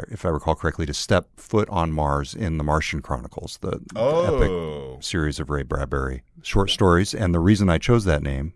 if 0.10 0.26
I 0.26 0.30
recall 0.30 0.56
correctly, 0.56 0.86
to 0.86 0.94
step 0.94 1.28
foot 1.38 1.68
on 1.70 1.92
Mars 1.92 2.34
in 2.34 2.58
the 2.58 2.64
Martian 2.64 3.02
Chronicles, 3.02 3.58
the, 3.62 3.82
the 3.94 4.24
epic 4.34 4.50
Oh. 4.52 4.98
series 5.02 5.40
of 5.40 5.50
Ray 5.50 5.64
Bradbury 5.64 6.24
short 6.42 6.70
stories. 6.70 7.14
And 7.14 7.34
the 7.34 7.40
reason 7.40 7.70
I 7.70 7.78
chose 7.78 8.06
that 8.06 8.24
name 8.24 8.54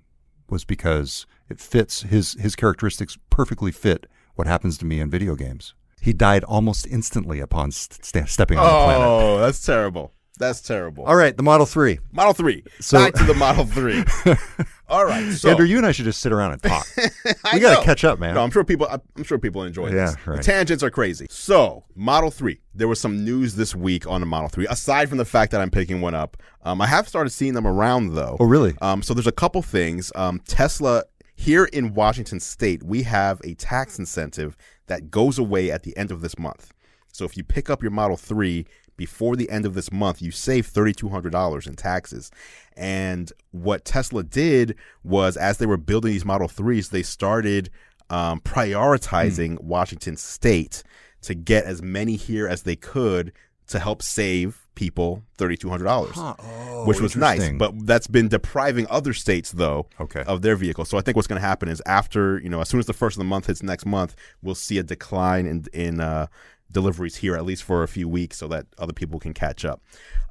was 0.49 0.63
because 0.65 1.25
it 1.49 1.59
fits 1.59 2.03
his 2.03 2.33
his 2.39 2.55
characteristics 2.55 3.17
perfectly 3.29 3.71
fit 3.71 4.05
what 4.35 4.47
happens 4.47 4.77
to 4.77 4.85
me 4.85 4.99
in 4.99 5.09
video 5.09 5.35
games. 5.35 5.73
He 6.05 6.13
died 6.13 6.43
almost 6.43 6.85
instantly 6.87 7.39
upon 7.39 7.71
st- 7.71 8.05
st- 8.05 8.29
stepping 8.29 8.57
on 8.59 8.63
the 8.65 8.69
planet. 8.85 9.07
Oh, 9.07 9.39
that's 9.39 9.65
terrible. 9.65 10.13
That's 10.37 10.61
terrible. 10.61 11.05
All 11.05 11.15
right, 11.15 11.35
the 11.35 11.43
Model 11.43 11.65
Three. 11.65 11.99
Model 12.11 12.33
3. 12.33 12.63
So- 12.81 12.97
Back 12.97 13.13
to 13.15 13.23
the 13.23 13.33
Model 13.33 13.65
3. 13.65 14.03
All 14.87 15.03
right. 15.05 15.31
So 15.33 15.55
Andru, 15.55 15.67
you 15.67 15.77
and 15.77 15.85
I 15.85 15.91
should 15.93 16.05
just 16.05 16.19
sit 16.21 16.31
around 16.31 16.51
and 16.51 16.61
talk. 16.61 16.85
We 17.53 17.59
got 17.59 17.79
to 17.79 17.83
catch 17.85 18.03
up, 18.03 18.19
man. 18.19 18.35
No, 18.35 18.43
I'm 18.43 18.51
sure 18.51 18.63
people. 18.63 18.87
I'm 18.89 19.23
sure 19.23 19.39
people 19.39 19.63
enjoy 19.63 19.87
Yeah, 19.87 20.07
this. 20.11 20.27
right. 20.27 20.37
The 20.37 20.43
tangents 20.43 20.83
are 20.83 20.89
crazy. 20.91 21.25
So, 21.29 21.85
Model 21.95 22.29
Three. 22.31 22.59
There 22.75 22.87
was 22.87 22.99
some 22.99 23.23
news 23.23 23.55
this 23.55 23.73
week 23.73 24.05
on 24.07 24.19
the 24.21 24.27
Model 24.27 24.49
Three. 24.49 24.67
Aside 24.67 25.07
from 25.09 25.17
the 25.17 25.25
fact 25.25 25.51
that 25.53 25.61
I'm 25.61 25.71
picking 25.71 26.01
one 26.01 26.13
up, 26.13 26.37
um, 26.63 26.81
I 26.81 26.87
have 26.87 27.07
started 27.07 27.29
seeing 27.31 27.53
them 27.53 27.65
around 27.65 28.13
though. 28.13 28.37
oh, 28.39 28.45
really? 28.45 28.75
Um, 28.81 29.01
so 29.01 29.13
there's 29.15 29.25
a 29.27 29.31
couple 29.31 29.61
things. 29.63 30.11
Um, 30.15 30.39
Tesla 30.47 31.03
here 31.45 31.65
in 31.65 31.93
Washington 31.93 32.39
State, 32.39 32.81
we 32.81 33.03
have 33.03 33.39
a 33.43 33.53
tax 33.53 33.99
incentive 33.99 34.57
that 34.87 35.11
goes 35.11 35.37
away 35.37 35.69
at 35.69 35.83
the 35.83 35.95
end 35.95 36.09
of 36.09 36.21
this 36.21 36.39
month. 36.39 36.73
So 37.11 37.23
if 37.23 37.37
you 37.37 37.43
pick 37.43 37.69
up 37.69 37.83
your 37.83 37.91
Model 37.91 38.17
Three 38.17 38.65
before 38.97 39.35
the 39.35 39.47
end 39.51 39.63
of 39.67 39.75
this 39.75 39.91
month, 39.91 40.23
you 40.23 40.31
save 40.31 40.67
$3,200 40.67 41.67
in 41.67 41.75
taxes. 41.75 42.31
And 42.75 43.31
what 43.51 43.85
Tesla 43.85 44.23
did 44.23 44.75
was, 45.03 45.37
as 45.37 45.59
they 45.59 45.67
were 45.67 45.77
building 45.77 46.13
these 46.13 46.25
Model 46.25 46.47
3s, 46.47 46.89
they 46.89 47.03
started 47.03 47.69
um, 48.09 48.39
prioritizing 48.41 49.61
Washington 49.61 50.17
State 50.17 50.81
to 51.21 51.35
get 51.35 51.65
as 51.65 51.79
many 51.79 52.15
here 52.15 52.47
as 52.47 52.63
they 52.63 52.75
could 52.75 53.31
to 53.67 53.77
help 53.77 54.01
save 54.01 54.64
people 54.75 55.23
$3,200 55.37 56.11
Oh, 56.17 56.85
which 56.85 56.99
was 57.01 57.15
nice. 57.15 57.49
But 57.57 57.85
that's 57.85 58.07
been 58.07 58.27
depriving 58.27 58.85
other 58.89 59.13
states 59.13 59.51
though 59.51 59.87
Okay. 59.99 60.23
of 60.27 60.41
their 60.41 60.55
vehicles. 60.55 60.89
So 60.89 60.97
I 60.97 61.01
think 61.01 61.15
what's 61.15 61.27
going 61.27 61.41
to 61.41 61.47
happen 61.47 61.67
is 61.69 61.81
after 61.85 62.39
you 62.39 62.49
know 62.49 62.61
as 62.61 62.69
soon 62.69 62.79
as 62.79 62.85
the 62.85 62.93
first 62.93 63.15
of 63.15 63.19
the 63.19 63.25
month 63.25 63.47
hits 63.47 63.63
next 63.63 63.85
month, 63.85 64.15
we'll 64.41 64.55
see 64.55 64.77
a 64.77 64.83
decline 64.83 65.45
in 65.47 65.65
in 65.73 65.99
uh, 65.99 66.27
deliveries 66.71 67.17
here 67.17 67.35
at 67.35 67.45
least 67.45 67.63
for 67.63 67.83
a 67.83 67.87
few 67.87 68.07
weeks, 68.09 68.37
so 68.37 68.47
that 68.49 68.65
other 68.77 68.93
people 68.93 69.19
can 69.19 69.33
catch 69.33 69.63
up. 69.65 69.81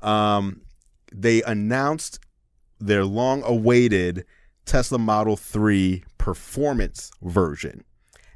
Um, 0.03 0.61
they 1.13 1.43
announced 1.43 2.19
their 2.81 3.05
long-awaited 3.05 4.25
Tesla 4.67 4.99
Model 4.99 5.37
3 5.37 6.03
performance 6.19 7.11
version. 7.23 7.85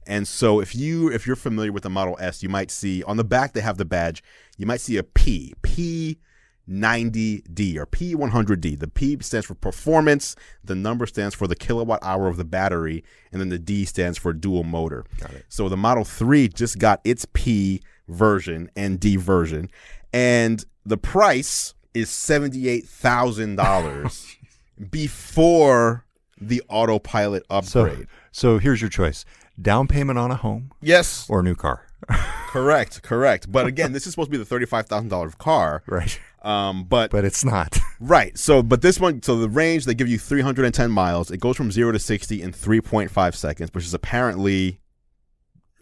And 0.09 0.27
so 0.27 0.59
if 0.59 0.75
you 0.75 1.13
if 1.13 1.27
you're 1.27 1.37
familiar 1.37 1.71
with 1.71 1.83
the 1.83 1.91
Model 1.91 2.17
S, 2.19 2.43
you 2.43 2.49
might 2.49 2.71
see 2.71 3.03
on 3.05 3.19
the 3.19 3.25
back 3.25 3.53
they 3.53 3.61
have 3.61 3.77
the 3.77 3.85
badge. 3.85 4.23
You 4.57 4.65
might 4.65 4.81
see 4.81 4.97
a 4.97 5.03
P, 5.03 5.53
P90D 5.63 7.77
or 7.77 7.85
P100D. 7.87 8.81
The 8.81 8.89
P 8.89 9.19
stands 9.21 9.47
for 9.47 9.55
performance, 9.55 10.35
the 10.65 10.75
number 10.75 11.07
stands 11.07 11.35
for 11.35 11.47
the 11.47 11.55
kilowatt 11.55 12.03
hour 12.03 12.27
of 12.27 12.39
the 12.39 12.45
battery, 12.45 13.05
and 13.31 13.39
then 13.41 13.51
the 13.51 13.59
D 13.59 13.85
stands 13.85 14.17
for 14.17 14.33
dual 14.33 14.65
motor. 14.65 15.05
Got 15.21 15.35
it. 15.35 15.45
So 15.51 15.69
the 15.69 15.77
Model 15.77 16.05
3 16.05 16.49
just 16.49 16.79
got 16.79 17.03
its 17.05 17.27
P 17.35 17.83
version 18.09 18.71
and 18.75 18.99
D 18.99 19.17
version, 19.17 19.69
and 20.13 20.65
the 20.87 20.97
price 20.97 21.75
is 21.93 22.09
$78,000 22.09 24.37
before 24.91 26.07
the 26.41 26.63
autopilot 26.69 27.45
so, 27.63 27.85
upgrade. 27.85 28.07
so 28.33 28.59
here's 28.59 28.81
your 28.81 28.91
choice: 28.91 29.25
down 29.61 29.89
payment 29.89 30.19
on 30.19 30.31
a 30.31 30.37
home 30.37 30.71
yes, 30.81 31.27
or 31.29 31.41
a 31.41 31.43
new 31.43 31.55
car. 31.55 31.87
correct, 32.49 33.03
correct. 33.03 33.51
But 33.51 33.67
again, 33.67 33.93
this 33.93 34.07
is 34.07 34.13
supposed 34.13 34.29
to 34.29 34.31
be 34.31 34.39
the 34.39 34.45
thirty-five 34.45 34.87
thousand 34.87 35.09
dollars 35.09 35.35
car. 35.35 35.83
right. 35.87 36.19
Um, 36.43 36.85
but 36.85 37.11
But 37.11 37.25
it's 37.25 37.45
not. 37.45 37.79
right, 38.01 38.39
so 38.39 38.63
but 38.63 38.81
this 38.81 39.01
one, 39.01 39.23
so 39.23 39.37
the 39.39 39.49
range 39.49 39.85
they 39.85 39.95
give 39.95 40.09
you 40.09 40.19
three 40.19 40.41
hundred 40.41 40.67
and 40.67 40.75
ten 40.75 40.91
miles. 40.91 41.31
It 41.31 41.39
goes 41.39 41.57
from 41.57 41.73
zero 41.73 41.91
to 41.93 41.99
sixty 41.99 42.41
in 42.41 42.53
three 42.53 42.81
point 42.81 43.11
five 43.11 43.35
seconds, 43.35 43.71
which 43.75 43.85
is 43.85 43.93
apparently 43.93 44.81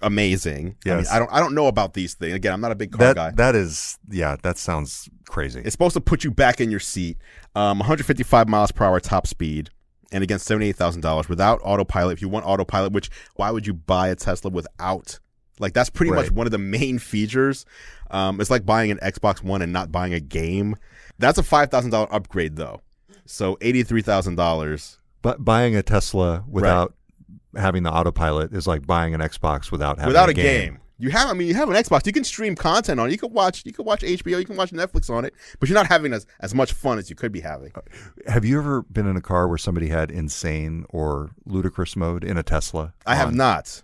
amazing. 0.03 0.77
I, 0.87 0.89
mean, 0.89 0.99
Yes. 0.99 1.11
I 1.11 1.19
don't, 1.19 1.33
I 1.33 1.41
don't 1.41 1.55
know 1.55 1.67
about 1.67 1.95
these 1.95 2.15
things. 2.15 2.35
Again, 2.35 2.53
I'm 2.53 2.61
not 2.61 2.73
a 2.73 2.77
big 2.77 2.93
car 2.93 3.09
that 3.09 3.17
guy. 3.17 3.31
that 3.33 3.55
is 3.55 3.99
yeah. 4.11 4.37
That 4.43 4.57
sounds 4.59 5.09
crazy. 5.29 5.61
It's 5.61 5.73
supposed 5.73 5.95
to 5.95 6.01
put 6.01 6.25
you 6.25 6.31
back 6.31 6.61
in 6.61 6.71
your 6.71 6.81
seat. 6.81 7.19
Um, 7.55 7.79
155 7.79 8.49
miles 8.49 8.73
per 8.73 8.85
hour 8.85 9.01
top 9.01 9.27
speed, 9.27 9.71
and 10.13 10.23
again, 10.23 10.39
seventy-eight 10.39 10.77
thousand 10.77 11.01
dollars 11.01 11.29
without 11.29 11.61
autopilot. 11.63 12.15
If 12.15 12.23
you 12.23 12.29
want 12.29 12.47
autopilot, 12.47 12.93
which 12.93 13.11
why 13.37 13.51
would 13.51 13.67
you 13.67 13.75
buy 13.75 14.09
a 14.09 14.17
Tesla 14.17 14.51
without? 14.51 15.19
Like 15.59 15.73
that's 15.73 15.89
pretty 15.91 16.13
much 16.13 16.31
one 16.31 16.47
of 16.47 16.51
the 16.51 16.59
main 16.59 16.99
features. 16.99 17.65
Um, 18.11 18.41
it's 18.41 18.51
like 18.51 18.67
buying 18.67 18.91
an 18.91 18.99
Xbox 18.99 19.43
One 19.43 19.63
and 19.63 19.73
not 19.73 19.91
buying 19.91 20.13
a 20.13 20.21
game. 20.21 20.77
That's 21.19 21.39
a 21.39 21.43
five 21.43 21.71
thousand 21.71 21.91
dollar 21.91 22.13
upgrade 22.15 22.57
though. 22.57 22.83
So 23.25 23.57
eighty-three 23.61 24.03
thousand 24.03 24.37
dollars. 24.37 24.99
But 25.23 25.45
buying 25.45 25.75
a 25.75 25.83
Tesla 25.83 26.45
without 26.47 26.95
having 27.57 27.83
the 27.83 27.91
autopilot 27.91 28.53
is 28.53 28.67
like 28.67 28.87
buying 28.87 29.15
an 29.15 29.21
Xbox 29.21 29.73
without 29.73 29.99
having 29.99 30.09
without 30.09 30.29
a 30.29 30.33
a 30.33 30.35
game. 30.35 30.79
You 30.99 31.11
have, 31.11 31.29
I 31.29 31.35
mean, 31.35 31.47
you 31.49 31.55
have 31.55 31.69
an 31.69 31.75
Xbox. 31.77 32.07
You 32.07 32.13
can 32.13 32.25
stream 32.25 32.55
content 32.55 32.99
on 32.99 33.09
it. 33.09 33.13
You 33.13 33.19
can 33.19 33.33
watch, 33.33 33.63
you 33.67 33.73
can 33.73 33.85
watch 33.85 34.01
HBO. 34.01 34.39
You 34.39 34.45
can 34.47 34.57
watch 34.57 34.71
Netflix 34.71 35.11
on 35.11 35.25
it. 35.27 35.35
But 35.61 35.69
you're 35.69 35.75
not 35.77 35.89
having 35.89 36.13
as, 36.15 36.27
as 36.41 36.55
much 36.55 36.73
fun 36.73 36.99
as 36.99 37.11
you 37.11 37.17
could 37.17 37.33
be 37.33 37.41
having. 37.41 37.73
Have 38.27 38.45
you 38.47 38.59
ever 38.59 38.83
been 38.83 39.07
in 39.07 39.15
a 39.17 39.21
car 39.21 39.47
where 39.47 39.59
somebody 39.59 39.89
had 39.89 40.11
insane 40.11 40.87
or 40.89 41.33
ludicrous 41.45 41.97
mode 41.97 42.25
in 42.25 42.39
a 42.39 42.43
Tesla? 42.43 42.95
I 43.07 43.15
have 43.15 43.35
not. 43.35 43.83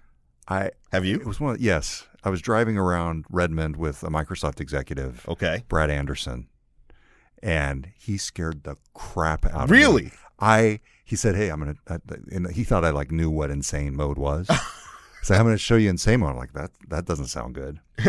I 0.48 0.70
Have 0.90 1.04
you. 1.04 1.16
it 1.16 1.26
was 1.26 1.38
one. 1.38 1.54
Of, 1.56 1.60
yes, 1.60 2.06
I 2.24 2.30
was 2.30 2.40
driving 2.40 2.78
around 2.78 3.26
Redmond 3.30 3.76
with 3.76 4.02
a 4.02 4.08
Microsoft 4.08 4.58
executive, 4.60 5.24
Okay. 5.28 5.64
Brad 5.68 5.90
Anderson, 5.90 6.48
and 7.42 7.88
he 7.98 8.16
scared 8.16 8.64
the 8.64 8.76
crap 8.94 9.44
out 9.46 9.64
of 9.64 9.70
Really? 9.70 10.04
me. 10.04 10.10
I 10.40 10.80
he 11.04 11.14
said, 11.16 11.36
"Hey, 11.36 11.48
I'm 11.50 11.60
gonna," 11.60 11.74
uh, 11.86 11.98
and 12.32 12.50
he 12.50 12.64
thought 12.64 12.84
I 12.84 12.90
like 12.90 13.10
knew 13.12 13.30
what 13.30 13.50
insane 13.50 13.94
mode 13.94 14.18
was. 14.18 14.48
so 15.22 15.34
I'm 15.34 15.44
gonna 15.44 15.56
show 15.58 15.76
you 15.76 15.88
insane 15.90 16.20
mode. 16.20 16.30
I'm 16.30 16.36
like 16.36 16.52
that. 16.52 16.70
That 16.88 17.04
doesn't 17.06 17.26
sound 17.26 17.54
good. 17.54 17.80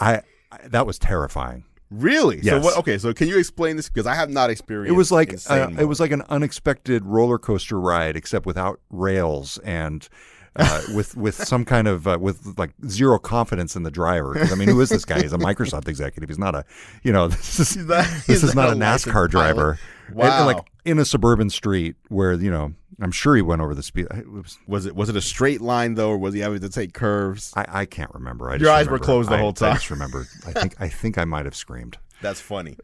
I, 0.00 0.22
I 0.52 0.68
that 0.68 0.86
was 0.86 0.98
terrifying. 0.98 1.64
Really? 1.90 2.42
So 2.42 2.56
Yes. 2.56 2.64
what? 2.64 2.76
Okay. 2.78 2.98
So 2.98 3.12
can 3.14 3.28
you 3.28 3.38
explain 3.38 3.76
this? 3.76 3.88
Because 3.88 4.06
I 4.06 4.14
have 4.14 4.28
not 4.30 4.50
experienced. 4.50 4.90
It 4.92 4.96
was 4.96 5.12
like 5.12 5.34
uh, 5.48 5.70
it 5.78 5.84
was 5.84 6.00
like 6.00 6.10
an 6.10 6.22
unexpected 6.28 7.04
roller 7.04 7.38
coaster 7.38 7.78
ride, 7.80 8.16
except 8.16 8.44
without 8.44 8.80
rails 8.90 9.58
and 9.58 10.08
uh, 10.56 10.82
with 10.96 11.16
with 11.16 11.36
some 11.36 11.64
kind 11.64 11.86
of 11.86 12.08
uh, 12.08 12.18
with 12.20 12.58
like 12.58 12.72
zero 12.88 13.18
confidence 13.20 13.76
in 13.76 13.84
the 13.84 13.90
driver. 13.90 14.36
I 14.36 14.56
mean, 14.56 14.68
who 14.68 14.80
is 14.80 14.88
this 14.88 15.04
guy? 15.04 15.22
He's 15.22 15.32
a 15.32 15.38
Microsoft 15.38 15.86
executive. 15.86 16.28
He's 16.28 16.38
not 16.40 16.56
a 16.56 16.64
you 17.04 17.12
know 17.12 17.28
this 17.28 17.60
is 17.60 17.76
not- 17.76 18.06
this 18.26 18.42
is 18.42 18.54
not 18.54 18.70
a 18.70 18.72
NASCAR 18.74 19.28
driver. 19.30 19.74
pilot. 19.74 19.78
And- 19.78 19.80
and, 20.08 20.18
Wow. 20.18 20.46
like 20.46 20.58
in 20.84 21.00
a 21.00 21.04
suburban 21.04 21.50
street 21.50 21.96
where 22.08 22.32
you 22.34 22.48
know 22.50 22.74
I'm 23.00 23.12
sure 23.12 23.36
he 23.36 23.42
went 23.42 23.60
over 23.60 23.74
the 23.74 23.82
speed. 23.82 24.06
It 24.14 24.30
was, 24.30 24.58
Was 24.66 24.86
it 24.86 24.96
was 24.96 25.08
it 25.10 25.16
a 25.16 25.20
straight 25.20 25.60
line 25.60 25.94
though, 25.94 26.10
or 26.10 26.18
was 26.18 26.32
he 26.34 26.40
having 26.40 26.60
to 26.60 26.68
take 26.68 26.94
curves? 26.94 27.52
I, 27.56 27.64
I 27.68 27.84
can't 27.84 28.12
remember. 28.14 28.48
I 28.48 28.52
Your 28.52 28.60
just 28.60 28.70
eyes 28.70 28.88
were 28.88 28.98
closed 28.98 29.28
the 29.30 29.34
I- 29.34 29.38
whole 29.40 29.50
I 29.50 29.52
time. 29.52 29.74
just 29.74 29.90
remember. 29.90 30.26
I 30.46 30.52
think 30.52 30.74
I 30.80 30.88
think 30.88 31.18
I 31.18 31.24
might 31.24 31.44
have 31.44 31.54
screamed. 31.56 31.98
That's 32.22 32.40
funny. 32.40 32.76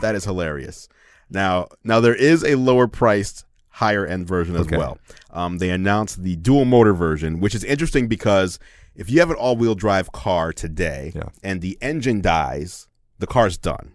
that 0.00 0.14
is 0.14 0.24
hilarious. 0.24 0.88
Now, 1.30 1.68
now 1.84 2.00
there 2.00 2.14
is 2.14 2.42
a 2.42 2.54
lower 2.54 2.88
priced, 2.88 3.44
higher 3.68 4.06
end 4.06 4.26
version 4.26 4.54
as 4.56 4.62
Okay. 4.62 4.78
well. 4.78 4.96
Um, 5.30 5.58
they 5.58 5.68
announced 5.68 6.22
the 6.22 6.36
dual 6.36 6.64
motor 6.64 6.94
version, 6.94 7.38
which 7.38 7.54
is 7.54 7.62
interesting 7.64 8.08
because 8.08 8.58
if 8.94 9.10
you 9.10 9.20
have 9.20 9.28
an 9.28 9.36
all 9.36 9.54
wheel 9.56 9.74
drive 9.74 10.10
car 10.12 10.54
today 10.54 11.12
Yeah. 11.14 11.28
and 11.42 11.60
the 11.60 11.76
engine 11.82 12.22
dies, 12.22 12.88
the 13.18 13.26
car's 13.26 13.58
done. 13.58 13.92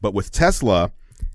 But 0.00 0.14
with 0.14 0.30
Tesla, 0.30 0.92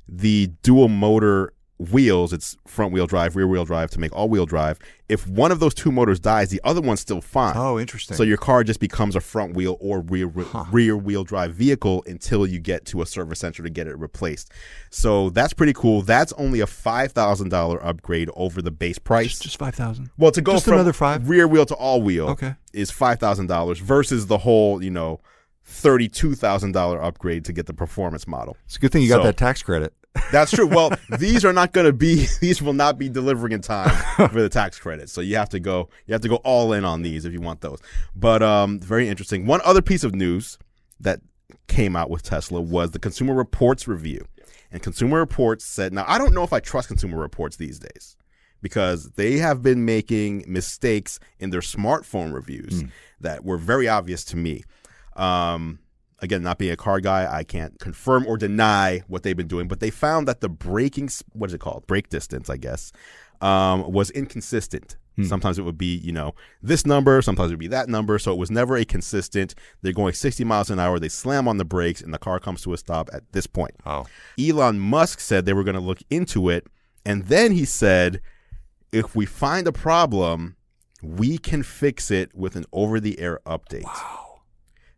the 0.08 0.48
dual 0.64 0.88
motor 0.88 1.54
wheels, 1.90 2.32
it's 2.34 2.56
front 2.68 2.94
wheel 2.94 3.08
drive, 3.08 3.36
rear 3.36 3.48
wheel 3.48 3.66
drive 3.66 3.90
to 3.92 4.00
make 4.00 4.14
all 4.16 4.30
wheel 4.30 4.46
drive. 4.46 4.78
If 5.10 5.28
one 5.28 5.52
of 5.52 5.60
those 5.60 5.74
two 5.74 5.92
motors 5.92 6.20
dies, 6.20 6.50
the 6.50 6.62
other 6.64 6.80
one's 6.80 7.00
still 7.02 7.20
fine. 7.22 7.54
Oh, 7.58 7.80
interesting. 7.80 8.16
So 8.16 8.24
your 8.24 8.38
car 8.38 8.64
just 8.64 8.80
becomes 8.80 9.16
a 9.16 9.20
front 9.20 9.56
wheel 9.56 9.78
or 9.82 10.02
rear 10.02 10.28
rear 10.72 10.96
wheel 10.96 11.24
drive 11.24 11.54
vehicle 11.56 12.04
until 12.08 12.46
you 12.46 12.60
get 12.60 12.86
to 12.86 13.02
a 13.02 13.06
service 13.06 13.40
center 13.40 13.64
to 13.64 13.70
get 13.70 13.88
it 13.88 13.98
replaced. 13.98 14.52
So 14.90 15.30
that's 15.32 15.54
pretty 15.54 15.74
cool. 15.74 16.02
That's 16.02 16.32
only 16.34 16.60
a 16.62 16.68
five 16.68 17.12
thousand 17.12 17.50
dollar 17.50 17.84
upgrade 17.84 18.30
over 18.36 18.62
the 18.62 18.72
base 18.72 19.00
price. 19.00 19.30
just, 19.32 19.44
just 19.44 19.58
five 19.60 19.76
thousand. 19.76 20.12
well, 20.18 20.32
to 20.32 20.42
go 20.42 20.54
just 20.54 20.66
from 20.66 20.76
another 20.76 20.94
five? 20.94 21.28
rear 21.28 21.48
wheel 21.48 21.66
to 21.66 21.76
all 21.76 22.02
wheel 22.02 22.30
Okay. 22.30 22.56
is 22.74 22.92
five 22.92 23.20
thousand 23.20 23.48
dollars 23.48 23.80
versus 23.80 24.28
the 24.28 24.38
whole 24.40 24.82
you 24.84 24.92
know 24.92 25.20
thirty 25.64 26.08
two 26.08 26.36
thousand 26.36 26.72
dollar 26.72 27.02
upgrade 27.02 27.44
to 27.46 27.54
get 27.54 27.66
the 27.66 27.74
performance 27.74 28.28
model. 28.28 28.56
It's 28.66 28.78
a 28.78 28.80
good 28.80 28.92
thing 28.92 29.02
you 29.02 29.10
got 29.10 29.18
So- 29.22 29.24
that 29.24 29.38
tax 29.38 29.62
credit. 29.62 29.94
That's 30.32 30.52
true. 30.52 30.68
Well, 30.68 30.92
these 31.18 31.46
are 31.46 31.54
not 31.54 31.74
going 31.74 31.86
to 31.86 31.94
be. 31.94 32.28
These 32.42 32.62
will 32.62 32.74
not 32.74 32.98
be 32.98 33.10
delivering 33.10 33.54
in 33.54 33.62
time 33.62 33.90
for 34.30 34.42
the 34.42 34.50
tax 34.50 34.80
credits. 34.80 35.12
So 35.12 35.22
you 35.22 35.36
have 35.36 35.50
to 35.50 35.60
go. 35.60 35.90
You 36.06 36.14
have 36.14 36.22
to 36.22 36.30
go 36.30 36.38
all 36.38 36.74
in 36.74 36.86
on 36.86 37.02
these 37.02 37.26
if 37.26 37.34
you 37.34 37.42
want 37.42 37.62
those. 37.62 37.80
But 38.16 38.44
um, 38.44 38.80
very 38.80 39.08
interesting. 39.08 39.46
One 39.46 39.62
other 39.64 39.82
piece 39.82 40.04
of 40.04 40.16
news 40.16 40.58
that 41.00 41.22
came 41.68 41.96
out 41.96 42.10
with 42.10 42.24
Tesla 42.24 42.62
was 42.62 42.92
the 42.92 43.00
Consumer 43.00 43.34
Reports 43.34 43.88
review, 43.88 44.26
and 44.72 44.82
Consumer 44.82 45.20
Reports 45.20 45.66
said, 45.66 45.94
"Now 45.94 46.06
I 46.08 46.18
don't 46.18 46.34
know 46.34 46.44
if 46.44 46.54
I 46.54 46.60
trust 46.60 46.88
Consumer 46.88 47.18
Reports 47.18 47.58
these 47.58 47.80
days." 47.80 48.16
Because 48.62 49.10
they 49.16 49.40
have 49.40 49.64
been 49.64 49.86
making 49.86 50.44
mistakes 50.48 51.20
in 51.40 51.50
their 51.50 51.62
smartphone 51.62 52.32
reviews 52.32 52.84
mm. 52.84 52.92
that 53.20 53.44
were 53.44 53.58
very 53.58 53.88
obvious 53.88 54.24
to 54.26 54.38
me. 54.38 54.64
Um, 55.16 55.80
again, 56.22 56.44
not 56.44 56.58
being 56.58 56.72
a 56.72 56.78
car 56.78 57.00
guy, 57.00 57.28
I 57.32 57.44
can't 57.44 57.78
confirm 57.80 58.26
or 58.28 58.38
deny 58.38 59.04
what 59.08 59.24
they've 59.24 59.36
been 59.36 59.48
doing, 59.48 59.68
but 59.68 59.80
they 59.80 59.90
found 59.90 60.28
that 60.28 60.42
the 60.42 60.50
braking, 60.50 61.10
what 61.34 61.50
is 61.50 61.54
it 61.54 61.60
called? 61.60 61.88
Brake 61.88 62.10
distance, 62.10 62.50
I 62.50 62.58
guess, 62.58 62.92
um, 63.42 63.92
was 63.92 64.12
inconsistent. 64.12 64.98
Hmm. 65.16 65.24
Sometimes 65.24 65.60
it 65.60 65.64
would 65.64 65.78
be, 65.78 65.98
you 65.98 66.12
know, 66.12 66.36
this 66.62 66.86
number, 66.86 67.22
sometimes 67.22 67.52
it 67.52 67.56
would 67.56 67.60
be 67.60 67.68
that 67.68 67.90
number. 67.90 68.18
So 68.20 68.32
it 68.32 68.38
was 68.38 68.52
never 68.52 68.78
a 68.78 68.86
consistent. 68.86 69.56
They're 69.82 69.94
going 69.94 70.14
60 70.14 70.44
miles 70.44 70.70
an 70.70 70.80
hour, 70.80 71.00
they 71.00 71.10
slam 71.10 71.48
on 71.48 71.58
the 71.58 71.66
brakes, 71.66 72.02
and 72.02 72.14
the 72.14 72.20
car 72.20 72.40
comes 72.40 72.62
to 72.64 72.74
a 72.74 72.78
stop 72.78 73.10
at 73.12 73.24
this 73.34 73.48
point. 73.48 73.76
Oh. 73.86 74.06
Elon 74.40 74.80
Musk 74.80 75.20
said 75.20 75.46
they 75.46 75.54
were 75.54 75.64
going 75.64 75.76
to 75.76 75.82
look 75.82 76.00
into 76.10 76.50
it. 76.50 76.68
And 77.06 77.26
then 77.26 77.52
he 77.52 77.66
said, 77.66 78.22
if 78.92 79.16
we 79.16 79.26
find 79.26 79.68
a 79.68 79.72
problem, 79.72 80.56
we 81.02 81.38
can 81.40 81.64
fix 81.64 82.12
it 82.12 82.34
with 82.36 82.56
an 82.56 82.66
over 82.72 83.00
the 83.00 83.20
air 83.20 83.40
update. 83.46 83.84
Wow. 83.84 84.31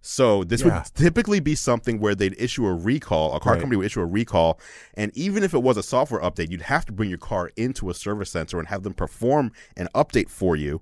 So 0.06 0.44
this 0.44 0.62
yeah. 0.62 0.80
would 0.80 0.86
typically 0.96 1.40
be 1.40 1.56
something 1.56 1.98
where 1.98 2.14
they'd 2.14 2.36
issue 2.38 2.68
a 2.68 2.74
recall, 2.74 3.34
a 3.34 3.40
car 3.40 3.54
right. 3.54 3.62
company 3.62 3.78
would 3.78 3.86
issue 3.86 4.02
a 4.02 4.06
recall, 4.06 4.60
and 4.96 5.18
even 5.18 5.44
if 5.44 5.54
it 5.54 5.64
was 5.64 5.78
a 5.78 5.84
software 5.84 6.20
update, 6.20 6.52
you'd 6.52 6.64
have 6.64 6.86
to 6.88 6.92
bring 6.92 7.08
your 7.08 7.18
car 7.18 7.52
into 7.56 7.90
a 7.90 7.94
service 7.94 8.30
center 8.30 8.60
and 8.60 8.68
have 8.68 8.84
them 8.84 8.94
perform 8.94 9.54
an 9.78 9.88
update 9.96 10.30
for 10.30 10.58
you. 10.58 10.82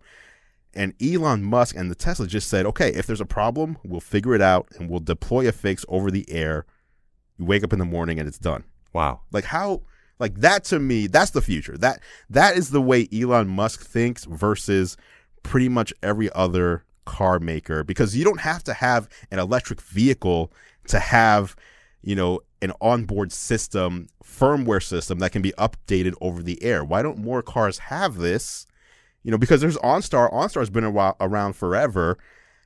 And 0.74 0.96
Elon 1.00 1.44
Musk 1.44 1.76
and 1.76 1.92
the 1.92 1.96
Tesla 1.96 2.26
just 2.26 2.50
said, 2.50 2.66
okay, 2.66 2.90
if 2.90 3.06
there's 3.06 3.22
a 3.22 3.26
problem, 3.26 3.78
we'll 3.84 4.00
figure 4.00 4.34
it 4.34 4.42
out 4.42 4.68
and 4.80 4.90
we'll 4.90 5.00
deploy 5.00 5.48
a 5.48 5.52
fix 5.52 5.86
over 5.88 6.10
the 6.10 6.26
air. 6.32 6.66
You 7.38 7.46
wake 7.46 7.64
up 7.64 7.74
in 7.74 7.80
the 7.80 7.86
morning 7.86 8.18
and 8.18 8.28
it's 8.28 8.40
done. 8.40 8.64
Wow. 8.92 9.22
Like 9.32 9.46
how 9.46 9.84
like 10.18 10.40
that 10.40 10.64
to 10.66 10.80
me, 10.80 11.06
that's 11.06 11.32
the 11.32 11.42
future. 11.42 11.78
That 11.78 12.00
that 12.30 12.58
is 12.58 12.72
the 12.72 12.82
way 12.82 13.08
Elon 13.14 13.50
Musk 13.50 13.86
thinks 13.86 14.26
versus 14.26 14.98
pretty 15.44 15.70
much 15.70 15.94
every 16.02 16.32
other 16.34 16.86
car 17.06 17.40
maker 17.40 17.84
because 17.84 18.16
you 18.16 18.24
don't 18.24 18.42
have 18.42 18.64
to 18.64 18.74
have 18.74 19.10
an 19.32 19.40
electric 19.40 19.82
vehicle 19.82 20.52
to 20.88 21.00
have, 21.00 21.56
you 22.02 22.16
know, 22.16 22.42
an 22.62 22.74
onboard 22.82 23.32
system, 23.32 24.08
firmware 24.24 24.84
system 24.84 25.20
that 25.20 25.32
can 25.32 25.42
be 25.42 25.52
updated 25.54 26.14
over 26.22 26.44
the 26.44 26.62
air. 26.64 26.84
Why 26.84 27.02
don't 27.02 27.18
more 27.18 27.42
cars 27.42 27.80
have 27.80 28.18
this? 28.18 28.68
You 29.24 29.32
know, 29.32 29.38
because 29.38 29.62
there's 29.62 29.78
OnStar. 29.78 30.32
OnStar's 30.32 30.70
been 30.70 30.94
while, 30.94 31.16
around 31.20 31.54
forever. 31.54 32.18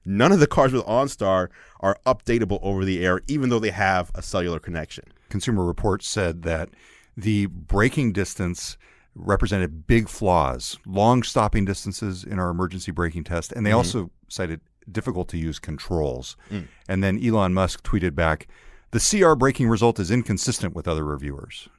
None 0.05 0.31
of 0.31 0.39
the 0.39 0.47
cars 0.47 0.71
with 0.71 0.85
OnStar 0.85 1.49
are 1.79 1.97
updatable 2.05 2.59
over 2.61 2.85
the 2.85 3.03
air, 3.03 3.21
even 3.27 3.49
though 3.49 3.59
they 3.59 3.71
have 3.71 4.11
a 4.13 4.21
cellular 4.21 4.59
connection. 4.59 5.05
Consumer 5.29 5.65
Reports 5.65 6.07
said 6.07 6.43
that 6.43 6.69
the 7.17 7.47
braking 7.47 8.11
distance 8.11 8.77
represented 9.15 9.87
big 9.87 10.09
flaws, 10.09 10.77
long 10.85 11.23
stopping 11.23 11.65
distances 11.65 12.23
in 12.23 12.37
our 12.37 12.49
emergency 12.49 12.91
braking 12.91 13.23
test, 13.23 13.51
and 13.53 13.65
they 13.65 13.71
mm-hmm. 13.71 13.77
also 13.77 14.11
cited 14.35 14.61
difficult 14.91 15.27
to 15.29 15.37
use 15.37 15.57
controls. 15.57 16.37
Mm. 16.51 16.67
And 16.87 17.03
then 17.03 17.23
Elon 17.23 17.53
Musk 17.53 17.83
tweeted 17.83 18.13
back, 18.13 18.47
"The 18.91 18.99
CR 18.99 19.33
braking 19.33 19.67
result 19.67 19.99
is 19.99 20.11
inconsistent 20.11 20.75
with 20.75 20.87
other 20.87 21.03
reviewers." 21.03 21.69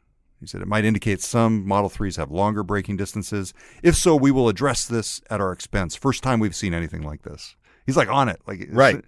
He 0.40 0.46
said 0.46 0.60
it 0.60 0.68
might 0.68 0.84
indicate 0.84 1.22
some 1.22 1.66
Model 1.66 1.88
3s 1.88 2.16
have 2.16 2.30
longer 2.30 2.62
braking 2.62 2.96
distances. 2.96 3.54
If 3.82 3.96
so, 3.96 4.16
we 4.16 4.30
will 4.30 4.48
address 4.48 4.84
this 4.84 5.20
at 5.30 5.40
our 5.40 5.52
expense. 5.52 5.94
First 5.94 6.22
time 6.22 6.40
we've 6.40 6.56
seen 6.56 6.74
anything 6.74 7.02
like 7.02 7.22
this. 7.22 7.56
He's 7.86 7.96
like 7.96 8.08
on 8.08 8.28
it, 8.28 8.40
like 8.46 8.68
right 8.70 9.04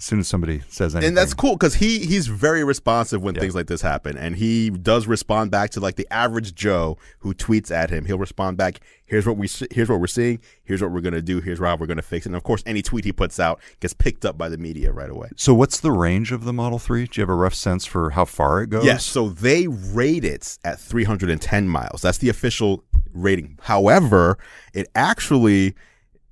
as 0.00 0.06
soon 0.06 0.18
as 0.18 0.28
somebody 0.28 0.62
says 0.70 0.94
anything. 0.94 1.08
And 1.08 1.16
that's 1.16 1.34
cool 1.34 1.52
because 1.52 1.74
he 1.74 1.98
he's 1.98 2.26
very 2.26 2.64
responsive 2.64 3.22
when 3.22 3.34
yeah. 3.34 3.42
things 3.42 3.54
like 3.54 3.66
this 3.66 3.82
happen, 3.82 4.16
and 4.16 4.34
he 4.34 4.70
does 4.70 5.06
respond 5.06 5.50
back 5.50 5.70
to 5.72 5.80
like 5.80 5.96
the 5.96 6.10
average 6.10 6.54
Joe 6.54 6.96
who 7.18 7.34
tweets 7.34 7.70
at 7.70 7.90
him. 7.90 8.06
He'll 8.06 8.18
respond 8.18 8.56
back. 8.56 8.80
Here's 9.04 9.26
what 9.26 9.36
we 9.36 9.46
here's 9.70 9.90
what 9.90 10.00
we're 10.00 10.06
seeing. 10.06 10.40
Here's 10.64 10.80
what 10.80 10.90
we're 10.90 11.02
gonna 11.02 11.20
do. 11.20 11.42
Here's 11.42 11.58
how 11.58 11.76
we're 11.76 11.86
gonna 11.86 12.00
fix 12.00 12.24
it. 12.24 12.30
And 12.30 12.36
of 12.36 12.44
course, 12.44 12.62
any 12.64 12.80
tweet 12.80 13.04
he 13.04 13.12
puts 13.12 13.38
out 13.38 13.60
gets 13.80 13.92
picked 13.92 14.24
up 14.24 14.38
by 14.38 14.48
the 14.48 14.56
media 14.56 14.90
right 14.90 15.10
away. 15.10 15.28
So, 15.36 15.52
what's 15.52 15.78
the 15.78 15.92
range 15.92 16.32
of 16.32 16.44
the 16.44 16.52
Model 16.54 16.78
Three? 16.78 17.04
Do 17.04 17.20
you 17.20 17.22
have 17.22 17.28
a 17.28 17.34
rough 17.34 17.54
sense 17.54 17.84
for 17.84 18.10
how 18.10 18.24
far 18.24 18.62
it 18.62 18.70
goes? 18.70 18.86
Yes. 18.86 19.04
So 19.04 19.28
they 19.28 19.66
rate 19.66 20.24
it 20.24 20.58
at 20.64 20.80
310 20.80 21.68
miles. 21.68 22.00
That's 22.00 22.18
the 22.18 22.30
official 22.30 22.84
rating. 23.12 23.58
However, 23.64 24.38
it 24.72 24.88
actually 24.94 25.74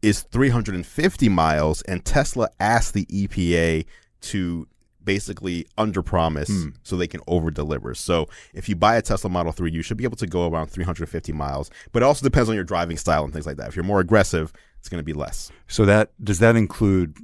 is 0.03 0.23
350 0.23 1.29
miles, 1.29 1.83
and 1.83 2.05
Tesla 2.05 2.49
asked 2.61 2.95
the 2.95 3.07
EPA 3.07 3.87
to 4.21 4.67
basically 5.05 5.67
under 5.79 6.03
promise 6.03 6.51
hmm. 6.51 6.69
so 6.83 6.95
they 6.95 7.07
can 7.07 7.23
over 7.27 7.51
deliver. 7.51 7.95
So 7.95 8.29
if 8.53 8.69
you 8.69 8.77
buy 8.77 8.97
a 8.97 9.03
Tesla 9.03 9.31
Model 9.31 9.53
3, 9.53 9.71
you 9.71 9.81
should 9.81 9.97
be 9.97 10.05
able 10.05 10.19
to 10.19 10.27
go 10.27 10.47
around 10.47 10.67
350 10.67 11.33
miles, 11.33 11.71
but 11.93 12.03
it 12.03 12.07
also 12.07 12.25
depends 12.25 12.51
on 12.51 12.55
your 12.55 12.65
driving 12.65 12.99
style 12.99 13.25
and 13.25 13.33
things 13.33 13.47
like 13.47 13.57
that. 13.57 13.69
If 13.69 13.77
you're 13.77 13.87
more 13.87 14.01
aggressive, 14.01 14.53
it's 14.79 14.91
going 14.91 15.01
to 15.01 15.05
be 15.05 15.15
less. 15.15 15.51
So 15.67 15.87
that 15.87 16.11
does 16.23 16.41
that 16.41 16.57
include 16.57 17.17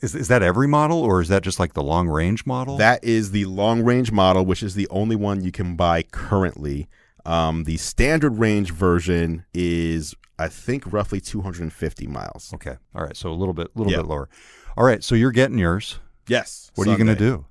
is, 0.00 0.14
is 0.14 0.28
that 0.28 0.42
every 0.42 0.68
model 0.68 0.98
or 0.98 1.20
is 1.20 1.28
that 1.28 1.42
just 1.42 1.58
like 1.58 1.74
the 1.74 1.82
long 1.82 2.08
range 2.08 2.46
model? 2.46 2.76
That 2.76 3.02
is 3.04 3.32
the 3.32 3.44
long 3.46 3.82
range 3.82 4.12
model, 4.12 4.44
which 4.44 4.62
is 4.62 4.74
the 4.74 4.88
only 4.88 5.16
one 5.16 5.42
you 5.42 5.52
can 5.52 5.76
buy 5.76 6.02
currently. 6.02 6.88
Um, 7.26 7.64
the 7.64 7.78
standard 7.78 8.38
range 8.38 8.72
version 8.72 9.44
is 9.52 10.14
I 10.38 10.48
think 10.48 10.92
roughly 10.92 11.20
250 11.20 12.06
miles. 12.06 12.52
Okay. 12.54 12.76
All 12.94 13.02
right. 13.02 13.16
So 13.16 13.30
a 13.30 13.34
little 13.34 13.54
bit, 13.54 13.68
a 13.74 13.78
little 13.78 13.92
bit 13.92 14.06
lower. 14.06 14.28
All 14.76 14.84
right. 14.84 15.02
So 15.02 15.14
you're 15.14 15.30
getting 15.30 15.58
yours. 15.58 15.98
Yes. 16.28 16.70
What 16.74 16.84
Sunday. 16.84 16.90
are 16.90 16.98
you 16.98 17.04
going 17.04 17.16
to 17.18 17.24
do? 17.24 17.46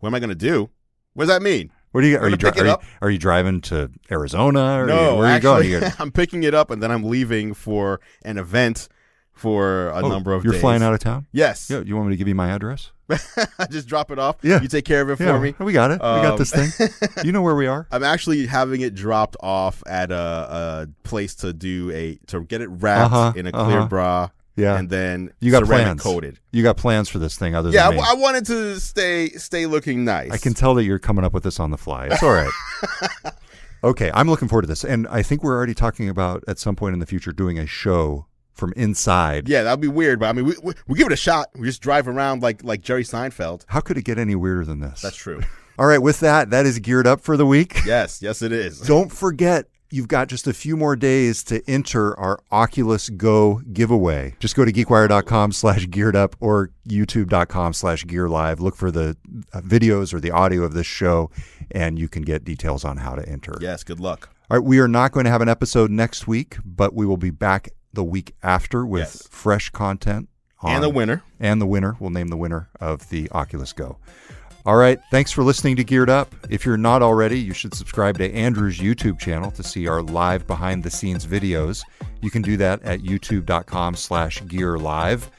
What 0.00 0.08
am 0.08 0.14
I 0.14 0.18
going 0.18 0.30
to 0.30 0.34
do? 0.34 0.70
What 1.14 1.24
does 1.24 1.34
that 1.34 1.42
mean? 1.42 1.70
What 1.92 2.04
are 2.04 2.06
you? 2.06 2.18
Are 2.18 2.28
you, 2.28 2.36
dri- 2.36 2.50
are 2.50 2.66
you, 2.66 2.76
are 3.02 3.10
you 3.10 3.18
driving 3.18 3.60
to 3.62 3.90
Arizona? 4.10 4.82
Or 4.82 4.86
no, 4.86 5.12
you, 5.12 5.18
where 5.18 5.26
actually, 5.26 5.50
are 5.50 5.62
you 5.62 5.80
going? 5.80 5.92
I'm 5.98 6.12
picking 6.12 6.44
it 6.44 6.54
up 6.54 6.70
and 6.70 6.82
then 6.82 6.90
I'm 6.90 7.02
leaving 7.02 7.52
for 7.52 8.00
an 8.22 8.38
event 8.38 8.88
for 9.40 9.88
a 9.88 10.02
oh, 10.02 10.08
number 10.08 10.34
of 10.34 10.44
you're 10.44 10.52
days. 10.52 10.60
flying 10.60 10.82
out 10.82 10.92
of 10.92 11.00
town? 11.00 11.26
Yes. 11.32 11.70
Yeah, 11.70 11.80
you 11.80 11.96
want 11.96 12.08
me 12.08 12.12
to 12.12 12.16
give 12.18 12.28
you 12.28 12.34
my 12.34 12.50
address? 12.50 12.90
Just 13.70 13.88
drop 13.88 14.10
it 14.10 14.18
off. 14.18 14.36
Yeah. 14.42 14.60
You 14.60 14.68
take 14.68 14.84
care 14.84 15.00
of 15.00 15.08
it 15.10 15.18
yeah, 15.18 15.32
for 15.32 15.40
me. 15.40 15.54
We 15.58 15.72
got 15.72 15.90
it. 15.90 16.02
Um, 16.02 16.20
we 16.20 16.28
got 16.28 16.38
this 16.38 16.50
thing. 16.50 16.70
Um, 17.02 17.24
you 17.24 17.32
know 17.32 17.42
where 17.42 17.56
we 17.56 17.66
are. 17.66 17.86
I'm 17.92 18.04
actually 18.04 18.46
having 18.46 18.82
it 18.82 18.94
dropped 18.94 19.36
off 19.40 19.82
at 19.86 20.12
a, 20.12 20.14
a 20.14 20.88
place 21.04 21.34
to 21.36 21.52
do 21.52 21.90
a 21.90 22.18
to 22.26 22.44
get 22.44 22.60
it 22.60 22.68
wrapped 22.68 23.12
uh-huh, 23.12 23.32
in 23.34 23.46
a 23.46 23.52
clear 23.52 23.78
uh-huh. 23.78 23.88
bra. 23.88 24.28
Yeah, 24.56 24.76
and 24.76 24.90
then 24.90 25.32
you 25.40 25.50
got 25.50 25.64
plans 25.64 26.02
coated. 26.02 26.38
You 26.52 26.62
got 26.62 26.76
plans 26.76 27.08
for 27.08 27.18
this 27.18 27.38
thing, 27.38 27.54
other 27.54 27.70
yeah, 27.70 27.88
than 27.88 27.98
Yeah, 27.98 28.04
I 28.06 28.14
wanted 28.14 28.44
to 28.46 28.78
stay 28.78 29.30
stay 29.30 29.64
looking 29.64 30.04
nice. 30.04 30.30
I 30.32 30.36
can 30.36 30.52
tell 30.52 30.74
that 30.74 30.84
you're 30.84 30.98
coming 30.98 31.24
up 31.24 31.32
with 31.32 31.44
this 31.44 31.58
on 31.58 31.70
the 31.70 31.78
fly. 31.78 32.08
It's 32.10 32.22
all 32.22 32.32
right. 32.32 32.50
okay, 33.84 34.10
I'm 34.12 34.28
looking 34.28 34.48
forward 34.48 34.62
to 34.62 34.68
this, 34.68 34.84
and 34.84 35.08
I 35.08 35.22
think 35.22 35.42
we're 35.42 35.56
already 35.56 35.74
talking 35.74 36.10
about 36.10 36.44
at 36.46 36.58
some 36.58 36.76
point 36.76 36.92
in 36.92 36.98
the 36.98 37.06
future 37.06 37.32
doing 37.32 37.58
a 37.58 37.66
show 37.66 38.26
from 38.60 38.72
inside. 38.76 39.48
Yeah, 39.48 39.64
that'd 39.64 39.80
be 39.80 39.88
weird, 39.88 40.20
but 40.20 40.28
I 40.28 40.32
mean, 40.32 40.44
we, 40.44 40.54
we, 40.62 40.74
we 40.86 40.98
give 40.98 41.08
it 41.08 41.12
a 41.12 41.16
shot. 41.16 41.48
We 41.58 41.66
just 41.66 41.82
drive 41.82 42.06
around 42.06 42.42
like 42.42 42.62
like 42.62 42.82
Jerry 42.82 43.02
Seinfeld. 43.02 43.64
How 43.66 43.80
could 43.80 43.96
it 43.98 44.04
get 44.04 44.18
any 44.18 44.36
weirder 44.36 44.64
than 44.64 44.78
this? 44.80 45.00
That's 45.00 45.16
true. 45.16 45.40
All 45.80 45.86
right, 45.86 45.98
with 45.98 46.20
that, 46.20 46.50
that 46.50 46.66
is 46.66 46.78
geared 46.78 47.06
up 47.06 47.22
for 47.22 47.36
the 47.36 47.46
week. 47.46 47.80
Yes, 47.86 48.20
yes, 48.20 48.42
it 48.42 48.52
is. 48.52 48.80
Don't 48.82 49.10
forget, 49.10 49.66
you've 49.90 50.08
got 50.08 50.28
just 50.28 50.46
a 50.46 50.52
few 50.52 50.76
more 50.76 50.94
days 50.94 51.42
to 51.44 51.62
enter 51.68 52.16
our 52.20 52.38
Oculus 52.52 53.08
Go 53.08 53.62
giveaway. 53.72 54.34
Just 54.38 54.54
go 54.54 54.66
to 54.66 54.72
geekwire.com 54.72 55.52
slash 55.52 55.88
geared 55.88 56.14
up 56.14 56.36
or 56.38 56.70
youtube.com 56.86 57.72
slash 57.72 58.06
gear 58.06 58.28
live. 58.28 58.60
Look 58.60 58.76
for 58.76 58.90
the 58.90 59.16
uh, 59.54 59.62
videos 59.62 60.12
or 60.12 60.20
the 60.20 60.30
audio 60.30 60.62
of 60.64 60.74
this 60.74 60.86
show, 60.86 61.30
and 61.70 61.98
you 61.98 62.08
can 62.08 62.22
get 62.22 62.44
details 62.44 62.84
on 62.84 62.98
how 62.98 63.14
to 63.14 63.26
enter. 63.26 63.56
Yes, 63.60 63.82
good 63.82 64.00
luck. 64.00 64.28
All 64.50 64.58
right, 64.58 64.66
we 64.66 64.80
are 64.80 64.88
not 64.88 65.12
going 65.12 65.24
to 65.24 65.30
have 65.30 65.40
an 65.40 65.48
episode 65.48 65.90
next 65.90 66.26
week, 66.26 66.58
but 66.64 66.92
we 66.92 67.06
will 67.06 67.16
be 67.16 67.30
back 67.30 67.70
the 67.92 68.04
week 68.04 68.34
after 68.42 68.84
with 68.84 69.00
yes. 69.00 69.28
fresh 69.30 69.70
content. 69.70 70.28
On, 70.62 70.74
and 70.74 70.82
the 70.82 70.90
winner. 70.90 71.22
And 71.38 71.60
the 71.60 71.66
winner. 71.66 71.96
We'll 71.98 72.10
name 72.10 72.28
the 72.28 72.36
winner 72.36 72.68
of 72.80 73.08
the 73.08 73.30
Oculus 73.30 73.72
Go. 73.72 73.98
All 74.66 74.76
right. 74.76 75.00
Thanks 75.10 75.32
for 75.32 75.42
listening 75.42 75.76
to 75.76 75.84
Geared 75.84 76.10
Up. 76.10 76.34
If 76.50 76.66
you're 76.66 76.76
not 76.76 77.00
already, 77.00 77.40
you 77.40 77.54
should 77.54 77.74
subscribe 77.74 78.18
to 78.18 78.30
Andru's 78.30 78.78
YouTube 78.78 79.18
channel 79.18 79.50
to 79.52 79.62
see 79.62 79.88
our 79.88 80.02
live 80.02 80.46
behind 80.46 80.82
the 80.82 80.90
scenes 80.90 81.26
videos. 81.26 81.82
You 82.20 82.30
can 82.30 82.42
do 82.42 82.58
that 82.58 82.82
at 82.82 83.00
youtube.com 83.00 83.96
slash 83.96 84.46
gear 84.46 84.78
live. 84.78 85.30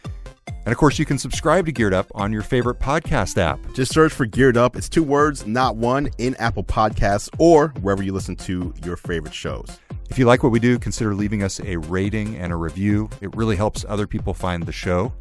And 0.66 0.72
of 0.72 0.78
course, 0.78 0.99
you 0.99 1.05
can 1.05 1.18
subscribe 1.18 1.66
to 1.66 1.72
Geared 1.72 1.93
Up 1.93 2.07
on 2.14 2.32
your 2.32 2.43
favorite 2.43 2.80
podcast 2.80 3.38
app. 3.38 3.59
Just 3.74 3.93
search 3.93 4.14
for 4.14 4.26
Geared 4.26 4.57
Up. 4.57 4.76
It's 4.76 4.89
two 4.89 5.03
words, 5.03 5.45
not 5.47 5.76
one, 5.76 6.09
in 6.18 6.36
Apple 6.36 6.64
Podcasts 6.64 7.30
or 7.39 7.70
wherever 7.82 8.03
you 8.03 8.14
listen 8.14 8.36
to 8.38 8.74
your 8.84 8.95
favorite 8.95 9.34
shows. 9.34 9.80
If 10.09 10.20
you 10.20 10.26
like 10.26 10.43
what 10.43 10.51
we 10.51 10.59
do, 10.59 10.78
consider 10.78 11.16
leaving 11.16 11.41
us 11.41 11.59
a 11.62 11.78
rating 11.78 12.36
and 12.36 12.51
a 12.51 12.55
review. 12.57 13.09
It 13.22 13.36
really 13.36 13.55
helps 13.55 13.86
other 13.88 14.05
people 14.05 14.34
find 14.34 14.64
the 14.64 14.72
show. 14.72 15.14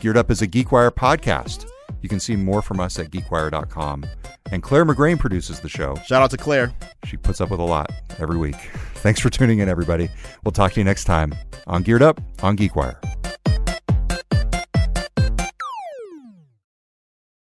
Geared 0.00 0.16
Up 0.16 0.30
is 0.30 0.42
a 0.42 0.46
GeekWire 0.46 0.92
podcast. 0.92 1.68
You 2.02 2.08
can 2.08 2.20
see 2.20 2.36
more 2.36 2.62
from 2.62 2.80
us 2.80 2.98
at 2.98 3.10
geekwire.com. 3.10 4.06
And 4.52 4.62
Clare 4.62 4.84
McGrane 4.84 5.18
produces 5.18 5.60
the 5.60 5.68
show. 5.68 5.96
Shout 6.06 6.22
out 6.22 6.30
to 6.30 6.36
Clare. 6.36 6.72
She 7.04 7.16
puts 7.16 7.40
up 7.40 7.50
with 7.50 7.60
a 7.60 7.64
lot 7.64 7.90
every 8.18 8.36
week. 8.36 8.54
Thanks 8.94 9.20
for 9.20 9.30
tuning 9.30 9.58
in, 9.58 9.68
everybody. 9.68 10.08
We'll 10.44 10.52
talk 10.52 10.72
to 10.72 10.80
you 10.80 10.84
next 10.84 11.04
time 11.04 11.34
on 11.66 11.82
Geared 11.82 12.02
Up 12.02 12.20
on 12.42 12.56
GeekWire. 12.56 13.17